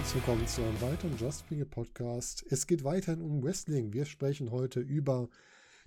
herzlich 0.00 0.26
willkommen 0.26 0.46
zu 0.46 0.62
einem 0.62 0.80
weiteren 0.80 1.14
Just 1.18 1.46
Bring 1.46 1.68
Podcast. 1.68 2.42
Es 2.48 2.66
geht 2.66 2.84
weiterhin 2.84 3.20
um 3.20 3.42
Wrestling. 3.42 3.92
Wir 3.92 4.06
sprechen 4.06 4.50
heute 4.50 4.80
über 4.80 5.28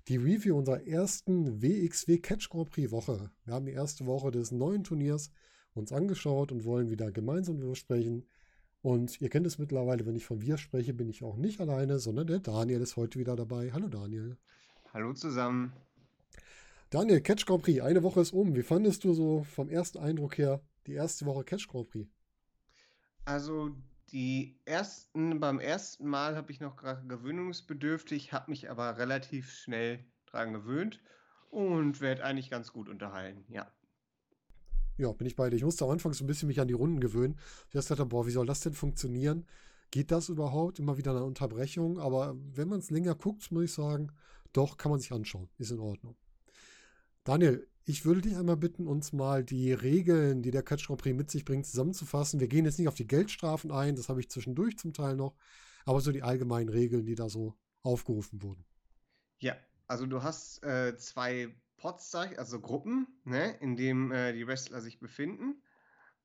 die 0.06 0.18
Review 0.18 0.56
unserer 0.56 0.86
ersten 0.86 1.60
WXW 1.60 2.18
Catch 2.18 2.48
Grand 2.48 2.70
Prix 2.70 2.92
Woche. 2.92 3.32
Wir 3.44 3.54
haben 3.54 3.66
die 3.66 3.72
erste 3.72 4.06
Woche 4.06 4.30
des 4.30 4.52
neuen 4.52 4.84
Turniers 4.84 5.32
uns 5.72 5.90
angeschaut 5.90 6.52
und 6.52 6.64
wollen 6.64 6.90
wieder 6.90 7.10
gemeinsam 7.10 7.58
darüber 7.58 7.74
sprechen. 7.74 8.24
Und 8.82 9.20
ihr 9.20 9.30
kennt 9.30 9.48
es 9.48 9.58
mittlerweile, 9.58 10.06
wenn 10.06 10.14
ich 10.14 10.26
von 10.26 10.40
wir 10.40 10.58
spreche, 10.58 10.94
bin 10.94 11.08
ich 11.08 11.24
auch 11.24 11.36
nicht 11.36 11.60
alleine, 11.60 11.98
sondern 11.98 12.28
der 12.28 12.38
Daniel 12.38 12.82
ist 12.82 12.96
heute 12.96 13.18
wieder 13.18 13.34
dabei. 13.34 13.72
Hallo 13.72 13.88
Daniel. 13.88 14.36
Hallo 14.92 15.12
zusammen. 15.14 15.72
Daniel, 16.88 17.20
Catch 17.20 17.46
Grand 17.46 17.64
Prix, 17.64 17.80
eine 17.80 18.04
Woche 18.04 18.20
ist 18.20 18.32
um. 18.32 18.54
Wie 18.54 18.62
fandest 18.62 19.02
du 19.02 19.12
so 19.12 19.42
vom 19.42 19.68
ersten 19.68 19.98
Eindruck 19.98 20.38
her 20.38 20.60
die 20.86 20.92
erste 20.92 21.26
Woche 21.26 21.42
Catch 21.42 21.66
Grand 21.66 21.88
Prix? 21.88 22.08
Also 23.24 23.74
die 24.14 24.60
ersten, 24.64 25.40
beim 25.40 25.58
ersten 25.58 26.06
Mal 26.06 26.36
habe 26.36 26.52
ich 26.52 26.60
noch 26.60 26.76
gewöhnungsbedürftig, 26.76 28.32
habe 28.32 28.52
mich 28.52 28.70
aber 28.70 28.96
relativ 28.96 29.50
schnell 29.50 30.04
dran 30.26 30.52
gewöhnt 30.52 31.00
und 31.50 32.00
werde 32.00 32.22
eigentlich 32.22 32.48
ganz 32.48 32.72
gut 32.72 32.88
unterhalten, 32.88 33.44
ja. 33.48 33.70
Ja, 34.98 35.10
bin 35.10 35.26
ich 35.26 35.34
bei 35.34 35.50
dir. 35.50 35.56
Ich 35.56 35.64
musste 35.64 35.84
am 35.84 35.90
Anfang 35.90 36.12
so 36.12 36.22
ein 36.22 36.28
bisschen 36.28 36.46
mich 36.46 36.60
an 36.60 36.68
die 36.68 36.74
Runden 36.74 37.00
gewöhnen. 37.00 37.36
Ich 37.72 37.84
dachte, 37.84 38.06
boah, 38.06 38.24
wie 38.24 38.30
soll 38.30 38.46
das 38.46 38.60
denn 38.60 38.74
funktionieren? 38.74 39.44
Geht 39.90 40.12
das 40.12 40.28
überhaupt? 40.28 40.78
Immer 40.78 40.96
wieder 40.96 41.10
eine 41.10 41.24
Unterbrechung. 41.24 41.98
Aber 41.98 42.36
wenn 42.54 42.68
man 42.68 42.78
es 42.78 42.90
länger 42.90 43.16
guckt, 43.16 43.50
muss 43.50 43.64
ich 43.64 43.72
sagen, 43.72 44.12
doch, 44.52 44.76
kann 44.76 44.92
man 44.92 45.00
sich 45.00 45.10
anschauen. 45.10 45.48
Ist 45.58 45.72
in 45.72 45.80
Ordnung. 45.80 46.14
Daniel, 47.24 47.66
ich 47.84 48.04
würde 48.04 48.22
dich 48.22 48.36
einmal 48.36 48.56
bitten, 48.56 48.86
uns 48.86 49.12
mal 49.12 49.44
die 49.44 49.72
Regeln, 49.72 50.42
die 50.42 50.50
der 50.50 50.62
Catch 50.62 50.86
Grand 50.86 51.00
Prix 51.02 51.16
mit 51.16 51.30
sich 51.30 51.44
bringt, 51.44 51.66
zusammenzufassen. 51.66 52.40
Wir 52.40 52.48
gehen 52.48 52.64
jetzt 52.64 52.78
nicht 52.78 52.88
auf 52.88 52.94
die 52.94 53.06
Geldstrafen 53.06 53.70
ein, 53.70 53.96
das 53.96 54.08
habe 54.08 54.20
ich 54.20 54.30
zwischendurch 54.30 54.78
zum 54.78 54.92
Teil 54.92 55.16
noch, 55.16 55.36
aber 55.84 56.00
so 56.00 56.10
die 56.10 56.22
allgemeinen 56.22 56.70
Regeln, 56.70 57.04
die 57.04 57.14
da 57.14 57.28
so 57.28 57.54
aufgerufen 57.82 58.42
wurden. 58.42 58.64
Ja, 59.38 59.56
also 59.86 60.06
du 60.06 60.22
hast 60.22 60.64
äh, 60.64 60.96
zwei 60.96 61.54
Pots, 61.76 62.14
also 62.14 62.60
Gruppen, 62.60 63.06
ne, 63.24 63.56
in 63.60 63.76
denen 63.76 64.10
äh, 64.10 64.32
die 64.32 64.46
Wrestler 64.46 64.80
sich 64.80 64.98
befinden. 64.98 65.60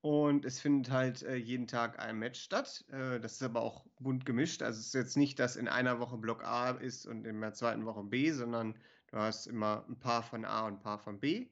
Und 0.01 0.45
es 0.45 0.61
findet 0.61 0.93
halt 0.93 1.23
äh, 1.23 1.35
jeden 1.35 1.67
Tag 1.67 1.99
ein 1.99 2.17
Match 2.17 2.39
statt. 2.39 2.85
Äh, 2.89 3.19
das 3.19 3.33
ist 3.33 3.43
aber 3.43 3.61
auch 3.61 3.85
bunt 3.99 4.25
gemischt. 4.25 4.61
Also 4.61 4.79
es 4.79 4.87
ist 4.87 4.93
jetzt 4.93 5.17
nicht, 5.17 5.39
dass 5.39 5.57
in 5.57 5.67
einer 5.67 5.99
Woche 5.99 6.17
Block 6.17 6.45
A 6.45 6.71
ist 6.71 7.05
und 7.05 7.25
in 7.27 7.41
der 7.41 7.53
zweiten 7.53 7.85
Woche 7.85 8.03
B, 8.03 8.31
sondern 8.31 8.75
Du 9.11 9.17
hast 9.17 9.47
immer 9.47 9.85
ein 9.87 9.99
paar 9.99 10.23
von 10.23 10.45
A 10.45 10.67
und 10.67 10.73
ein 10.73 10.79
paar 10.79 10.99
von 10.99 11.19
B. 11.19 11.47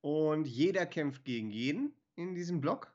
Und 0.00 0.46
jeder 0.46 0.86
kämpft 0.86 1.24
gegen 1.24 1.50
jeden 1.50 1.94
in 2.16 2.34
diesem 2.34 2.60
Block. 2.60 2.92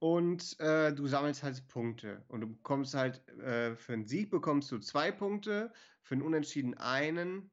Und 0.00 0.58
äh, 0.60 0.92
du 0.92 1.06
sammelst 1.06 1.42
halt 1.42 1.66
Punkte. 1.68 2.24
Und 2.28 2.40
du 2.40 2.48
bekommst 2.48 2.94
halt, 2.94 3.26
äh, 3.38 3.76
für 3.76 3.92
einen 3.92 4.06
Sieg 4.06 4.30
bekommst 4.30 4.72
du 4.72 4.78
zwei 4.78 5.12
Punkte, 5.12 5.72
für 6.02 6.14
einen 6.14 6.22
Unentschieden 6.22 6.74
einen. 6.78 7.50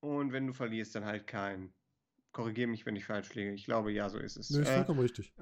Und 0.00 0.32
wenn 0.32 0.46
du 0.46 0.52
verlierst, 0.52 0.94
dann 0.94 1.04
halt 1.04 1.26
keinen. 1.26 1.72
Korrigiere 2.32 2.68
mich, 2.68 2.84
wenn 2.84 2.96
ich 2.96 3.06
falsch 3.06 3.34
liege. 3.34 3.52
Ich 3.52 3.64
glaube, 3.64 3.92
ja, 3.92 4.10
so 4.10 4.18
ist 4.18 4.36
es. 4.36 4.50
Nee, 4.50 4.60
ist 4.60 4.68
äh, 4.68 4.74
vollkommen 4.74 4.98
äh, 4.98 5.02
richtig. 5.02 5.32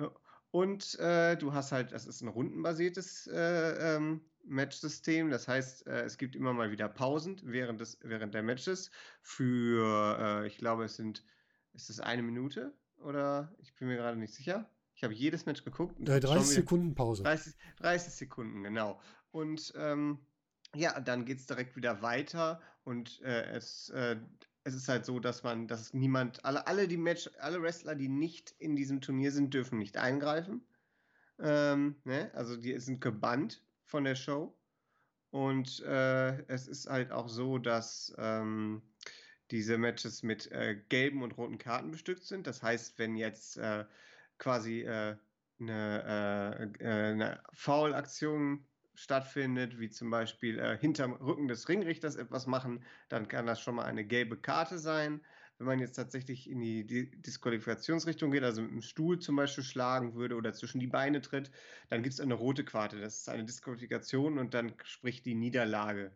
Und 0.54 0.96
äh, 1.00 1.36
du 1.36 1.52
hast 1.52 1.72
halt, 1.72 1.90
das 1.90 2.06
ist 2.06 2.20
ein 2.20 2.28
rundenbasiertes 2.28 3.26
äh, 3.26 3.96
ähm, 3.96 4.20
Matchsystem. 4.44 5.28
Das 5.28 5.48
heißt, 5.48 5.88
äh, 5.88 6.02
es 6.02 6.16
gibt 6.16 6.36
immer 6.36 6.52
mal 6.52 6.70
wieder 6.70 6.88
Pausen 6.88 7.40
während, 7.42 7.80
des, 7.80 7.98
während 8.02 8.34
der 8.34 8.44
Matches 8.44 8.92
für, 9.20 10.16
äh, 10.16 10.46
ich 10.46 10.56
glaube, 10.56 10.84
es 10.84 10.94
sind, 10.94 11.24
ist 11.72 11.90
es 11.90 11.98
eine 11.98 12.22
Minute 12.22 12.72
oder 12.98 13.52
ich 13.58 13.74
bin 13.74 13.88
mir 13.88 13.96
gerade 13.96 14.16
nicht 14.16 14.32
sicher. 14.32 14.70
Ich 14.94 15.02
habe 15.02 15.12
jedes 15.12 15.44
Match 15.44 15.64
geguckt. 15.64 15.98
Äh, 16.08 16.20
30 16.20 16.46
Sekunden 16.46 16.94
Pause. 16.94 17.24
30, 17.24 17.54
30 17.78 18.12
Sekunden, 18.12 18.62
genau. 18.62 19.00
Und 19.32 19.72
ähm, 19.76 20.24
ja, 20.72 21.00
dann 21.00 21.24
geht 21.24 21.40
es 21.40 21.48
direkt 21.48 21.74
wieder 21.74 22.00
weiter 22.00 22.62
und 22.84 23.20
äh, 23.22 23.42
es, 23.56 23.88
äh, 23.88 24.18
es 24.64 24.74
ist 24.74 24.88
halt 24.88 25.04
so, 25.04 25.20
dass 25.20 25.42
man, 25.42 25.68
dass 25.68 25.92
niemand, 25.92 26.44
alle, 26.44 26.66
alle 26.66 26.88
die 26.88 26.96
Match, 26.96 27.30
alle 27.38 27.62
Wrestler, 27.62 27.94
die 27.94 28.08
nicht 28.08 28.54
in 28.58 28.74
diesem 28.74 29.00
Turnier 29.00 29.30
sind, 29.30 29.52
dürfen 29.52 29.78
nicht 29.78 29.98
eingreifen. 29.98 30.66
Ähm, 31.38 31.96
ne? 32.04 32.30
Also 32.34 32.56
die 32.56 32.78
sind 32.80 33.00
gebannt 33.00 33.62
von 33.84 34.04
der 34.04 34.14
Show. 34.14 34.56
Und 35.30 35.80
äh, 35.80 36.46
es 36.46 36.66
ist 36.66 36.88
halt 36.88 37.12
auch 37.12 37.28
so, 37.28 37.58
dass 37.58 38.14
ähm, 38.18 38.82
diese 39.50 39.76
Matches 39.76 40.22
mit 40.22 40.50
äh, 40.52 40.80
gelben 40.88 41.22
und 41.22 41.36
roten 41.36 41.58
Karten 41.58 41.90
bestückt 41.90 42.24
sind. 42.24 42.46
Das 42.46 42.62
heißt, 42.62 42.98
wenn 42.98 43.16
jetzt 43.16 43.58
äh, 43.58 43.84
quasi 44.38 44.82
äh, 44.82 45.16
eine, 45.60 46.72
äh, 46.80 46.84
äh, 46.84 47.12
eine 47.12 47.42
Foul-Aktion 47.52 48.64
stattfindet, 48.94 49.78
wie 49.78 49.90
zum 49.90 50.10
Beispiel 50.10 50.78
hinterm 50.78 51.12
Rücken 51.12 51.48
des 51.48 51.68
Ringrichters 51.68 52.16
etwas 52.16 52.46
machen, 52.46 52.84
dann 53.08 53.28
kann 53.28 53.46
das 53.46 53.60
schon 53.60 53.74
mal 53.76 53.84
eine 53.84 54.04
gelbe 54.04 54.36
Karte 54.36 54.78
sein. 54.78 55.20
Wenn 55.58 55.66
man 55.68 55.78
jetzt 55.78 55.94
tatsächlich 55.94 56.50
in 56.50 56.60
die 56.60 56.84
Disqualifikationsrichtung 57.20 58.32
geht, 58.32 58.42
also 58.42 58.62
mit 58.62 58.72
dem 58.72 58.82
Stuhl 58.82 59.20
zum 59.20 59.36
Beispiel 59.36 59.62
schlagen 59.62 60.14
würde 60.14 60.34
oder 60.34 60.52
zwischen 60.52 60.80
die 60.80 60.88
Beine 60.88 61.20
tritt, 61.20 61.52
dann 61.90 62.02
gibt 62.02 62.14
es 62.14 62.20
eine 62.20 62.34
rote 62.34 62.64
Karte. 62.64 63.00
Das 63.00 63.18
ist 63.18 63.28
eine 63.28 63.44
Disqualifikation 63.44 64.38
und 64.38 64.52
dann 64.52 64.74
spricht 64.82 65.26
die 65.26 65.36
Niederlage. 65.36 66.12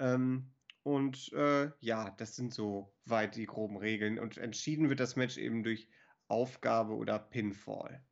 Ähm, 0.00 0.50
und 0.82 1.32
äh, 1.34 1.70
ja, 1.80 2.10
das 2.10 2.34
sind 2.34 2.52
so 2.52 2.92
weit 3.04 3.36
die 3.36 3.46
groben 3.46 3.76
Regeln. 3.76 4.18
Und 4.18 4.38
entschieden 4.38 4.88
wird 4.88 4.98
das 4.98 5.14
Match 5.14 5.36
eben 5.36 5.62
durch 5.62 5.88
Aufgabe 6.26 6.94
oder 6.94 7.18
Pinfall. 7.18 8.02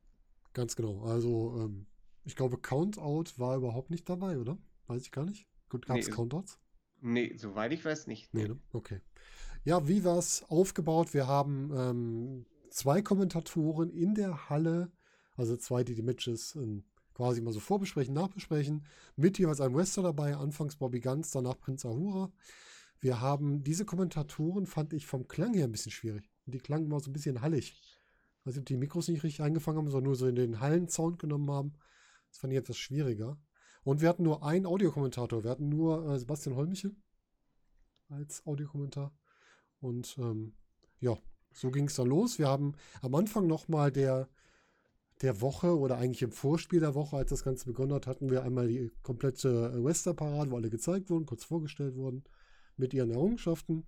Ganz 0.52 0.76
genau. 0.76 1.02
Also, 1.04 1.56
ähm, 1.58 1.86
ich 2.28 2.36
glaube, 2.36 2.58
Countout 2.58 3.38
war 3.38 3.56
überhaupt 3.56 3.88
nicht 3.88 4.06
dabei, 4.06 4.38
oder? 4.38 4.58
Weiß 4.86 5.00
ich 5.00 5.12
gar 5.12 5.24
nicht. 5.24 5.48
Gut, 5.70 5.86
gab 5.86 5.96
es 5.96 6.08
nee, 6.08 6.12
Countouts? 6.12 6.58
Nee, 7.00 7.34
soweit 7.38 7.72
ich 7.72 7.82
weiß 7.82 8.06
nicht. 8.06 8.34
Nee, 8.34 8.48
ne? 8.48 8.58
Okay. 8.70 9.00
Ja, 9.64 9.88
wie 9.88 10.04
war 10.04 10.18
es 10.18 10.44
aufgebaut? 10.50 11.14
Wir 11.14 11.26
haben 11.26 11.72
ähm, 11.74 12.46
zwei 12.68 13.00
Kommentatoren 13.00 13.88
in 13.88 14.14
der 14.14 14.50
Halle, 14.50 14.92
also 15.36 15.56
zwei, 15.56 15.84
die 15.84 15.94
die 15.94 16.02
Matches 16.02 16.54
ähm, 16.54 16.84
quasi 17.14 17.40
mal 17.40 17.54
so 17.54 17.60
vorbesprechen, 17.60 18.12
nachbesprechen, 18.12 18.84
mit 19.16 19.38
jeweils 19.38 19.62
einem 19.62 19.74
Wrestler 19.74 20.02
dabei, 20.02 20.36
anfangs 20.36 20.76
Bobby 20.76 21.00
Ganz, 21.00 21.30
danach 21.30 21.58
Prinz 21.58 21.86
Ahura. 21.86 22.30
Wir 23.00 23.22
haben 23.22 23.62
diese 23.64 23.86
Kommentatoren, 23.86 24.66
fand 24.66 24.92
ich 24.92 25.06
vom 25.06 25.28
Klang 25.28 25.54
her 25.54 25.64
ein 25.64 25.72
bisschen 25.72 25.92
schwierig. 25.92 26.28
Die 26.44 26.58
klangen 26.58 26.84
immer 26.84 27.00
so 27.00 27.08
ein 27.08 27.14
bisschen 27.14 27.40
hallig. 27.40 27.72
Ich 27.72 28.46
weiß 28.46 28.54
nicht, 28.54 28.60
ob 28.60 28.66
die 28.66 28.76
Mikros 28.76 29.08
nicht 29.08 29.22
richtig 29.22 29.42
eingefangen 29.42 29.78
haben, 29.78 29.90
sondern 29.90 30.08
nur 30.08 30.16
so 30.16 30.26
in 30.26 30.34
den 30.34 30.60
Hallensound 30.60 31.18
genommen 31.18 31.50
haben. 31.50 31.72
Das 32.30 32.38
fand 32.38 32.52
ich 32.52 32.58
etwas 32.58 32.78
schwieriger. 32.78 33.38
Und 33.84 34.00
wir 34.00 34.08
hatten 34.08 34.22
nur 34.22 34.44
einen 34.44 34.66
Audiokommentator. 34.66 35.44
Wir 35.44 35.50
hatten 35.50 35.68
nur 35.68 36.06
äh, 36.08 36.18
Sebastian 36.18 36.56
Holmichel 36.56 36.94
als 38.08 38.46
Audiokommentar. 38.46 39.12
Und 39.80 40.16
ähm, 40.18 40.54
ja, 41.00 41.16
so 41.52 41.70
ging 41.70 41.86
es 41.86 41.94
dann 41.94 42.08
los. 42.08 42.38
Wir 42.38 42.48
haben 42.48 42.74
am 43.02 43.14
Anfang 43.14 43.46
nochmal 43.46 43.90
der, 43.92 44.28
der 45.22 45.40
Woche 45.40 45.78
oder 45.78 45.98
eigentlich 45.98 46.22
im 46.22 46.32
Vorspiel 46.32 46.80
der 46.80 46.94
Woche, 46.94 47.16
als 47.16 47.30
das 47.30 47.44
Ganze 47.44 47.66
begonnen 47.66 47.92
hat, 47.92 48.06
hatten 48.06 48.30
wir 48.30 48.42
einmal 48.42 48.68
die 48.68 48.90
komplette 49.02 49.82
Western-Parade, 49.82 50.50
wo 50.50 50.56
alle 50.56 50.70
gezeigt 50.70 51.10
wurden, 51.10 51.26
kurz 51.26 51.44
vorgestellt 51.44 51.96
wurden 51.96 52.24
mit 52.76 52.94
ihren 52.94 53.10
Errungenschaften. 53.10 53.86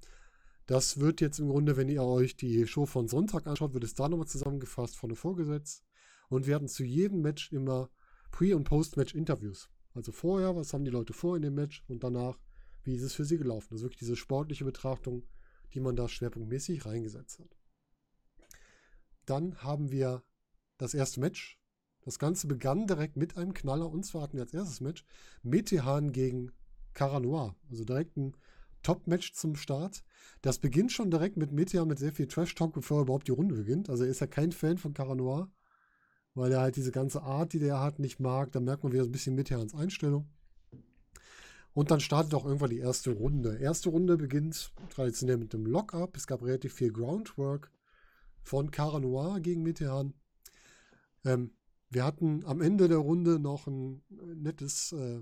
Das 0.66 1.00
wird 1.00 1.20
jetzt 1.20 1.40
im 1.40 1.48
Grunde, 1.48 1.76
wenn 1.76 1.88
ihr 1.88 2.02
euch 2.02 2.36
die 2.36 2.66
Show 2.66 2.86
von 2.86 3.08
Sonntag 3.08 3.46
anschaut, 3.46 3.74
wird 3.74 3.84
es 3.84 3.94
da 3.94 4.08
nochmal 4.08 4.28
zusammengefasst, 4.28 4.96
vorne 4.96 5.16
vorgesetzt. 5.16 5.84
Und 6.28 6.46
wir 6.46 6.54
hatten 6.54 6.68
zu 6.68 6.84
jedem 6.84 7.22
Match 7.22 7.50
immer 7.52 7.90
Pre- 8.30 8.56
und 8.56 8.64
Post-Match-Interviews. 8.64 9.70
Also 9.94 10.12
vorher, 10.12 10.54
was 10.56 10.72
haben 10.72 10.84
die 10.84 10.90
Leute 10.90 11.12
vor 11.12 11.36
in 11.36 11.42
dem 11.42 11.54
Match 11.54 11.84
und 11.88 12.04
danach, 12.04 12.38
wie 12.84 12.94
ist 12.94 13.02
es 13.02 13.14
für 13.14 13.24
sie 13.24 13.38
gelaufen. 13.38 13.74
Ist 13.74 13.82
wirklich 13.82 13.98
diese 13.98 14.16
sportliche 14.16 14.64
Betrachtung 14.64 15.24
die 15.74 15.80
man 15.80 15.96
da 15.96 16.08
schwerpunktmäßig 16.08 16.86
reingesetzt 16.86 17.38
hat. 17.38 17.56
Dann 19.26 19.62
haben 19.62 19.90
wir 19.90 20.22
das 20.78 20.94
erste 20.94 21.20
Match. 21.20 21.58
Das 22.02 22.18
Ganze 22.18 22.46
begann 22.46 22.86
direkt 22.86 23.16
mit 23.16 23.36
einem 23.36 23.54
Knaller 23.54 23.90
und 23.90 24.04
zwar 24.04 24.22
hatten 24.22 24.36
wir 24.36 24.42
als 24.42 24.54
erstes 24.54 24.80
Match 24.80 25.04
Metehan 25.42 26.12
gegen 26.12 26.52
Caranoir. 26.94 27.56
Also 27.70 27.84
direkt 27.84 28.16
ein 28.16 28.36
Top-Match 28.82 29.34
zum 29.34 29.56
Start. 29.56 30.02
Das 30.40 30.58
beginnt 30.58 30.90
schon 30.90 31.10
direkt 31.10 31.36
mit 31.36 31.52
Metehan 31.52 31.86
mit 31.86 31.98
sehr 31.98 32.12
viel 32.12 32.26
Trash-Talk, 32.26 32.72
bevor 32.72 33.02
überhaupt 33.02 33.28
die 33.28 33.32
Runde 33.32 33.54
beginnt. 33.54 33.90
Also 33.90 34.04
er 34.04 34.10
ist 34.10 34.20
ja 34.20 34.26
kein 34.26 34.52
Fan 34.52 34.78
von 34.78 34.94
Caranoir, 34.94 35.52
weil 36.40 36.52
er 36.52 36.60
halt 36.60 36.76
diese 36.76 36.90
ganze 36.90 37.22
Art, 37.22 37.52
die 37.52 37.58
der 37.58 37.80
hat, 37.80 37.98
nicht 37.98 38.18
mag. 38.18 38.50
Da 38.52 38.60
merkt 38.60 38.82
man 38.82 38.92
wieder 38.92 39.04
so 39.04 39.10
ein 39.10 39.12
bisschen 39.12 39.34
Metehans 39.34 39.74
Einstellung. 39.74 40.26
Und 41.74 41.90
dann 41.90 42.00
startet 42.00 42.32
auch 42.32 42.46
irgendwann 42.46 42.70
die 42.70 42.78
erste 42.78 43.10
Runde. 43.10 43.58
Erste 43.58 43.90
Runde 43.90 44.16
beginnt 44.16 44.72
traditionell 44.88 45.36
mit 45.36 45.52
dem 45.52 45.66
Lock-up. 45.66 46.16
Es 46.16 46.26
gab 46.26 46.42
relativ 46.42 46.72
viel 46.72 46.92
Groundwork 46.92 47.70
von 48.42 48.70
Cara 48.70 49.00
Noir 49.00 49.40
gegen 49.40 49.62
Metehan. 49.62 50.14
Ähm, 51.26 51.52
wir 51.90 52.04
hatten 52.04 52.42
am 52.46 52.62
Ende 52.62 52.88
der 52.88 52.98
Runde 52.98 53.38
noch 53.38 53.66
ein 53.66 54.02
nettes 54.08 54.92
äh, 54.92 55.20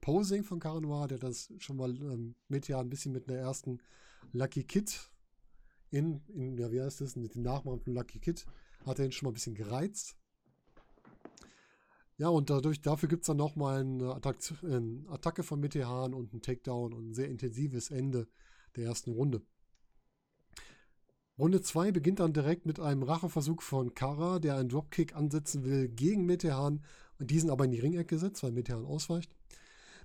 Posing 0.00 0.44
von 0.44 0.60
Cara 0.60 0.80
Noir, 0.80 1.08
der 1.08 1.18
das 1.18 1.52
schon 1.58 1.76
mal 1.76 1.90
ähm, 1.90 2.36
Metehan 2.48 2.86
ein 2.86 2.90
bisschen 2.90 3.12
mit 3.12 3.28
einer 3.28 3.38
ersten 3.38 3.82
Lucky 4.32 4.64
Kid 4.64 5.10
in, 5.90 6.22
in 6.28 6.56
ja, 6.56 6.72
wie 6.72 6.80
heißt 6.80 7.02
das, 7.02 7.16
mit 7.16 7.34
dem 7.34 7.42
Nachmachen 7.42 7.80
von 7.80 7.92
Lucky 7.92 8.18
Kid, 8.18 8.46
hat 8.86 8.98
er 8.98 9.04
ihn 9.04 9.12
schon 9.12 9.26
mal 9.26 9.30
ein 9.30 9.34
bisschen 9.34 9.54
gereizt. 9.54 10.16
Ja, 12.16 12.28
und 12.28 12.48
dadurch, 12.48 12.80
dafür 12.80 13.08
gibt 13.08 13.22
es 13.22 13.26
dann 13.26 13.36
nochmal 13.36 13.80
eine, 13.80 14.14
Attack, 14.14 14.36
eine 14.62 15.04
Attacke 15.08 15.42
von 15.42 15.58
Metehan 15.58 16.14
und 16.14 16.32
einen 16.32 16.42
Takedown 16.42 16.92
und 16.92 17.10
ein 17.10 17.14
sehr 17.14 17.28
intensives 17.28 17.90
Ende 17.90 18.28
der 18.76 18.84
ersten 18.84 19.10
Runde. 19.12 19.42
Runde 21.36 21.60
2 21.60 21.90
beginnt 21.90 22.20
dann 22.20 22.32
direkt 22.32 22.64
mit 22.64 22.78
einem 22.78 23.02
Racheversuch 23.02 23.60
von 23.60 23.94
Kara, 23.94 24.38
der 24.38 24.56
einen 24.56 24.68
Dropkick 24.68 25.16
ansetzen 25.16 25.64
will 25.64 25.88
gegen 25.88 26.26
Metehan 26.26 26.84
und 27.18 27.30
diesen 27.30 27.50
aber 27.50 27.64
in 27.64 27.72
die 27.72 27.80
Ringecke 27.80 28.18
setzt, 28.18 28.44
weil 28.44 28.52
Metehan 28.52 28.84
ausweicht. 28.84 29.34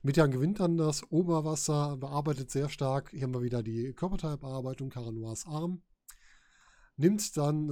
Metehan 0.01 0.31
gewinnt 0.31 0.59
dann 0.59 0.77
das 0.77 1.03
Oberwasser, 1.11 1.97
bearbeitet 1.97 2.49
sehr 2.49 2.69
stark. 2.69 3.11
Hier 3.11 3.23
haben 3.23 3.33
wir 3.33 3.43
wieder 3.43 3.61
die 3.61 3.93
Körperteilbearbeitung, 3.93 4.89
Cara 4.89 5.11
Noirs 5.11 5.45
Arm. 5.45 5.83
Nimmt 6.97 7.37
dann, 7.37 7.69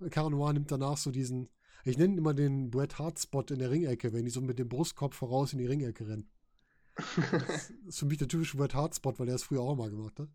äh, 0.00 0.10
Cara 0.10 0.30
Noir 0.30 0.52
nimmt 0.52 0.70
danach 0.70 0.96
so 0.96 1.10
diesen 1.10 1.48
ich 1.84 1.98
nenne 1.98 2.16
immer 2.16 2.32
den 2.32 2.70
Bret 2.70 2.98
Hart 2.98 3.18
Spot 3.18 3.44
in 3.50 3.58
der 3.58 3.70
Ringecke, 3.70 4.12
wenn 4.12 4.24
die 4.24 4.30
so 4.30 4.40
mit 4.40 4.58
dem 4.58 4.68
Brustkorb 4.68 5.14
voraus 5.14 5.52
in 5.52 5.58
die 5.58 5.66
Ringecke 5.66 6.08
rennen. 6.08 6.30
das 6.94 7.70
ist 7.86 7.98
für 7.98 8.06
mich 8.06 8.18
der 8.18 8.28
typische 8.28 8.56
Bret 8.56 8.74
Hart 8.74 8.94
Spot, 8.94 9.12
weil 9.18 9.28
er 9.28 9.34
es 9.34 9.44
früher 9.44 9.60
auch 9.60 9.76
mal 9.76 9.90
gemacht 9.90 10.18
hat. 10.18 10.28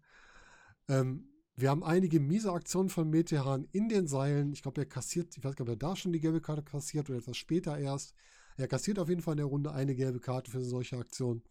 Ähm, 0.88 1.28
wir 1.56 1.72
haben 1.72 1.84
einige 1.84 2.20
miese 2.20 2.52
Aktionen 2.52 2.90
von 2.90 3.10
Metehan 3.10 3.68
in 3.72 3.90
den 3.90 4.08
Seilen. 4.08 4.54
Ich 4.54 4.62
glaube, 4.62 4.82
er 4.82 4.86
kassiert, 4.86 5.36
ich 5.36 5.44
weiß 5.44 5.56
gar 5.56 5.66
nicht, 5.66 5.72
ob 5.72 5.82
er 5.82 5.90
da 5.90 5.96
schon 5.96 6.14
die 6.14 6.22
gelbe 6.22 6.40
Karte 6.40 6.64
kassiert 6.64 7.10
oder 7.10 7.20
etwas 7.20 7.38
später 7.38 7.78
erst. 7.78 8.14
Er 8.56 8.68
kassiert 8.68 9.00
auf 9.00 9.10
jeden 9.10 9.22
Fall 9.22 9.34
in 9.34 9.40
der 9.40 9.46
Runde 9.48 9.72
eine 9.72 9.96
gelbe 9.96 10.20
Karte 10.20 10.52
für 10.52 10.62
solche 10.62 10.98
Aktionen. 10.98 11.44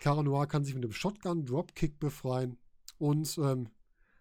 Cara 0.00 0.22
Noir 0.22 0.46
kann 0.46 0.64
sich 0.64 0.74
mit 0.74 0.84
dem 0.84 0.92
Shotgun 0.92 1.46
Dropkick 1.46 1.98
befreien 1.98 2.58
und 2.98 3.38
ähm, 3.38 3.68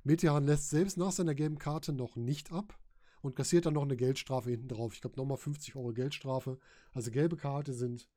Metehan 0.04 0.46
lässt 0.46 0.70
selbst 0.70 0.98
nach 0.98 1.12
seiner 1.12 1.36
gelben 1.36 1.58
Karte 1.58 1.92
noch 1.92 2.16
nicht 2.16 2.52
ab 2.52 2.78
und 3.26 3.36
kassiert 3.36 3.66
dann 3.66 3.74
noch 3.74 3.84
eine 3.84 3.98
Geldstrafe 3.98 4.52
hinten 4.52 4.68
drauf. 4.68 4.94
Ich 4.94 5.02
glaube, 5.02 5.18
nochmal 5.18 5.38
50 5.38 5.76
Euro 5.76 5.94
Geldstrafe. 5.94 6.60
Also 6.94 7.10
gelbe 7.10 7.38
Karte 7.38 7.74
sind 7.74 8.08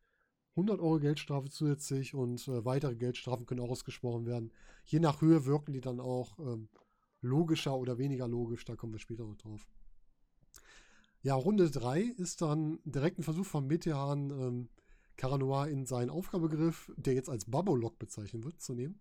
100 0.50 0.80
Euro 0.80 0.98
Geldstrafe 0.98 1.48
zusätzlich 1.48 2.14
und 2.14 2.46
äh, 2.46 2.64
weitere 2.64 2.94
Geldstrafen 2.94 3.46
können 3.46 3.60
auch 3.60 3.70
ausgesprochen 3.70 4.26
werden. 4.26 4.52
Je 4.84 5.00
nach 5.00 5.22
Höhe 5.22 5.46
wirken 5.46 5.72
die 5.72 5.80
dann 5.80 5.98
auch 5.98 6.38
ähm, 6.38 6.68
logischer 7.22 7.76
oder 7.76 7.96
weniger 7.96 8.28
logisch. 8.28 8.66
Da 8.66 8.76
kommen 8.76 8.92
wir 8.92 8.98
später 8.98 9.24
noch 9.24 9.36
drauf. 9.36 9.66
Ja, 11.22 11.34
Runde 11.34 11.70
3 11.70 12.02
ist 12.02 12.42
dann 12.42 12.78
direkt 12.84 13.18
ein 13.18 13.24
Versuch 13.24 13.46
von 13.46 13.66
Metehan, 13.66 14.30
ähm, 14.30 14.68
Caranoir 15.16 15.68
in 15.68 15.86
seinen 15.86 16.10
Aufgabegriff, 16.10 16.92
der 16.96 17.14
jetzt 17.14 17.30
als 17.30 17.46
Babolock 17.46 17.98
bezeichnet 17.98 18.44
wird, 18.44 18.60
zu 18.60 18.74
nehmen. 18.74 19.00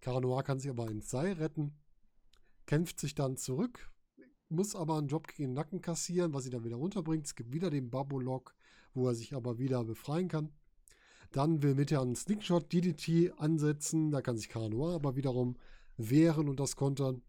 Caranoir 0.00 0.42
kann 0.42 0.60
sich 0.60 0.70
aber 0.70 0.90
ins 0.90 1.08
Seil 1.08 1.32
retten, 1.32 1.76
kämpft 2.66 3.00
sich 3.00 3.14
dann 3.14 3.36
zurück, 3.36 3.90
muss 4.48 4.74
aber 4.74 4.98
einen 4.98 5.08
Job 5.08 5.28
gegen 5.28 5.50
den 5.50 5.54
Nacken 5.54 5.80
kassieren, 5.80 6.32
was 6.32 6.46
ihn 6.46 6.52
dann 6.52 6.64
wieder 6.64 6.76
runterbringt. 6.76 7.26
Es 7.26 7.34
gibt 7.34 7.52
wieder 7.52 7.70
den 7.70 7.90
Babolock, 7.90 8.54
wo 8.94 9.08
er 9.08 9.14
sich 9.14 9.34
aber 9.34 9.58
wieder 9.58 9.84
befreien 9.84 10.28
kann. 10.28 10.50
Dann 11.32 11.62
will 11.62 11.74
Mitte 11.74 12.00
einen 12.00 12.16
Slickshot 12.16 12.72
DDT 12.72 13.32
ansetzen, 13.38 14.10
da 14.10 14.22
kann 14.22 14.38
sich 14.38 14.48
Kara 14.48 14.94
aber 14.94 15.16
wiederum 15.16 15.56
wehren 15.98 16.48
und 16.48 16.58
das 16.58 16.76
kontern. 16.76 17.22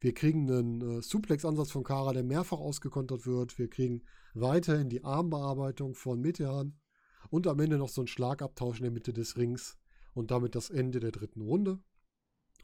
Wir 0.00 0.12
kriegen 0.12 0.50
einen 0.50 0.98
äh, 0.98 1.02
Suplex-Ansatz 1.02 1.70
von 1.70 1.84
Kara, 1.84 2.12
der 2.12 2.24
mehrfach 2.24 2.58
ausgekontert 2.58 3.26
wird. 3.26 3.58
Wir 3.58 3.70
kriegen 3.70 4.02
weiterhin 4.34 4.88
die 4.88 5.04
Armbearbeitung 5.04 5.94
von 5.94 6.20
Metehan 6.20 6.74
und 7.30 7.46
am 7.46 7.60
Ende 7.60 7.78
noch 7.78 7.88
so 7.88 8.00
einen 8.00 8.08
Schlagabtausch 8.08 8.78
in 8.78 8.82
der 8.82 8.92
Mitte 8.92 9.12
des 9.12 9.36
Rings 9.36 9.78
und 10.12 10.30
damit 10.30 10.56
das 10.56 10.70
Ende 10.70 11.00
der 11.00 11.12
dritten 11.12 11.40
Runde. 11.40 11.78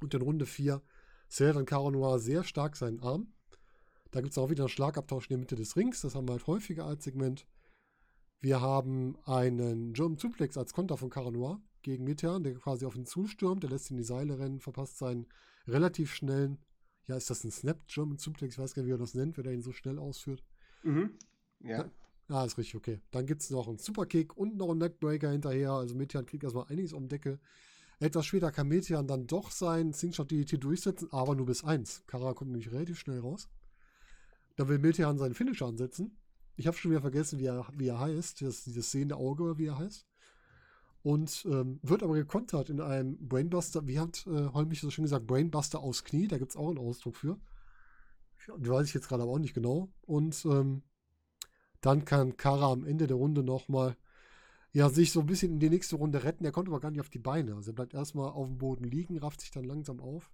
Und 0.01 0.13
in 0.13 0.23
Runde 0.23 0.47
4 0.47 0.83
zählt 1.29 1.57
dann 1.57 1.67
Kara 1.67 1.91
Noir 1.91 2.19
sehr 2.19 2.43
stark 2.43 2.77
seinen 2.77 3.01
Arm 3.01 3.33
da 4.11 4.21
gibt 4.21 4.33
es 4.33 4.39
auch 4.39 4.51
wieder 4.51 4.65
einen 4.65 4.69
Schlagabtausch 4.69 5.27
in 5.27 5.35
der 5.35 5.39
Mitte 5.39 5.57
des 5.57 5.77
Rings. 5.77 6.01
Das 6.01 6.15
haben 6.15 6.29
wir 6.29 6.33
halt 6.33 6.47
häufiger 6.47 6.85
als 6.85 7.05
Segment. 7.05 7.47
Wir 8.41 8.61
haben 8.61 9.17
einen 9.25 9.93
German 9.93 10.19
Suplex 10.19 10.57
als 10.57 10.73
Konter 10.73 10.97
von 10.97 11.11
Caranoir 11.11 11.61
gegen 11.83 12.05
Metean, 12.05 12.43
der 12.43 12.55
quasi 12.55 12.87
auf 12.87 12.97
ihn 12.97 13.07
zustürmt. 13.07 13.63
Der 13.63 13.71
lässt 13.71 13.91
ihn 13.91 13.95
in 13.95 13.99
die 13.99 14.07
Seile 14.07 14.39
rennen, 14.39 14.61
verpasst 14.61 14.99
seinen 14.99 15.27
relativ 15.67 16.13
schnellen, 16.15 16.59
ja, 17.07 17.17
ist 17.17 17.29
das 17.29 17.43
ein 17.43 17.51
Snap 17.51 17.87
German 17.89 18.19
Suplex? 18.19 18.55
Ich 18.55 18.59
weiß 18.61 18.73
gar 18.73 18.83
nicht, 18.83 18.89
wie 18.89 18.95
er 18.95 18.99
das 18.99 19.15
nennt, 19.15 19.37
wenn 19.37 19.45
er 19.45 19.53
ihn 19.53 19.63
so 19.63 19.73
schnell 19.73 19.99
ausführt. 19.99 20.45
Mhm. 20.85 21.11
Ja. 21.61 21.91
Ah, 22.29 22.45
ist 22.45 22.57
richtig, 22.57 22.77
okay. 22.77 23.01
Dann 23.11 23.27
gibt 23.27 23.43
es 23.43 23.51
noch 23.51 23.67
einen 23.67 23.79
Superkick 23.79 24.37
und 24.37 24.57
noch 24.57 24.71
einen 24.71 24.79
Neckbreaker 24.79 25.31
hinterher. 25.31 25.73
Also 25.73 25.97
Metean 25.97 26.25
kriegt 26.25 26.45
erstmal 26.45 26.67
einiges 26.69 26.93
um 26.93 27.09
Decke. 27.09 27.41
Etwas 27.99 28.27
später 28.27 28.53
kann 28.53 28.69
Metean 28.69 29.09
dann 29.09 29.27
doch 29.27 29.51
sein 29.51 29.93
Slingshot 29.93 30.31
DDT 30.31 30.63
durchsetzen, 30.63 31.09
aber 31.11 31.35
nur 31.35 31.47
bis 31.47 31.65
1. 31.65 32.05
Kara 32.07 32.33
kommt 32.33 32.53
nämlich 32.53 32.71
relativ 32.71 32.99
schnell 33.01 33.19
raus. 33.19 33.49
Da 34.61 34.69
will 34.69 34.79
Miltehan 34.79 35.17
seinen 35.17 35.33
Finisher 35.33 35.65
ansetzen. 35.65 36.19
Ich 36.57 36.67
habe 36.67 36.77
schon 36.77 36.91
wieder 36.91 37.01
vergessen, 37.01 37.39
wie 37.39 37.47
er, 37.47 37.67
wie 37.79 37.89
er 37.89 37.99
heißt. 37.99 38.43
Das, 38.43 38.63
dieses 38.65 38.91
sehende 38.91 39.17
Auge, 39.17 39.57
wie 39.57 39.69
er 39.69 39.79
heißt. 39.79 40.07
Und 41.03 41.47
ähm, 41.51 41.81
wird 41.83 42.03
aber 42.03 42.13
gekontert 42.13 42.69
in 42.69 42.83
einem 42.83 43.17
Brainbuster. 43.27 43.87
Wie 43.87 43.99
hat 43.99 44.27
äh, 44.27 44.49
Holmich 44.49 44.83
so 44.83 44.91
schön 44.91 45.05
gesagt? 45.05 45.27
Brainbuster 45.27 45.81
aus 45.81 46.05
Knie. 46.05 46.29
Da 46.29 46.37
gibt 46.37 46.51
es 46.51 46.59
auch 46.59 46.69
einen 46.69 46.77
Ausdruck 46.77 47.17
für. 47.17 47.41
Die 48.59 48.69
weiß 48.69 48.87
ich 48.87 48.93
jetzt 48.93 49.09
gerade 49.09 49.23
aber 49.23 49.33
auch 49.33 49.39
nicht 49.39 49.55
genau. 49.55 49.95
Und 50.03 50.45
ähm, 50.45 50.83
dann 51.81 52.05
kann 52.05 52.37
Kara 52.37 52.71
am 52.71 52.85
Ende 52.85 53.07
der 53.07 53.17
Runde 53.17 53.43
nochmal 53.43 53.97
ja, 54.73 54.91
sich 54.91 55.11
so 55.11 55.21
ein 55.21 55.27
bisschen 55.27 55.53
in 55.53 55.61
die 55.61 55.71
nächste 55.71 55.97
Runde 55.97 56.23
retten. 56.23 56.45
Er 56.45 56.53
kommt 56.53 56.69
aber 56.69 56.81
gar 56.81 56.91
nicht 56.91 57.01
auf 57.01 57.09
die 57.09 57.19
Beine. 57.19 57.55
Also 57.55 57.71
er 57.71 57.77
bleibt 57.77 57.95
erstmal 57.95 58.29
auf 58.29 58.47
dem 58.47 58.59
Boden 58.59 58.85
liegen, 58.85 59.17
rafft 59.17 59.41
sich 59.41 59.53
dann 59.53 59.65
langsam 59.65 60.01
auf. 60.01 60.31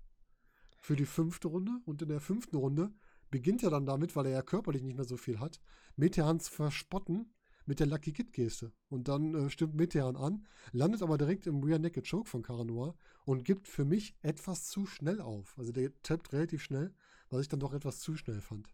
Für 0.81 0.96
die 0.96 1.06
fünfte 1.06 1.46
Runde. 1.46 1.81
Und 1.84 2.02
in 2.02 2.08
der 2.08 2.20
fünften 2.20 2.56
Runde 2.56 2.90
beginnt 3.31 3.62
ja 3.62 3.70
dann 3.70 3.87
damit, 3.87 4.17
weil 4.17 4.26
er 4.26 4.32
ja 4.32 4.43
körperlich 4.43 4.82
nicht 4.82 4.96
mehr 4.96 5.05
so 5.05 5.17
viel 5.17 5.40
hat, 5.40 5.61
Metehan 5.96 6.40
zu 6.40 6.52
verspotten 6.52 7.32
mit 7.67 7.81
der 7.81 7.87
Lucky 7.87 8.12
Kid 8.12 8.32
Geste. 8.32 8.73
Und 8.88 9.08
dann 9.08 9.34
äh, 9.34 9.50
stimmt 9.50 9.75
Metehan 9.75 10.17
an, 10.17 10.46
landet 10.73 11.02
aber 11.02 11.19
direkt 11.19 11.46
im 11.46 11.62
Rear 11.62 11.78
Naked 11.78 12.08
Choke 12.08 12.28
von 12.28 12.43
Caranoir 12.43 12.96
und 13.25 13.44
gibt 13.44 13.69
für 13.69 13.84
mich 13.84 14.17
etwas 14.23 14.67
zu 14.67 14.87
schnell 14.87 15.20
auf. 15.20 15.58
Also 15.58 15.73
der 15.73 15.93
tappt 16.02 16.32
relativ 16.32 16.62
schnell, 16.62 16.94
was 17.28 17.43
ich 17.43 17.49
dann 17.49 17.61
doch 17.61 17.75
etwas 17.75 18.00
zu 18.00 18.17
schnell 18.17 18.40
fand. 18.40 18.69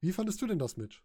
Wie 0.00 0.12
fandest 0.12 0.40
du 0.42 0.46
denn 0.46 0.58
das, 0.58 0.76
Mitch? 0.76 1.02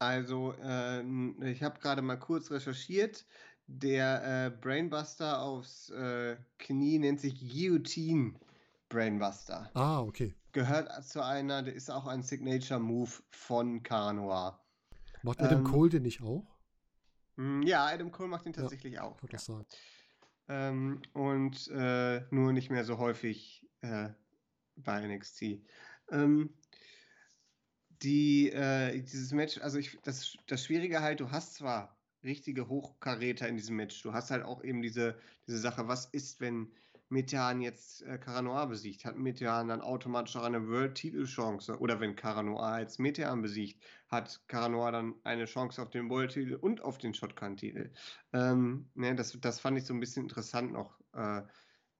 Also, 0.00 0.54
äh, 0.62 1.02
ich 1.50 1.62
habe 1.62 1.80
gerade 1.80 2.02
mal 2.02 2.16
kurz 2.16 2.50
recherchiert. 2.50 3.26
Der 3.66 4.46
äh, 4.46 4.50
Brainbuster 4.50 5.42
aufs 5.42 5.90
äh, 5.90 6.36
Knie 6.58 6.98
nennt 6.98 7.20
sich 7.20 7.38
Guillotine 7.38 8.34
Brainbuster. 8.88 9.70
Ah, 9.74 10.00
okay 10.00 10.34
gehört 10.58 11.04
zu 11.04 11.24
einer, 11.24 11.62
der 11.62 11.74
ist 11.74 11.90
auch 11.90 12.06
ein 12.06 12.22
Signature-Move 12.22 13.10
von 13.30 13.82
Caranoir. 13.82 14.60
Macht 15.22 15.40
Adam 15.40 15.60
ähm, 15.60 15.64
Cole 15.64 15.90
den 15.90 16.02
nicht 16.02 16.20
auch? 16.20 16.46
Hm, 17.36 17.62
ja, 17.62 17.86
Adam 17.86 18.10
Cole 18.10 18.28
macht 18.28 18.46
den 18.46 18.52
tatsächlich 18.52 18.94
ja, 18.94 19.02
auch. 19.02 19.16
Ja. 19.30 19.38
Sagen. 19.38 19.66
Ähm, 20.48 21.02
und 21.12 21.68
äh, 21.68 22.22
nur 22.30 22.52
nicht 22.52 22.70
mehr 22.70 22.84
so 22.84 22.98
häufig 22.98 23.66
äh, 23.82 24.08
bei 24.76 25.06
NXT. 25.06 25.60
Ähm, 26.10 26.54
die, 28.02 28.50
äh, 28.50 29.00
dieses 29.00 29.32
Match, 29.32 29.58
also 29.58 29.78
ich, 29.78 29.98
das, 30.02 30.36
das 30.46 30.64
Schwierige 30.64 31.02
halt, 31.02 31.20
du 31.20 31.30
hast 31.30 31.54
zwar 31.54 31.96
richtige 32.24 32.68
Hochkaräter 32.68 33.48
in 33.48 33.56
diesem 33.56 33.76
Match, 33.76 34.02
du 34.02 34.12
hast 34.12 34.32
halt 34.32 34.44
auch 34.44 34.64
eben 34.64 34.82
diese, 34.82 35.18
diese 35.46 35.58
Sache, 35.58 35.86
was 35.86 36.06
ist, 36.06 36.40
wenn 36.40 36.72
Metehan 37.10 37.60
jetzt 37.60 38.02
äh, 38.02 38.18
Caranoir 38.18 38.66
besiegt, 38.66 39.04
hat 39.04 39.16
Metehan 39.16 39.68
dann 39.68 39.80
automatisch 39.80 40.36
auch 40.36 40.44
eine 40.44 40.66
World-Titel-Chance. 40.68 41.78
Oder 41.78 42.00
wenn 42.00 42.16
Caranoir 42.16 42.80
jetzt 42.80 42.98
Metehan 42.98 43.40
besiegt, 43.40 43.82
hat 44.08 44.40
Caranoir 44.48 44.92
dann 44.92 45.14
eine 45.24 45.46
Chance 45.46 45.80
auf 45.80 45.90
den 45.90 46.10
World-Titel 46.10 46.54
und 46.54 46.82
auf 46.82 46.98
den 46.98 47.14
Shotgun-Titel. 47.14 47.92
Ähm, 48.32 48.90
ne, 48.94 49.14
das, 49.14 49.38
das 49.40 49.60
fand 49.60 49.78
ich 49.78 49.84
so 49.84 49.94
ein 49.94 50.00
bisschen 50.00 50.24
interessant 50.24 50.72
noch, 50.72 51.00
äh, 51.14 51.42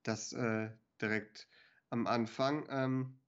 das 0.02 0.32
äh, 0.32 0.70
direkt 1.00 1.48
am 1.90 2.06
Anfang. 2.06 2.66
Ähm, 2.70 3.20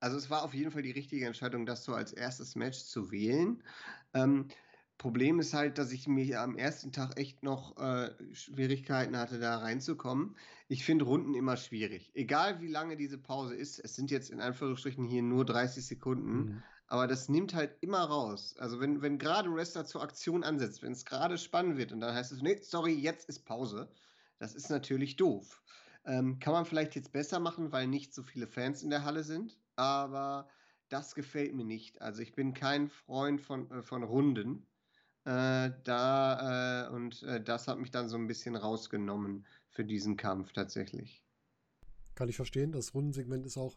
also 0.00 0.16
es 0.16 0.30
war 0.30 0.42
auf 0.42 0.54
jeden 0.54 0.70
Fall 0.70 0.82
die 0.82 0.92
richtige 0.92 1.26
Entscheidung, 1.26 1.66
das 1.66 1.84
so 1.84 1.94
als 1.94 2.12
erstes 2.12 2.54
Match 2.54 2.78
zu 2.84 3.10
wählen. 3.10 3.62
Ähm, 4.14 4.48
Problem 4.98 5.38
ist 5.38 5.54
halt, 5.54 5.78
dass 5.78 5.92
ich 5.92 6.08
mir 6.08 6.40
am 6.40 6.56
ersten 6.56 6.90
Tag 6.90 7.18
echt 7.18 7.44
noch 7.44 7.76
äh, 7.78 8.10
Schwierigkeiten 8.34 9.16
hatte, 9.16 9.38
da 9.38 9.58
reinzukommen. 9.58 10.36
Ich 10.66 10.84
finde 10.84 11.04
Runden 11.04 11.34
immer 11.34 11.56
schwierig. 11.56 12.10
Egal 12.14 12.60
wie 12.60 12.66
lange 12.66 12.96
diese 12.96 13.16
Pause 13.16 13.54
ist, 13.54 13.78
es 13.78 13.94
sind 13.94 14.10
jetzt 14.10 14.30
in 14.30 14.40
Anführungsstrichen 14.40 15.04
hier 15.04 15.22
nur 15.22 15.44
30 15.44 15.86
Sekunden, 15.86 16.36
mhm. 16.36 16.62
aber 16.88 17.06
das 17.06 17.28
nimmt 17.28 17.54
halt 17.54 17.76
immer 17.80 18.00
raus. 18.00 18.56
Also 18.58 18.80
wenn, 18.80 19.00
wenn 19.00 19.18
gerade 19.18 19.48
ein 19.48 19.54
Wrestler 19.54 19.86
zur 19.86 20.02
Aktion 20.02 20.42
ansetzt, 20.42 20.82
wenn 20.82 20.92
es 20.92 21.04
gerade 21.04 21.38
spannend 21.38 21.78
wird 21.78 21.92
und 21.92 22.00
dann 22.00 22.14
heißt 22.14 22.32
es, 22.32 22.42
nee, 22.42 22.58
sorry, 22.60 22.92
jetzt 22.92 23.28
ist 23.28 23.44
Pause, 23.44 23.88
das 24.38 24.56
ist 24.56 24.68
natürlich 24.68 25.14
doof. 25.14 25.62
Ähm, 26.04 26.40
kann 26.40 26.52
man 26.52 26.64
vielleicht 26.64 26.96
jetzt 26.96 27.12
besser 27.12 27.38
machen, 27.38 27.70
weil 27.70 27.86
nicht 27.86 28.12
so 28.12 28.24
viele 28.24 28.48
Fans 28.48 28.82
in 28.82 28.90
der 28.90 29.04
Halle 29.04 29.22
sind, 29.22 29.58
aber 29.76 30.48
das 30.88 31.14
gefällt 31.14 31.54
mir 31.54 31.64
nicht. 31.64 32.00
Also 32.00 32.22
ich 32.22 32.34
bin 32.34 32.54
kein 32.54 32.88
Freund 32.88 33.40
von, 33.40 33.70
äh, 33.70 33.82
von 33.82 34.02
Runden. 34.02 34.66
Äh, 35.28 35.72
da 35.84 36.86
äh, 36.86 36.94
und 36.94 37.22
äh, 37.22 37.42
das 37.42 37.68
hat 37.68 37.78
mich 37.78 37.90
dann 37.90 38.08
so 38.08 38.16
ein 38.16 38.26
bisschen 38.26 38.56
rausgenommen 38.56 39.46
für 39.68 39.84
diesen 39.84 40.16
Kampf 40.16 40.52
tatsächlich. 40.52 41.22
Kann 42.14 42.28
ich 42.28 42.36
verstehen. 42.36 42.72
Das 42.72 42.94
Rundensegment 42.94 43.44
ist 43.46 43.56
auch 43.56 43.76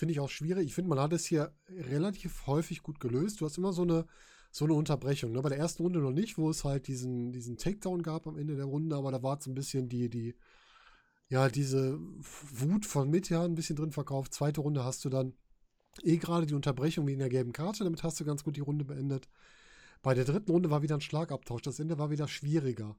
Finde 0.00 0.12
ich 0.12 0.20
auch 0.20 0.30
schwierig. 0.30 0.64
Ich 0.64 0.74
finde, 0.74 0.88
man 0.88 0.98
hat 0.98 1.12
es 1.12 1.26
hier 1.26 1.52
relativ 1.68 2.46
häufig 2.46 2.82
gut 2.82 3.00
gelöst. 3.00 3.40
Du 3.40 3.44
hast 3.44 3.58
immer 3.58 3.74
so 3.74 3.82
eine, 3.82 4.06
so 4.50 4.64
eine 4.64 4.72
Unterbrechung. 4.72 5.32
Ne? 5.32 5.42
Bei 5.42 5.50
der 5.50 5.58
ersten 5.58 5.82
Runde 5.82 5.98
noch 5.98 6.10
nicht, 6.10 6.38
wo 6.38 6.48
es 6.48 6.64
halt 6.64 6.86
diesen, 6.86 7.32
diesen 7.32 7.58
Takedown 7.58 8.02
gab 8.02 8.26
am 8.26 8.38
Ende 8.38 8.56
der 8.56 8.64
Runde, 8.64 8.96
aber 8.96 9.12
da 9.12 9.22
war 9.22 9.38
so 9.42 9.50
ein 9.50 9.54
bisschen 9.54 9.90
die, 9.90 10.08
die, 10.08 10.34
ja, 11.28 11.50
diese 11.50 11.98
Wut 12.00 12.86
von 12.86 13.10
Mitja 13.10 13.44
ein 13.44 13.54
bisschen 13.54 13.76
drin 13.76 13.92
verkauft. 13.92 14.32
Zweite 14.32 14.62
Runde 14.62 14.84
hast 14.84 15.04
du 15.04 15.10
dann 15.10 15.34
eh 16.02 16.16
gerade 16.16 16.46
die 16.46 16.54
Unterbrechung 16.54 17.06
wie 17.06 17.12
in 17.12 17.18
der 17.18 17.28
gelben 17.28 17.52
Karte, 17.52 17.84
damit 17.84 18.02
hast 18.02 18.18
du 18.20 18.24
ganz 18.24 18.42
gut 18.42 18.56
die 18.56 18.60
Runde 18.60 18.86
beendet. 18.86 19.28
Bei 20.02 20.14
der 20.14 20.24
dritten 20.24 20.50
Runde 20.50 20.70
war 20.70 20.82
wieder 20.82 20.94
ein 20.94 21.00
Schlagabtausch. 21.00 21.62
Das 21.62 21.78
Ende 21.78 21.98
war 21.98 22.10
wieder 22.10 22.26
schwieriger. 22.28 22.96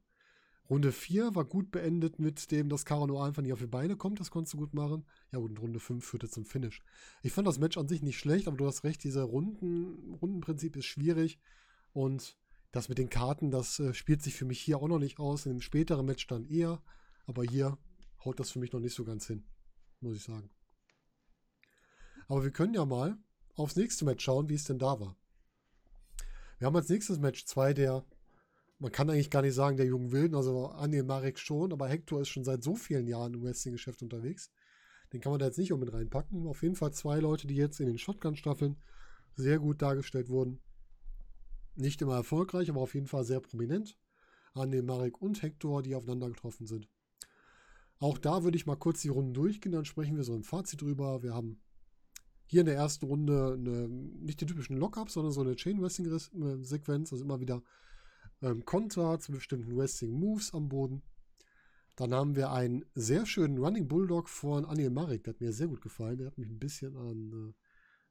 Runde 0.69 0.91
4 0.93 1.35
war 1.35 1.43
gut 1.43 1.71
beendet 1.71 2.19
mit 2.19 2.49
dem, 2.51 2.69
dass 2.69 2.85
Kara 2.85 3.03
einfach 3.25 3.41
nicht 3.41 3.51
auf 3.51 3.59
die 3.59 3.67
Beine 3.67 3.97
kommt. 3.97 4.19
Das 4.19 4.31
konntest 4.31 4.53
du 4.53 4.57
gut 4.57 4.73
machen. 4.73 5.05
Ja, 5.31 5.39
und 5.39 5.59
Runde 5.59 5.79
5 5.79 6.05
führte 6.05 6.29
zum 6.29 6.45
Finish. 6.45 6.81
Ich 7.23 7.33
fand 7.33 7.47
das 7.47 7.59
Match 7.59 7.77
an 7.77 7.87
sich 7.89 8.01
nicht 8.01 8.19
schlecht, 8.19 8.47
aber 8.47 8.55
du 8.55 8.65
hast 8.65 8.85
recht, 8.85 9.03
dieser 9.03 9.23
Runden, 9.23 10.13
Rundenprinzip 10.21 10.77
ist 10.77 10.85
schwierig. 10.85 11.39
Und 11.91 12.37
das 12.71 12.87
mit 12.87 12.99
den 12.99 13.09
Karten, 13.09 13.51
das 13.51 13.79
äh, 13.79 13.93
spielt 13.93 14.21
sich 14.21 14.35
für 14.35 14.45
mich 14.45 14.61
hier 14.61 14.77
auch 14.77 14.87
noch 14.87 14.99
nicht 14.99 15.19
aus. 15.19 15.45
In 15.45 15.53
dem 15.53 15.61
späteren 15.61 16.05
Match 16.05 16.25
dann 16.27 16.45
eher. 16.45 16.81
Aber 17.25 17.43
hier 17.43 17.77
haut 18.23 18.39
das 18.39 18.51
für 18.51 18.59
mich 18.59 18.71
noch 18.71 18.79
nicht 18.79 18.95
so 18.95 19.03
ganz 19.03 19.27
hin. 19.27 19.43
Muss 19.99 20.15
ich 20.15 20.23
sagen. 20.23 20.49
Aber 22.27 22.43
wir 22.43 22.51
können 22.51 22.73
ja 22.73 22.85
mal 22.85 23.17
aufs 23.55 23.75
nächste 23.75 24.05
Match 24.05 24.23
schauen, 24.23 24.47
wie 24.47 24.55
es 24.55 24.63
denn 24.63 24.79
da 24.79 24.99
war. 24.99 25.17
Wir 26.61 26.67
haben 26.67 26.75
als 26.75 26.89
nächstes 26.89 27.17
Match 27.17 27.45
zwei 27.45 27.73
der 27.73 28.05
man 28.77 28.91
kann 28.91 29.09
eigentlich 29.09 29.31
gar 29.31 29.41
nicht 29.41 29.55
sagen, 29.55 29.77
der 29.77 29.87
jungen 29.87 30.11
Wilden, 30.11 30.35
also 30.35 30.67
Anil 30.67 31.01
Marek 31.01 31.39
schon, 31.39 31.73
aber 31.73 31.87
Hector 31.87 32.21
ist 32.21 32.29
schon 32.29 32.43
seit 32.43 32.61
so 32.61 32.75
vielen 32.75 33.07
Jahren 33.07 33.33
im 33.33 33.43
Wrestling-Geschäft 33.43 34.03
unterwegs. 34.03 34.51
Den 35.11 35.21
kann 35.21 35.31
man 35.31 35.39
da 35.39 35.47
jetzt 35.47 35.57
nicht 35.57 35.75
mit 35.75 35.91
reinpacken. 35.91 36.45
Auf 36.45 36.61
jeden 36.61 36.75
Fall 36.75 36.93
zwei 36.93 37.19
Leute, 37.19 37.47
die 37.47 37.55
jetzt 37.55 37.79
in 37.79 37.87
den 37.87 37.97
Shotgun-Staffeln 37.97 38.77
sehr 39.35 39.57
gut 39.57 39.81
dargestellt 39.81 40.29
wurden. 40.29 40.59
Nicht 41.75 41.99
immer 42.03 42.15
erfolgreich, 42.15 42.69
aber 42.69 42.81
auf 42.81 42.93
jeden 42.93 43.07
Fall 43.07 43.23
sehr 43.23 43.39
prominent. 43.39 43.97
Anil 44.53 44.83
Marek 44.83 45.19
und 45.19 45.41
Hector, 45.41 45.81
die 45.81 45.95
aufeinander 45.95 46.29
getroffen 46.29 46.67
sind. 46.67 46.87
Auch 47.97 48.19
da 48.19 48.43
würde 48.43 48.57
ich 48.57 48.67
mal 48.67 48.77
kurz 48.77 49.01
die 49.01 49.09
Runden 49.09 49.33
durchgehen, 49.33 49.71
dann 49.71 49.85
sprechen 49.85 50.15
wir 50.15 50.23
so 50.23 50.35
im 50.35 50.43
Fazit 50.43 50.81
drüber. 50.81 51.23
Wir 51.23 51.33
haben 51.33 51.59
hier 52.51 52.59
in 52.59 52.65
der 52.65 52.75
ersten 52.75 53.05
Runde 53.05 53.53
eine, 53.53 53.87
nicht 53.87 54.41
den 54.41 54.49
typischen 54.49 54.75
Lockup, 54.75 55.09
sondern 55.09 55.31
so 55.31 55.39
eine 55.39 55.55
Chain-Wrestling-Sequenz, 55.55 57.13
also 57.13 57.23
immer 57.23 57.39
wieder 57.39 57.63
ähm, 58.41 58.65
Konter 58.65 59.17
zu 59.21 59.31
bestimmten 59.31 59.77
Wrestling-Moves 59.77 60.53
am 60.53 60.67
Boden. 60.67 61.01
Dann 61.95 62.13
haben 62.13 62.35
wir 62.35 62.51
einen 62.51 62.83
sehr 62.93 63.25
schönen 63.25 63.57
Running 63.57 63.87
Bulldog 63.87 64.27
von 64.27 64.65
Anil 64.65 64.89
Marek, 64.89 65.23
der 65.23 65.33
hat 65.33 65.39
mir 65.39 65.53
sehr 65.53 65.69
gut 65.69 65.79
gefallen. 65.79 66.17
Der 66.17 66.27
hat 66.27 66.37
mich 66.37 66.49
ein 66.49 66.59
bisschen 66.59 66.97
an, 66.97 67.31
äh, 67.31 67.53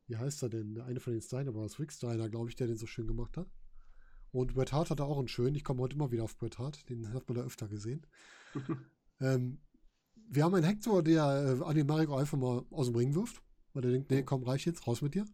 wie 0.07 0.17
heißt 0.17 0.43
er 0.43 0.49
denn? 0.49 0.75
Der 0.75 0.87
eine 0.87 1.01
von 1.01 1.13
den 1.13 1.21
Steiner 1.21 1.53
Brothers, 1.53 1.79
Rick 1.79 1.93
Steiner, 1.93 2.31
glaube 2.31 2.49
ich, 2.49 2.57
der 2.57 2.67
den 2.67 2.79
so 2.79 2.87
schön 2.87 3.07
gemacht 3.07 3.37
hat. 3.37 3.51
Und 4.33 4.55
Bret 4.55 4.73
Hart 4.73 4.89
hatte 4.89 5.05
auch 5.05 5.19
einen 5.19 5.29
schönen. 5.29 5.55
Ich 5.55 5.65
komme 5.65 5.83
heute 5.83 5.97
immer 5.97 6.13
wieder 6.13 6.25
auf 6.25 6.39
Bret 6.39 6.59
Hart, 6.59 6.89
den 6.89 7.13
hat 7.13 7.29
man 7.29 7.37
da 7.37 7.43
öfter 7.43 7.69
gesehen. 7.69 8.07
ähm, 9.21 9.59
wir 10.31 10.45
haben 10.45 10.55
einen 10.55 10.65
Hector, 10.65 11.03
der 11.03 11.59
äh, 11.61 11.63
Anil 11.63 11.85
Marek 11.85 12.09
auch 12.09 12.21
einfach 12.21 12.39
mal 12.39 12.65
aus 12.71 12.87
dem 12.87 12.97
Ring 12.97 13.15
wirft, 13.15 13.43
weil 13.73 13.83
der 13.83 13.93
denkt, 13.93 14.11
nee, 14.11 14.23
komm, 14.23 14.43
reich 14.43 14.67
jetzt, 14.67 14.87
raus 14.87 15.03
mit 15.03 15.15
dir. 15.15 15.27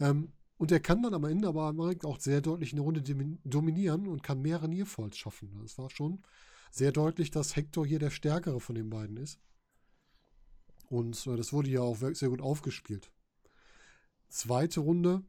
Ähm, 0.00 0.32
und 0.58 0.72
er 0.72 0.80
kann 0.80 1.02
dann 1.02 1.14
am 1.14 1.24
Ende 1.24 1.48
aber 1.48 1.72
auch 2.02 2.20
sehr 2.20 2.40
deutlich 2.40 2.72
eine 2.72 2.80
Runde 2.80 3.02
dominieren 3.44 4.08
und 4.08 4.22
kann 4.22 4.42
mehrere 4.42 4.68
Nearfalls 4.68 5.16
schaffen. 5.16 5.50
Das 5.62 5.78
war 5.78 5.88
schon 5.88 6.22
sehr 6.70 6.90
deutlich, 6.92 7.30
dass 7.30 7.56
Hector 7.56 7.86
hier 7.86 8.00
der 8.00 8.10
stärkere 8.10 8.60
von 8.60 8.74
den 8.74 8.90
beiden 8.90 9.16
ist. 9.16 9.38
Und 10.88 11.26
äh, 11.26 11.36
das 11.36 11.52
wurde 11.52 11.70
ja 11.70 11.80
auch 11.80 11.96
sehr 11.96 12.28
gut 12.28 12.40
aufgespielt. 12.40 13.10
Zweite 14.28 14.80
Runde 14.80 15.22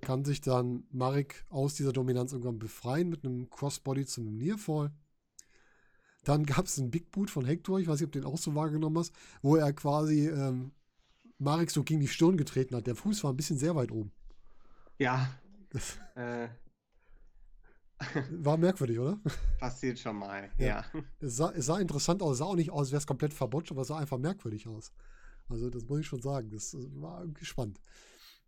kann 0.00 0.24
sich 0.24 0.40
dann 0.40 0.84
Marek 0.90 1.44
aus 1.48 1.74
dieser 1.74 1.92
Dominanz 1.92 2.32
irgendwann 2.32 2.58
befreien 2.58 3.08
mit 3.08 3.24
einem 3.24 3.50
Crossbody 3.50 4.06
zu 4.06 4.20
einem 4.20 4.36
Nearfall. 4.36 4.92
Dann 6.24 6.44
gab 6.44 6.66
es 6.66 6.78
einen 6.78 6.90
Big 6.90 7.10
Boot 7.10 7.30
von 7.30 7.44
Hector, 7.44 7.80
ich 7.80 7.88
weiß 7.88 8.00
nicht, 8.00 8.06
ob 8.06 8.12
du 8.12 8.20
den 8.20 8.28
auch 8.28 8.38
so 8.38 8.54
wahrgenommen 8.54 8.98
hast, 8.98 9.14
wo 9.42 9.56
er 9.56 9.72
quasi 9.72 10.28
ähm, 10.28 10.72
Marek 11.38 11.70
so 11.70 11.84
gegen 11.84 12.00
die 12.00 12.08
Stirn 12.08 12.36
getreten 12.36 12.74
hat. 12.76 12.86
Der 12.86 12.94
Fuß 12.94 13.24
war 13.24 13.32
ein 13.32 13.36
bisschen 13.36 13.58
sehr 13.58 13.74
weit 13.76 13.90
oben. 13.90 14.12
Ja. 14.98 15.38
äh. 16.14 16.48
War 18.30 18.56
merkwürdig, 18.56 18.98
oder? 18.98 19.18
Passiert 19.58 19.98
schon 19.98 20.16
mal, 20.16 20.50
ja. 20.58 20.66
ja. 20.66 20.84
Es, 21.18 21.36
sah, 21.36 21.50
es, 21.50 21.66
sah, 21.66 21.78
interessant 21.78 22.22
aus, 22.22 22.32
es 22.32 22.38
sah 22.38 22.44
auch 22.44 22.54
nicht 22.54 22.70
aus, 22.70 22.80
als 22.80 22.90
wäre 22.92 23.00
es 23.00 23.06
komplett 23.06 23.34
verbotscht, 23.34 23.72
aber 23.72 23.82
es 23.82 23.88
sah 23.88 23.98
einfach 23.98 24.18
merkwürdig 24.18 24.68
aus. 24.68 24.92
Also, 25.48 25.68
das 25.70 25.84
muss 25.84 26.00
ich 26.00 26.06
schon 26.06 26.22
sagen. 26.22 26.50
Das 26.50 26.76
war 26.94 27.26
gespannt. 27.26 27.80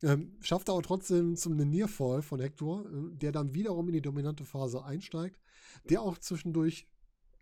Ähm, 0.02 0.36
schafft 0.40 0.70
aber 0.70 0.82
trotzdem 0.82 1.36
zum 1.36 1.56
Nearfall 1.56 2.22
von 2.22 2.40
Hector, 2.40 2.86
äh, 2.86 3.16
der 3.16 3.32
dann 3.32 3.54
wiederum 3.54 3.88
in 3.88 3.94
die 3.94 4.02
dominante 4.02 4.44
Phase 4.44 4.84
einsteigt, 4.84 5.38
der 5.84 6.00
auch 6.02 6.18
zwischendurch 6.18 6.88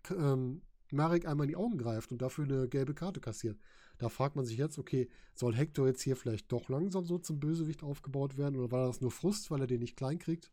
ähm, 0.09 0.61
Marek 0.91 1.27
einmal 1.27 1.45
in 1.45 1.49
die 1.49 1.55
Augen 1.55 1.77
greift 1.77 2.11
und 2.11 2.21
dafür 2.21 2.45
eine 2.45 2.67
gelbe 2.67 2.93
Karte 2.93 3.19
kassiert. 3.19 3.59
Da 3.97 4.09
fragt 4.09 4.35
man 4.35 4.45
sich 4.45 4.57
jetzt, 4.57 4.77
okay, 4.77 5.09
soll 5.33 5.55
Hector 5.55 5.87
jetzt 5.87 6.01
hier 6.01 6.15
vielleicht 6.15 6.51
doch 6.51 6.69
langsam 6.69 7.05
so 7.05 7.17
zum 7.17 7.39
Bösewicht 7.39 7.83
aufgebaut 7.83 8.37
werden 8.37 8.55
oder 8.55 8.71
war 8.71 8.87
das 8.87 9.01
nur 9.01 9.11
Frust, 9.11 9.51
weil 9.51 9.61
er 9.61 9.67
den 9.67 9.81
nicht 9.81 9.97
klein 9.97 10.19
kriegt? 10.19 10.51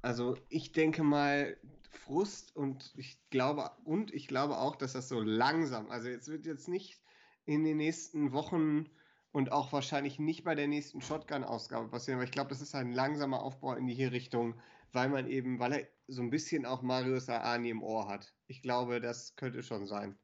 Also 0.00 0.36
ich 0.48 0.72
denke 0.72 1.02
mal 1.02 1.56
Frust 1.90 2.56
und 2.56 2.92
ich 2.96 3.18
glaube 3.30 3.70
und 3.84 4.12
ich 4.12 4.26
glaube 4.26 4.58
auch, 4.58 4.76
dass 4.76 4.94
das 4.94 5.08
so 5.08 5.20
langsam, 5.20 5.90
also 5.90 6.08
jetzt 6.08 6.28
wird 6.28 6.46
jetzt 6.46 6.68
nicht 6.68 7.00
in 7.44 7.64
den 7.64 7.76
nächsten 7.76 8.32
Wochen 8.32 8.86
und 9.30 9.52
auch 9.52 9.72
wahrscheinlich 9.72 10.18
nicht 10.18 10.44
bei 10.44 10.54
der 10.54 10.68
nächsten 10.68 11.00
Shotgun-Ausgabe 11.00 11.88
passieren, 11.88 12.18
aber 12.18 12.24
ich 12.24 12.32
glaube, 12.32 12.50
das 12.50 12.62
ist 12.62 12.74
ein 12.74 12.92
langsamer 12.92 13.42
Aufbau 13.42 13.74
in 13.74 13.86
die 13.86 14.04
Richtung, 14.04 14.54
weil 14.92 15.08
man 15.08 15.26
eben, 15.26 15.58
weil 15.58 15.72
er 15.72 15.88
so 16.08 16.22
ein 16.22 16.30
bisschen 16.30 16.66
auch 16.66 16.82
Marius 16.82 17.28
Aani 17.28 17.70
im 17.70 17.82
Ohr 17.82 18.08
hat. 18.08 18.34
Ich 18.46 18.62
glaube, 18.62 19.00
das 19.00 19.34
könnte 19.36 19.62
schon 19.62 19.86
sein. 19.86 20.18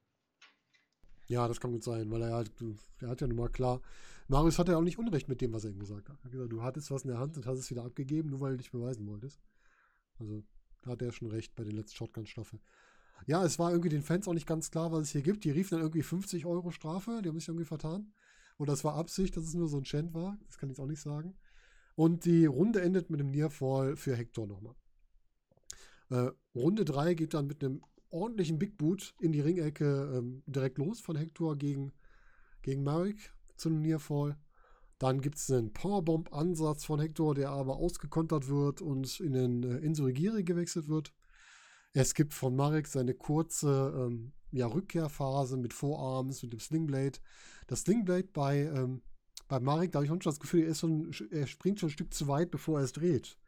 Ja, 1.27 1.47
das 1.47 1.61
kann 1.61 1.73
gut 1.73 1.85
sein, 1.85 2.11
weil 2.11 2.23
er 2.23 2.33
halt, 2.33 2.53
er 3.01 3.09
hat 3.09 3.21
ja 3.21 3.27
nun 3.27 3.37
mal 3.37 3.51
klar, 3.51 3.83
Marius 4.29 4.59
hat 4.59 4.69
ja 4.69 4.77
auch 4.77 4.83
nicht 4.83 4.99
Unrecht 4.99 5.29
mit 5.29 5.41
dem, 5.41 5.53
was 5.53 5.65
er 5.65 5.71
ihm 5.71 5.79
gesagt 5.79 6.09
hat. 6.09 6.19
Er 6.21 6.25
hat 6.25 6.33
gesagt, 6.33 6.53
du 6.53 6.63
hattest 6.63 6.91
was 6.91 7.03
in 7.03 7.11
der 7.11 7.19
Hand 7.19 7.37
und 7.37 7.47
hast 7.47 7.59
es 7.59 7.71
wieder 7.71 7.85
abgegeben, 7.85 8.31
nur 8.31 8.41
weil 8.41 8.53
du 8.53 8.59
dich 8.59 8.71
beweisen 8.71 9.07
wolltest. 9.07 9.41
Also, 10.19 10.43
da 10.83 10.91
hat 10.91 11.03
er 11.03 11.13
schon 11.13 11.29
recht 11.29 11.55
bei 11.55 11.65
den 11.65 11.77
letzten 11.77 11.97
Shotgun-Staffeln. 11.97 12.61
Ja, 13.27 13.45
es 13.45 13.59
war 13.59 13.71
irgendwie 13.71 13.89
den 13.89 14.03
Fans 14.03 14.29
auch 14.29 14.35
nicht 14.35 14.47
ganz 14.47 14.71
klar, 14.71 14.93
was 14.93 15.03
es 15.03 15.11
hier 15.11 15.23
gibt. 15.23 15.45
Die 15.45 15.51
riefen 15.51 15.77
dann 15.77 15.81
irgendwie 15.81 16.03
50 16.03 16.47
Euro 16.47 16.71
Strafe, 16.71 17.21
die 17.23 17.29
haben 17.29 17.39
sich 17.39 17.49
irgendwie 17.49 17.65
vertan. 17.65 18.13
Und 18.59 18.69
das 18.69 18.85
war 18.85 18.95
Absicht, 18.95 19.37
dass 19.37 19.45
es 19.45 19.55
nur 19.55 19.69
so 19.69 19.79
ein 19.79 19.85
Chant 19.85 20.15
war. 20.15 20.39
Das 20.47 20.59
kann 20.59 20.71
ich 20.71 20.79
auch 20.79 20.87
nicht 20.87 21.01
sagen. 21.01 21.35
Und 21.99 22.27
die 22.27 22.47
Runde 22.47 22.81
endet 22.81 23.11
mit 23.11 23.19
einem 23.19 23.33
Nearfall 23.33 23.97
für 23.97 24.15
Hector 24.15 24.47
nochmal. 24.47 24.77
Äh, 26.11 26.31
Runde 26.55 26.85
3 26.85 27.15
geht 27.15 27.35
dann 27.35 27.49
mit 27.49 27.65
einem 27.65 27.83
ordentlichen 28.11 28.57
Big 28.57 28.79
Boot 28.79 29.17
in 29.21 29.33
die 29.33 29.41
Ringecke 29.41 30.15
ähm, 30.15 30.45
direkt 30.47 30.79
los 30.79 31.01
von 31.01 31.17
Hector 31.17 31.59
gegen, 31.59 31.91
gegen 32.63 32.85
Marek 32.85 33.35
zum 33.57 33.81
Nearfall. 33.81 34.39
Dann 35.01 35.21
gibt 35.21 35.39
es 35.39 35.51
einen 35.51 35.73
Powerbomb-Ansatz 35.73 36.85
von 36.85 37.01
Hector, 37.01 37.35
der 37.35 37.51
aber 37.51 37.79
ausgekontert 37.79 38.49
wird 38.49 38.81
und 38.81 39.19
in 39.19 39.33
den 39.33 39.65
äh, 39.65 39.79
Insurigiri 39.79 40.45
gewechselt 40.45 40.87
wird. 40.87 41.13
Es 41.95 42.15
gibt 42.15 42.33
von 42.33 42.55
Marek 42.55 42.87
seine 42.87 43.15
kurze 43.15 44.07
ähm, 44.07 44.35
ja, 44.53 44.69
Rückkehrphase 44.69 45.57
mit 45.57 45.73
Vorarms, 45.73 46.45
mit 46.45 46.53
dem 46.53 46.61
Slingblade. 46.61 47.19
Das 47.67 47.81
Slingblade 47.81 48.29
bei, 48.33 48.61
ähm, 48.61 49.03
bei 49.49 49.61
Marek, 49.61 49.93
da 49.93 49.99
habe 49.99 50.05
ich 50.05 50.11
schon 50.11 50.21
das 50.21 50.41
Gefühl, 50.41 50.65
er, 50.65 50.75
schon, 50.75 51.11
er 51.31 51.47
springt 51.47 51.81
schon 51.81 51.89
ein 51.89 51.93
Stück 51.93 52.13
zu 52.13 52.29
weit, 52.29 52.51
bevor 52.51 52.79
er 52.79 52.85
es 52.85 52.93
dreht. 52.93 53.39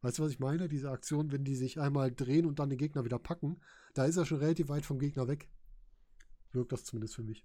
Weißt 0.00 0.18
du, 0.18 0.24
was 0.24 0.32
ich 0.32 0.40
meine? 0.40 0.68
Diese 0.68 0.90
Aktion, 0.90 1.30
wenn 1.30 1.44
die 1.44 1.54
sich 1.54 1.78
einmal 1.78 2.10
drehen 2.10 2.46
und 2.46 2.58
dann 2.58 2.70
den 2.70 2.78
Gegner 2.78 3.04
wieder 3.04 3.18
packen, 3.18 3.60
da 3.94 4.04
ist 4.06 4.16
er 4.16 4.26
schon 4.26 4.38
relativ 4.38 4.68
weit 4.68 4.84
vom 4.84 4.98
Gegner 4.98 5.28
weg. 5.28 5.48
Wirkt 6.52 6.72
das 6.72 6.84
zumindest 6.84 7.14
für 7.14 7.22
mich. 7.22 7.44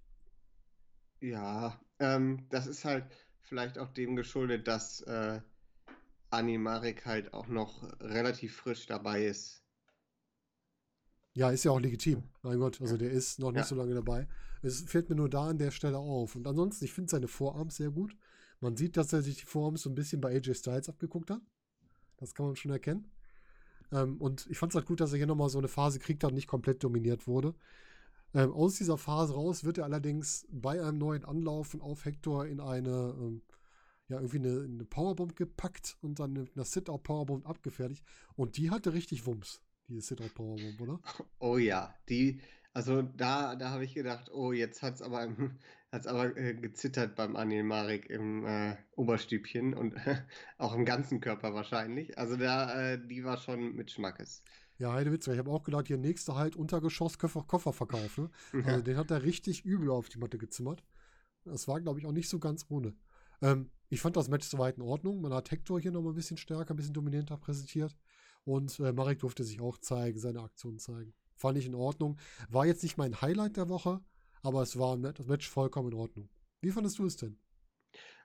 Ja, 1.19 1.79
ähm, 1.99 2.47
das 2.49 2.65
ist 2.65 2.85
halt 2.85 3.05
vielleicht 3.41 3.77
auch 3.77 3.89
dem 3.89 4.15
geschuldet, 4.15 4.67
dass 4.67 5.01
äh, 5.01 5.41
Animarik 6.29 7.05
halt 7.05 7.33
auch 7.33 7.47
noch 7.47 7.83
relativ 7.99 8.55
frisch 8.55 8.85
dabei 8.85 9.25
ist. 9.25 9.63
Ja, 11.37 11.51
ist 11.51 11.63
ja 11.65 11.71
auch 11.71 11.79
legitim. 11.79 12.23
Mein 12.41 12.57
Gott, 12.57 12.81
also 12.81 12.97
der 12.97 13.11
ist 13.11 13.37
noch 13.37 13.51
nicht 13.51 13.59
ja. 13.59 13.65
so 13.65 13.75
lange 13.75 13.93
dabei. 13.93 14.27
Es 14.63 14.81
fällt 14.81 15.07
mir 15.07 15.15
nur 15.15 15.29
da 15.29 15.49
an 15.49 15.59
der 15.59 15.69
Stelle 15.69 15.99
auf. 15.99 16.35
Und 16.35 16.47
ansonsten, 16.47 16.83
ich 16.83 16.93
finde 16.93 17.11
seine 17.11 17.27
Vorarms 17.27 17.75
sehr 17.75 17.91
gut. 17.91 18.17
Man 18.59 18.75
sieht, 18.75 18.97
dass 18.97 19.13
er 19.13 19.21
sich 19.21 19.37
die 19.37 19.45
Vorarms 19.45 19.83
so 19.83 19.89
ein 19.91 19.93
bisschen 19.93 20.19
bei 20.19 20.35
AJ 20.35 20.55
Styles 20.55 20.89
abgeguckt 20.89 21.29
hat. 21.29 21.41
Das 22.17 22.33
kann 22.33 22.47
man 22.47 22.55
schon 22.55 22.71
erkennen. 22.71 23.11
Ähm, 23.91 24.17
und 24.17 24.47
ich 24.49 24.57
fand 24.57 24.71
es 24.71 24.75
halt 24.77 24.87
gut, 24.87 24.99
dass 24.99 25.11
er 25.11 25.19
hier 25.19 25.27
nochmal 25.27 25.49
so 25.49 25.59
eine 25.59 25.67
Phase 25.67 25.99
kriegt 25.99 26.23
und 26.23 26.33
nicht 26.33 26.47
komplett 26.47 26.83
dominiert 26.83 27.27
wurde. 27.27 27.53
Ähm, 28.33 28.51
aus 28.51 28.73
dieser 28.73 28.97
Phase 28.97 29.35
raus 29.35 29.63
wird 29.63 29.77
er 29.77 29.83
allerdings 29.83 30.47
bei 30.49 30.83
einem 30.83 30.97
neuen 30.97 31.23
Anlaufen 31.23 31.81
auf 31.81 32.05
Hector 32.05 32.47
in 32.47 32.59
eine, 32.59 33.15
ähm, 33.15 33.43
ja, 34.07 34.17
irgendwie 34.17 34.39
eine, 34.39 34.63
eine, 34.63 34.85
Powerbomb 34.85 35.35
gepackt 35.35 35.97
und 36.01 36.19
dann 36.19 36.33
mit 36.33 36.55
einer 36.55 36.65
Sit-Out-Powerbomb 36.65 37.47
abgefertigt. 37.47 38.03
Und 38.35 38.57
die 38.57 38.71
hatte 38.71 38.93
richtig 38.93 39.27
Wumms, 39.27 39.61
diese 39.87 40.01
Sit-Out-Powerbomb, 40.01 40.79
oder? 40.81 40.99
Oh 41.39 41.57
ja, 41.57 41.93
die, 42.09 42.41
Also 42.73 43.01
da, 43.01 43.55
da 43.55 43.71
habe 43.71 43.85
ich 43.85 43.93
gedacht, 43.95 44.29
oh, 44.31 44.51
jetzt 44.51 44.81
hat 44.83 44.95
es 44.95 45.01
aber, 45.01 45.27
hat's 45.91 46.07
aber 46.07 46.37
äh, 46.37 46.53
gezittert 46.55 47.15
beim 47.15 47.35
Anil 47.35 47.63
Marek 47.63 48.09
im 48.09 48.45
äh, 48.45 48.77
Oberstübchen 48.95 49.73
und 49.73 49.95
auch 50.57 50.75
im 50.75 50.85
ganzen 50.85 51.21
Körper 51.21 51.53
wahrscheinlich. 51.53 52.17
Also 52.17 52.37
da, 52.37 52.93
äh, 52.93 53.07
die 53.07 53.23
war 53.23 53.37
schon 53.37 53.75
mit 53.75 53.91
Schmackes. 53.91 54.43
Ja, 54.77 54.93
Heidewitz, 54.93 55.25
ich 55.27 55.39
habe 55.39 55.49
auch 55.49 55.63
gedacht, 55.63 55.87
hier 55.87 55.97
nächster 55.97 56.35
halt 56.35 56.55
Untergeschoss 56.55 57.17
Koffer, 57.17 57.43
Kofferverkauf. 57.43 58.17
Ne? 58.19 58.29
Also 58.65 58.81
den 58.83 58.97
hat 58.97 59.09
er 59.11 59.23
richtig 59.23 59.65
übel 59.65 59.89
auf 59.89 60.09
die 60.09 60.19
Matte 60.19 60.37
gezimmert. 60.37 60.83
Das 61.45 61.67
war, 61.67 61.81
glaube 61.81 61.99
ich, 61.99 62.05
auch 62.05 62.11
nicht 62.11 62.29
so 62.29 62.39
ganz 62.39 62.65
ohne. 62.69 62.93
Ähm, 63.41 63.71
ich 63.89 64.01
fand 64.01 64.17
das 64.17 64.29
Match 64.29 64.47
soweit 64.47 64.77
in 64.77 64.83
Ordnung. 64.83 65.21
Man 65.21 65.33
hat 65.33 65.49
Hector 65.51 65.79
hier 65.79 65.91
nochmal 65.91 66.13
ein 66.13 66.15
bisschen 66.15 66.37
stärker, 66.37 66.73
ein 66.73 66.77
bisschen 66.77 66.93
dominanter 66.93 67.37
präsentiert. 67.37 67.95
Und 68.47 68.79
äh, 68.79 68.93
Marek 68.93 69.19
durfte 69.19 69.43
sich 69.43 69.59
auch 69.59 69.77
zeigen, 69.77 70.17
seine 70.17 70.39
Aktionen 70.39 70.79
zeigen. 70.79 71.13
Fand 71.35 71.57
ich 71.57 71.65
in 71.65 71.75
Ordnung. 71.75 72.17
War 72.47 72.65
jetzt 72.65 72.81
nicht 72.81 72.97
mein 72.97 73.19
Highlight 73.19 73.57
der 73.57 73.67
Woche, 73.67 73.99
aber 74.41 74.61
es 74.61 74.79
war 74.79 74.97
das 74.97 75.27
Match 75.27 75.49
vollkommen 75.49 75.91
in 75.91 75.97
Ordnung. 75.97 76.29
Wie 76.61 76.71
fandest 76.71 76.97
du 76.97 77.05
es 77.05 77.17
denn? 77.17 77.37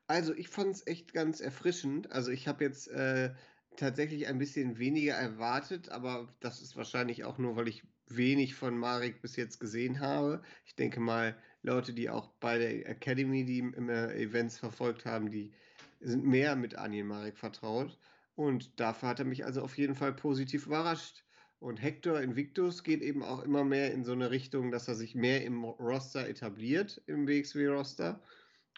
Also 0.07 0.33
ich 0.33 0.49
fand 0.49 0.77
es 0.77 0.87
echt 0.87 1.13
ganz 1.13 1.41
erfrischend. 1.41 2.13
Also 2.13 2.31
ich 2.31 2.47
habe 2.47 2.63
jetzt 2.63 2.87
äh, 2.87 3.35
tatsächlich 3.77 4.29
ein 4.29 4.39
bisschen 4.39 4.79
weniger 4.79 5.15
erwartet, 5.15 5.89
aber 5.89 6.33
das 6.39 6.63
ist 6.63 6.77
wahrscheinlich 6.77 7.25
auch 7.25 7.39
nur, 7.39 7.57
weil 7.57 7.67
ich 7.67 7.83
wenig 8.07 8.55
von 8.55 8.79
Marek 8.79 9.23
bis 9.23 9.35
jetzt 9.35 9.59
gesehen 9.59 9.99
habe. 9.99 10.41
Ich 10.67 10.77
denke 10.77 11.01
mal, 11.01 11.37
Leute, 11.63 11.95
die 11.95 12.11
auch 12.11 12.29
bei 12.39 12.59
der 12.59 12.89
Academy 12.89 13.45
die 13.45 13.59
immer 13.59 14.15
Events 14.15 14.57
verfolgt 14.57 15.05
haben, 15.05 15.33
die 15.33 15.53
sind 15.99 16.25
mehr 16.25 16.55
mit 16.55 16.77
Anil 16.77 17.03
Marek 17.03 17.37
vertraut. 17.39 17.99
Und 18.35 18.81
dafür 18.81 19.11
hat 19.11 19.19
er 19.19 19.25
mich 19.25 19.45
also 19.45 19.63
auf 19.63 19.77
jeden 19.77 19.95
Fall 19.95 20.13
positiv 20.13 20.67
überrascht. 20.67 21.25
Und 21.59 21.81
Hector 21.81 22.21
Invictus 22.21 22.83
geht 22.83 23.03
eben 23.03 23.23
auch 23.23 23.43
immer 23.43 23.63
mehr 23.63 23.93
in 23.93 24.05
so 24.05 24.13
eine 24.13 24.31
Richtung, 24.31 24.71
dass 24.71 24.89
er 24.89 24.97
sich 24.97 25.15
mehr 25.15 25.45
im 25.45 25.63
Roster 25.65 26.29
etabliert, 26.29 27.01
im 27.07 27.29
WXW-Roster. 27.29 28.21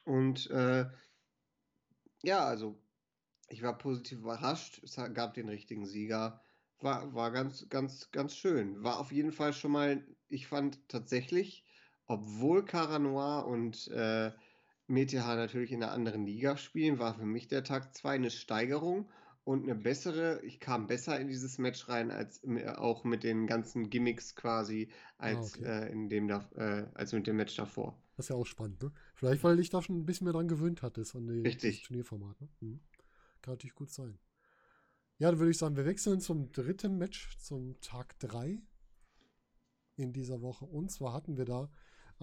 Und 0.05 0.51
äh, 0.51 0.87
ja, 2.23 2.45
also 2.45 2.79
ich 3.49 3.63
war 3.63 3.79
positiv 3.79 4.19
überrascht. 4.19 4.83
Es 4.83 4.97
gab 5.15 5.35
den 5.35 5.49
richtigen 5.49 5.87
Sieger. 5.87 6.43
War, 6.81 7.15
war 7.15 7.31
ganz, 7.31 7.69
ganz, 7.71 8.11
ganz 8.11 8.37
schön. 8.37 8.83
War 8.83 8.99
auf 8.99 9.13
jeden 9.13 9.33
Fall 9.33 9.53
schon 9.53 9.73
mal, 9.73 10.07
ich 10.29 10.47
fand 10.47 10.87
tatsächlich, 10.89 11.65
obwohl 12.07 12.65
Cara 12.65 12.99
Noir 12.99 13.47
und 13.47 13.89
äh, 13.89 14.33
Meteor 14.89 15.37
natürlich 15.37 15.73
in 15.73 15.83
einer 15.83 15.93
anderen 15.93 16.27
Liga 16.27 16.59
spielen, 16.59 16.99
war 16.99 17.15
für 17.15 17.25
mich 17.25 17.49
der 17.49 17.65
Tag 17.65 17.95
2 17.95 18.17
eine 18.17 18.31
Steigerung 18.31 19.09
und 19.45 19.65
eine 19.65 19.75
bessere, 19.75 20.41
ich 20.43 20.59
kam 20.59 20.87
besser 20.87 21.21
in 21.21 21.29
dieses 21.29 21.59
Match 21.59 21.89
rein, 21.89 22.11
als 22.11 22.43
auch 22.77 23.05
mit 23.05 23.23
den 23.23 23.47
ganzen 23.47 23.91
Gimmicks 23.91 24.35
quasi, 24.35 24.89
ah, 25.19 25.27
als, 25.27 25.57
ah, 25.57 25.59
okay. 25.59 25.87
äh, 25.87 25.93
in 25.93 26.09
dem 26.09 26.29
da, 26.29 26.49
äh, 26.57 26.87
als 26.95 27.13
mit 27.13 27.27
dem 27.27 27.37
Match 27.37 27.55
davor. 27.55 27.97
Das 28.17 28.27
ist 28.27 28.31
ja 28.31 28.37
auch 28.37 28.47
spannend, 28.47 28.83
ne? 28.83 28.93
Vielleicht, 29.15 29.45
weil 29.45 29.57
dich 29.57 29.71
da 29.71 29.83
schon 29.83 29.99
ein 29.99 30.07
bisschen 30.07 30.25
mehr 30.25 30.33
dran 30.33 30.49
gewöhnt 30.49 30.83
hattest 30.83 31.15
an 31.15 31.27
die, 31.27 31.43
das 31.43 31.81
Turnierformat. 31.83 32.41
Ne? 32.41 32.49
Mhm. 32.61 32.81
Kann 33.43 33.55
natürlich 33.55 33.75
gut 33.75 33.91
sein. 33.91 34.19
Ja, 35.19 35.31
dann 35.31 35.39
würde 35.39 35.51
ich 35.51 35.59
sagen, 35.59 35.77
wir 35.77 35.85
wechseln 35.85 36.21
zum 36.21 36.51
dritten 36.53 36.97
Match, 36.97 37.37
zum 37.39 37.81
Tag 37.81 38.19
3 38.21 38.61
in 39.97 40.13
dieser 40.13 40.41
Woche. 40.41 40.65
Und 40.65 40.91
zwar 40.91 41.13
hatten 41.13 41.37
wir 41.37 41.45
da 41.45 41.71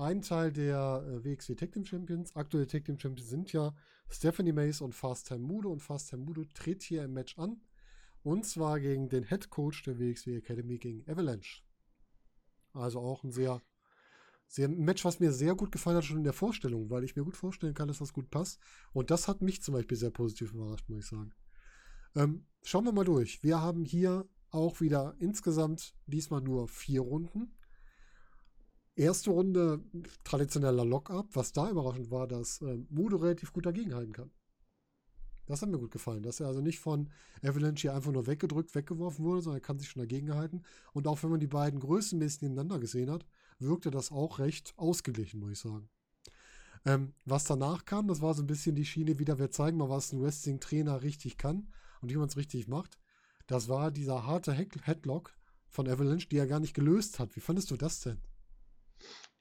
einen 0.01 0.22
Teil 0.22 0.51
der 0.51 1.03
äh, 1.08 1.24
WXW 1.24 1.55
Tag 1.55 1.72
Team 1.72 1.86
Champions. 1.86 2.36
Aktuelle 2.36 2.67
Tag 2.67 2.86
Team 2.86 3.00
Champions 3.00 3.29
sind 3.29 3.53
ja 3.53 3.74
Stephanie 4.10 4.51
Mace 4.51 4.81
und 4.81 4.93
Fast 4.93 5.27
Time 5.27 5.39
Mudo. 5.39 5.72
Und 5.72 5.81
Fast 5.81 6.10
Time 6.10 6.24
Mudo 6.24 6.43
tritt 6.53 6.84
hier 6.84 7.03
im 7.03 7.13
Match 7.13 7.38
an. 7.38 7.62
Und 8.24 8.46
zwar 8.46 8.79
gegen 8.79 9.10
den 9.10 9.24
Head 9.24 9.50
Coach 9.50 9.84
der 9.84 10.00
WXW 10.00 10.38
Academy, 10.38 10.77
gegen 10.77 11.10
Avalanche. 11.10 11.63
Also 12.73 12.99
auch 12.99 13.23
ein 13.23 13.32
sehr, 13.32 13.62
sehr 14.47 14.67
ein 14.67 14.84
Match, 14.84 15.04
was 15.06 15.19
mir 15.19 15.32
sehr 15.32 15.56
gut 15.56 15.71
gefallen 15.71 15.97
hat, 15.97 16.06
schon 16.06 16.17
in 16.17 16.23
der 16.23 16.34
Vorstellung, 16.34 16.89
weil 16.89 17.04
ich 17.04 17.15
mir 17.15 17.23
gut 17.23 17.38
vorstellen 17.38 17.73
kann, 17.73 17.88
dass 17.88 17.99
das 17.99 18.13
gut 18.13 18.30
passt. 18.30 18.60
Und 18.93 19.12
das 19.12 19.28
hat 19.28 19.41
mich 19.41 19.62
zum 19.63 19.73
Beispiel 19.73 19.97
sehr 19.97 20.12
positiv 20.12 20.54
überrascht, 20.54 20.88
muss 20.89 20.99
ich 20.99 21.08
sagen. 21.08 21.34
Ähm, 22.15 22.45
schauen 22.63 22.86
wir 22.86 22.91
mal 22.91 23.06
durch. 23.06 23.43
Wir 23.43 23.62
haben 23.62 23.86
hier 23.86 24.28
auch 24.52 24.82
wieder 24.82 25.15
insgesamt 25.19 25.95
diesmal 26.06 26.41
nur 26.41 26.67
vier 26.67 27.02
Runden. 27.02 27.54
Erste 28.95 29.32
Runde 29.32 29.84
traditioneller 30.23 30.86
Lock-up. 30.86 31.27
Was 31.34 31.54
da 31.54 31.69
überraschend 31.69 32.12
war, 32.12 32.27
dass 32.27 32.62
äh, 32.62 32.77
Mudo 32.89 33.17
relativ 33.17 33.54
gut 33.54 33.65
dagegenhalten 33.65 34.13
kann. 34.13 34.32
Das 35.47 35.62
hat 35.62 35.69
mir 35.69 35.80
gut 35.80 35.91
gefallen, 35.91 36.23
dass 36.23 36.39
er 36.39 36.47
also 36.47 36.62
nicht 36.62 36.80
von 36.80 37.10
Avalanche 37.43 37.82
hier 37.82 37.93
einfach 37.93 38.12
nur 38.12 38.27
weggedrückt, 38.27 38.73
weggeworfen 38.73 39.25
wurde, 39.25 39.41
sondern 39.41 39.60
er 39.60 39.65
kann 39.65 39.80
sich 39.80 39.89
schon 39.89 40.01
dagegen 40.01 40.34
halten. 40.34 40.62
Und 40.93 41.08
auch 41.08 41.21
wenn 41.23 41.30
man 41.30 41.39
die 41.39 41.47
beiden 41.47 41.80
Größen 41.80 42.17
mäßig 42.17 42.43
nebeneinander 42.43 42.80
gesehen 42.80 43.10
hat, 43.10 43.25
wirkte 43.60 43.91
das 43.91 44.12
auch 44.12 44.39
recht 44.39 44.73
ausgeglichen, 44.77 45.39
muss 45.39 45.51
ich 45.51 45.60
sagen. 45.60 45.89
Ähm, 46.86 47.13
was 47.25 47.43
danach 47.43 47.86
kam, 47.86 48.08
das 48.08 48.21
war 48.21 48.34
so 48.34 48.41
ein 48.41 48.47
bisschen 48.47 48.75
die 48.75 48.86
Schiene 48.86 49.19
wieder, 49.19 49.39
wir 49.39 49.51
zeigen 49.51 49.77
mal, 49.77 49.89
was 49.89 50.13
ein 50.13 50.21
Wrestling-Trainer 50.21 51.04
richtig 51.04 51.38
kann 51.38 51.67
und 52.01 52.10
wie 52.10 52.17
man 52.17 52.30
es 52.30 52.38
richtig 52.38 52.67
macht. 52.67 52.97
Das 53.45 53.67
war 53.67 53.91
dieser 53.91 54.25
harte 54.25 54.54
Headlock 54.54 55.36
von 55.67 55.88
Avalanche, 55.88 56.30
die 56.30 56.38
er 56.38 56.47
gar 56.47 56.60
nicht 56.60 56.73
gelöst 56.73 57.19
hat. 57.19 57.36
Wie 57.36 57.41
fandest 57.41 57.71
du 57.71 57.77
das 57.77 57.99
denn? 57.99 58.19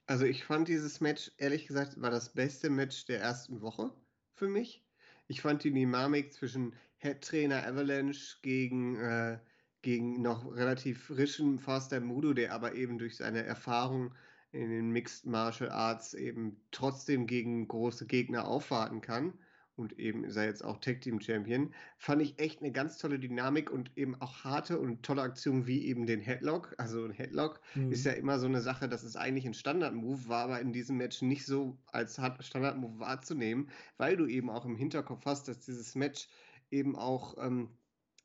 Also 0.07 0.25
ich 0.25 0.43
fand 0.43 0.67
dieses 0.67 1.01
Match, 1.01 1.31
ehrlich 1.37 1.67
gesagt, 1.67 2.01
war 2.01 2.11
das 2.11 2.33
beste 2.33 2.69
Match 2.69 3.05
der 3.05 3.21
ersten 3.21 3.61
Woche 3.61 3.93
für 4.33 4.47
mich. 4.47 4.83
Ich 5.27 5.41
fand 5.41 5.63
die 5.63 5.71
Dynamik 5.71 6.33
zwischen 6.33 6.75
Head-Trainer 6.97 7.65
Avalanche 7.65 8.37
gegen, 8.41 8.97
äh, 8.97 9.39
gegen 9.81 10.21
noch 10.21 10.53
relativ 10.53 11.05
frischen 11.05 11.59
Faster 11.59 12.01
Mudo, 12.01 12.33
der 12.33 12.53
aber 12.53 12.75
eben 12.75 12.97
durch 12.97 13.17
seine 13.17 13.43
Erfahrung 13.43 14.13
in 14.51 14.69
den 14.69 14.91
Mixed 14.91 15.25
Martial 15.25 15.69
Arts 15.69 16.13
eben 16.13 16.61
trotzdem 16.71 17.25
gegen 17.25 17.67
große 17.67 18.05
Gegner 18.05 18.47
aufwarten 18.47 19.01
kann 19.01 19.39
und 19.81 19.99
eben 19.99 20.23
ist 20.23 20.35
er 20.35 20.45
jetzt 20.45 20.63
auch 20.63 20.79
Tag 20.79 21.01
Team 21.01 21.19
Champion, 21.19 21.73
fand 21.97 22.21
ich 22.21 22.39
echt 22.39 22.61
eine 22.61 22.71
ganz 22.71 22.97
tolle 22.97 23.19
Dynamik 23.19 23.69
und 23.69 23.97
eben 23.97 24.15
auch 24.21 24.43
harte 24.43 24.79
und 24.79 25.03
tolle 25.03 25.23
Aktionen 25.23 25.67
wie 25.67 25.85
eben 25.85 26.05
den 26.05 26.21
Headlock. 26.21 26.75
Also 26.77 27.03
ein 27.03 27.11
Headlock 27.11 27.59
mhm. 27.75 27.91
ist 27.91 28.05
ja 28.05 28.13
immer 28.13 28.39
so 28.39 28.45
eine 28.45 28.61
Sache, 28.61 28.87
das 28.87 29.03
ist 29.03 29.15
eigentlich 29.15 29.45
ein 29.45 29.53
Standard-Move, 29.53 30.27
war 30.27 30.43
aber 30.45 30.61
in 30.61 30.71
diesem 30.71 30.97
Match 30.97 31.21
nicht 31.21 31.45
so 31.45 31.77
als 31.87 32.19
Standard-Move 32.39 32.99
wahrzunehmen, 32.99 33.69
weil 33.97 34.15
du 34.15 34.27
eben 34.27 34.49
auch 34.49 34.65
im 34.65 34.75
Hinterkopf 34.75 35.25
hast, 35.25 35.47
dass 35.47 35.59
dieses 35.59 35.95
Match 35.95 36.29
eben 36.69 36.95
auch 36.95 37.35
ähm, 37.37 37.69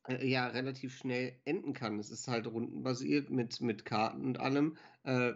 äh, 0.08 0.26
ja 0.26 0.46
relativ 0.46 0.96
schnell 0.96 1.32
enden 1.44 1.72
kann. 1.72 1.98
Es 1.98 2.10
ist 2.10 2.28
halt 2.28 2.46
rundenbasiert 2.46 3.30
mit, 3.30 3.60
mit 3.60 3.84
Karten 3.84 4.24
und 4.24 4.40
allem. 4.40 4.76
Äh, 5.04 5.32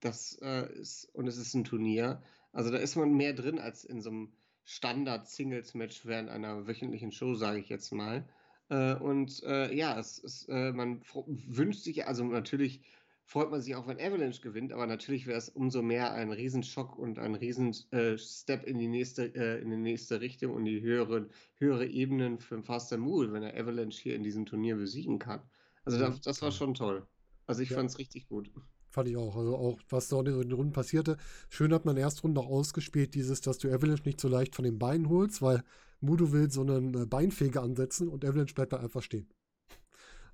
das 0.00 0.38
äh, 0.40 0.72
ist, 0.80 1.04
und 1.12 1.26
es 1.26 1.36
ist 1.36 1.54
ein 1.54 1.64
Turnier. 1.64 2.22
Also 2.52 2.70
da 2.70 2.78
ist 2.78 2.96
man 2.96 3.12
mehr 3.14 3.32
drin 3.34 3.58
als 3.58 3.84
in 3.84 4.00
so 4.00 4.10
einem 4.10 4.32
Standard-Singles-Match 4.64 6.06
während 6.06 6.28
einer 6.30 6.66
wöchentlichen 6.66 7.12
Show, 7.12 7.34
sage 7.34 7.58
ich 7.58 7.68
jetzt 7.68 7.92
mal. 7.92 8.28
Äh, 8.68 8.94
und 8.94 9.42
äh, 9.42 9.74
ja, 9.74 9.98
es, 9.98 10.22
es 10.22 10.48
äh, 10.48 10.72
man 10.72 11.02
wünscht 11.26 11.82
sich, 11.82 12.06
also 12.06 12.24
natürlich 12.24 12.82
freut 13.24 13.50
man 13.50 13.60
sich 13.60 13.76
auch, 13.76 13.86
wenn 13.86 14.00
Avalanche 14.00 14.40
gewinnt, 14.40 14.72
aber 14.72 14.86
natürlich 14.86 15.26
wäre 15.26 15.38
es 15.38 15.48
umso 15.48 15.82
mehr 15.82 16.12
ein 16.12 16.32
Riesenschock 16.32 16.98
und 16.98 17.18
ein 17.20 17.36
Riesenstep 17.36 18.64
in 18.64 18.78
die 18.78 18.88
nächste, 18.88 19.34
äh, 19.34 19.60
in 19.60 19.70
die 19.70 19.76
nächste 19.76 20.20
Richtung 20.20 20.54
und 20.54 20.64
die 20.64 20.80
höhere, 20.80 21.28
höhere 21.56 21.86
Ebenen 21.86 22.38
für 22.38 22.60
Faster 22.62 22.98
Mool, 22.98 23.32
wenn 23.32 23.44
er 23.44 23.54
Avalanche 23.54 24.02
hier 24.02 24.16
in 24.16 24.24
diesem 24.24 24.46
Turnier 24.46 24.76
besiegen 24.76 25.20
kann. 25.20 25.40
Also 25.84 25.98
das, 25.98 26.20
das 26.20 26.42
war 26.42 26.50
schon 26.50 26.74
toll. 26.74 27.06
Also 27.46 27.62
ich 27.62 27.70
ja. 27.70 27.76
fand 27.76 27.90
es 27.90 27.98
richtig 27.98 28.28
gut. 28.28 28.50
Fand 28.90 29.08
ich 29.08 29.16
auch. 29.16 29.36
Also 29.36 29.56
auch, 29.56 29.78
was 29.88 30.08
da 30.08 30.18
in 30.18 30.24
den 30.24 30.52
Runden 30.52 30.72
passierte. 30.72 31.16
Schön 31.48 31.72
hat 31.72 31.84
man 31.84 31.96
erst 31.96 32.24
Runde 32.24 32.40
noch 32.40 32.48
ausgespielt, 32.48 33.14
dieses, 33.14 33.40
dass 33.40 33.58
du 33.58 33.72
Avalanche 33.72 34.02
nicht 34.04 34.20
so 34.20 34.28
leicht 34.28 34.56
von 34.56 34.64
den 34.64 34.78
Beinen 34.78 35.08
holst, 35.08 35.40
weil 35.42 35.62
Mudo 36.00 36.32
will 36.32 36.50
so 36.50 36.62
einen 36.62 36.94
äh, 36.94 37.06
Beinfeger 37.06 37.62
ansetzen 37.62 38.08
und 38.08 38.24
Avalanche 38.24 38.54
bleibt 38.54 38.72
da 38.72 38.78
einfach 38.78 39.02
stehen. 39.02 39.28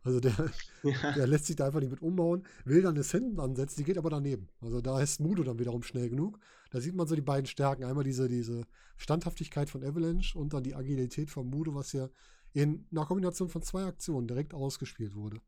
Also 0.02 0.20
der, 0.20 0.32
ja. 0.84 1.12
der 1.12 1.26
lässt 1.26 1.46
sich 1.46 1.56
da 1.56 1.66
einfach 1.66 1.80
nicht 1.80 1.90
mit 1.90 2.00
umbauen, 2.00 2.44
will 2.64 2.80
dann 2.80 2.94
das 2.94 3.12
Händen 3.12 3.40
ansetzen, 3.40 3.80
die 3.80 3.84
geht 3.84 3.98
aber 3.98 4.08
daneben. 4.08 4.48
Also 4.60 4.80
da 4.80 5.00
ist 5.00 5.20
Mudo 5.20 5.42
dann 5.42 5.58
wiederum 5.58 5.82
schnell 5.82 6.08
genug. 6.08 6.38
Da 6.70 6.80
sieht 6.80 6.94
man 6.94 7.06
so 7.06 7.14
die 7.14 7.22
beiden 7.22 7.46
Stärken. 7.46 7.84
Einmal 7.84 8.04
diese, 8.04 8.28
diese 8.28 8.62
Standhaftigkeit 8.96 9.68
von 9.68 9.84
Avalanche 9.84 10.38
und 10.38 10.54
dann 10.54 10.62
die 10.62 10.74
Agilität 10.74 11.28
von 11.30 11.48
Mudo, 11.48 11.74
was 11.74 11.92
ja 11.92 12.08
in 12.52 12.86
einer 12.90 13.04
Kombination 13.04 13.50
von 13.50 13.62
zwei 13.62 13.84
Aktionen 13.84 14.28
direkt 14.28 14.54
ausgespielt 14.54 15.14
wurde. 15.14 15.40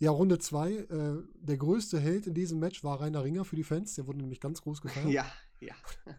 Ja, 0.00 0.12
Runde 0.12 0.38
2. 0.38 0.72
Äh, 0.72 1.22
der 1.42 1.58
größte 1.58 2.00
Held 2.00 2.26
in 2.26 2.32
diesem 2.32 2.58
Match 2.58 2.82
war 2.82 3.00
Rainer 3.00 3.22
Ringer 3.22 3.44
für 3.44 3.56
die 3.56 3.64
Fans. 3.64 3.94
Der 3.94 4.06
wurde 4.06 4.18
nämlich 4.18 4.40
ganz 4.40 4.62
groß 4.62 4.80
gefeiert. 4.80 5.10
Ja, 5.10 5.30
ja. 5.60 5.74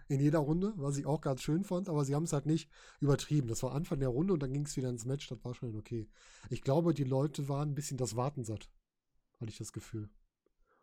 In 0.07 0.19
jeder 0.19 0.37
Runde, 0.37 0.73
was 0.75 0.97
ich 0.97 1.07
auch 1.07 1.19
ganz 1.19 1.41
schön 1.41 1.63
fand, 1.63 1.89
aber 1.89 2.05
sie 2.05 2.13
haben 2.13 2.25
es 2.25 2.33
halt 2.33 2.45
nicht 2.45 2.69
übertrieben. 2.99 3.47
Das 3.47 3.63
war 3.63 3.73
Anfang 3.73 3.99
der 3.99 4.09
Runde 4.09 4.33
und 4.33 4.43
dann 4.43 4.53
ging 4.53 4.65
es 4.65 4.77
wieder 4.77 4.89
ins 4.89 5.05
Match. 5.05 5.27
Das 5.27 5.43
war 5.43 5.55
schon 5.55 5.75
okay. 5.75 6.07
Ich 6.51 6.61
glaube, 6.61 6.93
die 6.93 7.03
Leute 7.03 7.49
waren 7.49 7.71
ein 7.71 7.75
bisschen 7.75 7.97
das 7.97 8.15
Warten 8.15 8.43
satt. 8.43 8.69
Hatte 9.39 9.49
ich 9.51 9.57
das 9.57 9.73
Gefühl. 9.73 10.09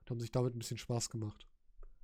Und 0.00 0.10
haben 0.10 0.20
sich 0.20 0.32
damit 0.32 0.56
ein 0.56 0.58
bisschen 0.58 0.78
Spaß 0.78 1.08
gemacht. 1.08 1.46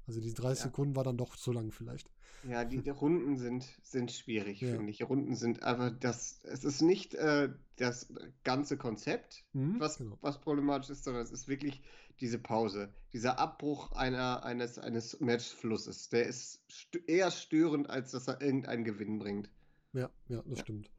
Also 0.06 0.20
die 0.20 0.34
30 0.34 0.64
ja. 0.64 0.70
Sekunden 0.70 0.96
war 0.96 1.04
dann 1.04 1.16
doch 1.16 1.36
zu 1.36 1.52
lang 1.52 1.70
vielleicht. 1.70 2.10
Ja, 2.48 2.64
die, 2.64 2.82
die 2.82 2.90
Runden 2.90 3.36
sind, 3.36 3.64
sind 3.82 4.12
schwierig, 4.12 4.60
ja. 4.60 4.74
finde 4.74 4.90
ich. 4.90 4.98
Die 4.98 5.02
Runden 5.02 5.34
sind 5.34 5.62
einfach 5.62 5.90
das, 5.98 6.40
es 6.42 6.64
ist 6.64 6.82
nicht 6.82 7.14
äh, 7.14 7.48
das 7.76 8.12
ganze 8.42 8.76
Konzept, 8.76 9.44
mhm, 9.54 9.80
was, 9.80 9.98
genau. 9.98 10.18
was 10.20 10.40
problematisch 10.40 10.90
ist, 10.90 11.04
sondern 11.04 11.22
es 11.22 11.30
ist 11.30 11.48
wirklich 11.48 11.82
diese 12.20 12.38
Pause, 12.38 12.92
dieser 13.12 13.38
Abbruch 13.38 13.92
einer, 13.92 14.44
eines, 14.44 14.78
eines 14.78 15.18
Matchflusses. 15.20 16.10
Der 16.10 16.26
ist 16.26 16.60
st 16.70 16.96
eher 17.08 17.30
störend, 17.30 17.88
als 17.88 18.12
dass 18.12 18.28
er 18.28 18.40
irgendeinen 18.40 18.84
Gewinn 18.84 19.18
bringt. 19.18 19.50
Ja, 19.92 20.10
ja, 20.28 20.42
das 20.42 20.58
ja. 20.58 20.64
stimmt. 20.64 20.90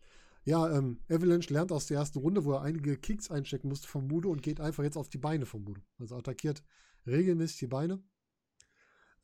Ja, 0.46 0.70
ähm, 0.78 1.00
Avalanche 1.10 1.52
lernt 1.52 1.72
aus 1.72 1.88
der 1.88 1.98
ersten 1.98 2.20
Runde, 2.20 2.46
wo 2.46 2.54
er 2.54 2.62
einige 2.62 2.98
Kicks 2.98 3.32
einstecken 3.32 3.68
musste 3.68 3.88
von 3.88 4.08
Mudo 4.08 4.30
und 4.30 4.44
geht 4.44 4.60
einfach 4.60 4.84
jetzt 4.84 4.98
auf 4.98 5.10
die 5.10 5.18
Beine 5.18 5.46
von 5.46 5.64
Mudo. 5.64 5.82
Also 6.00 6.16
attackiert 6.16 6.64
regelmäßig 7.08 7.60
die 7.60 7.68
Beine. 7.68 8.04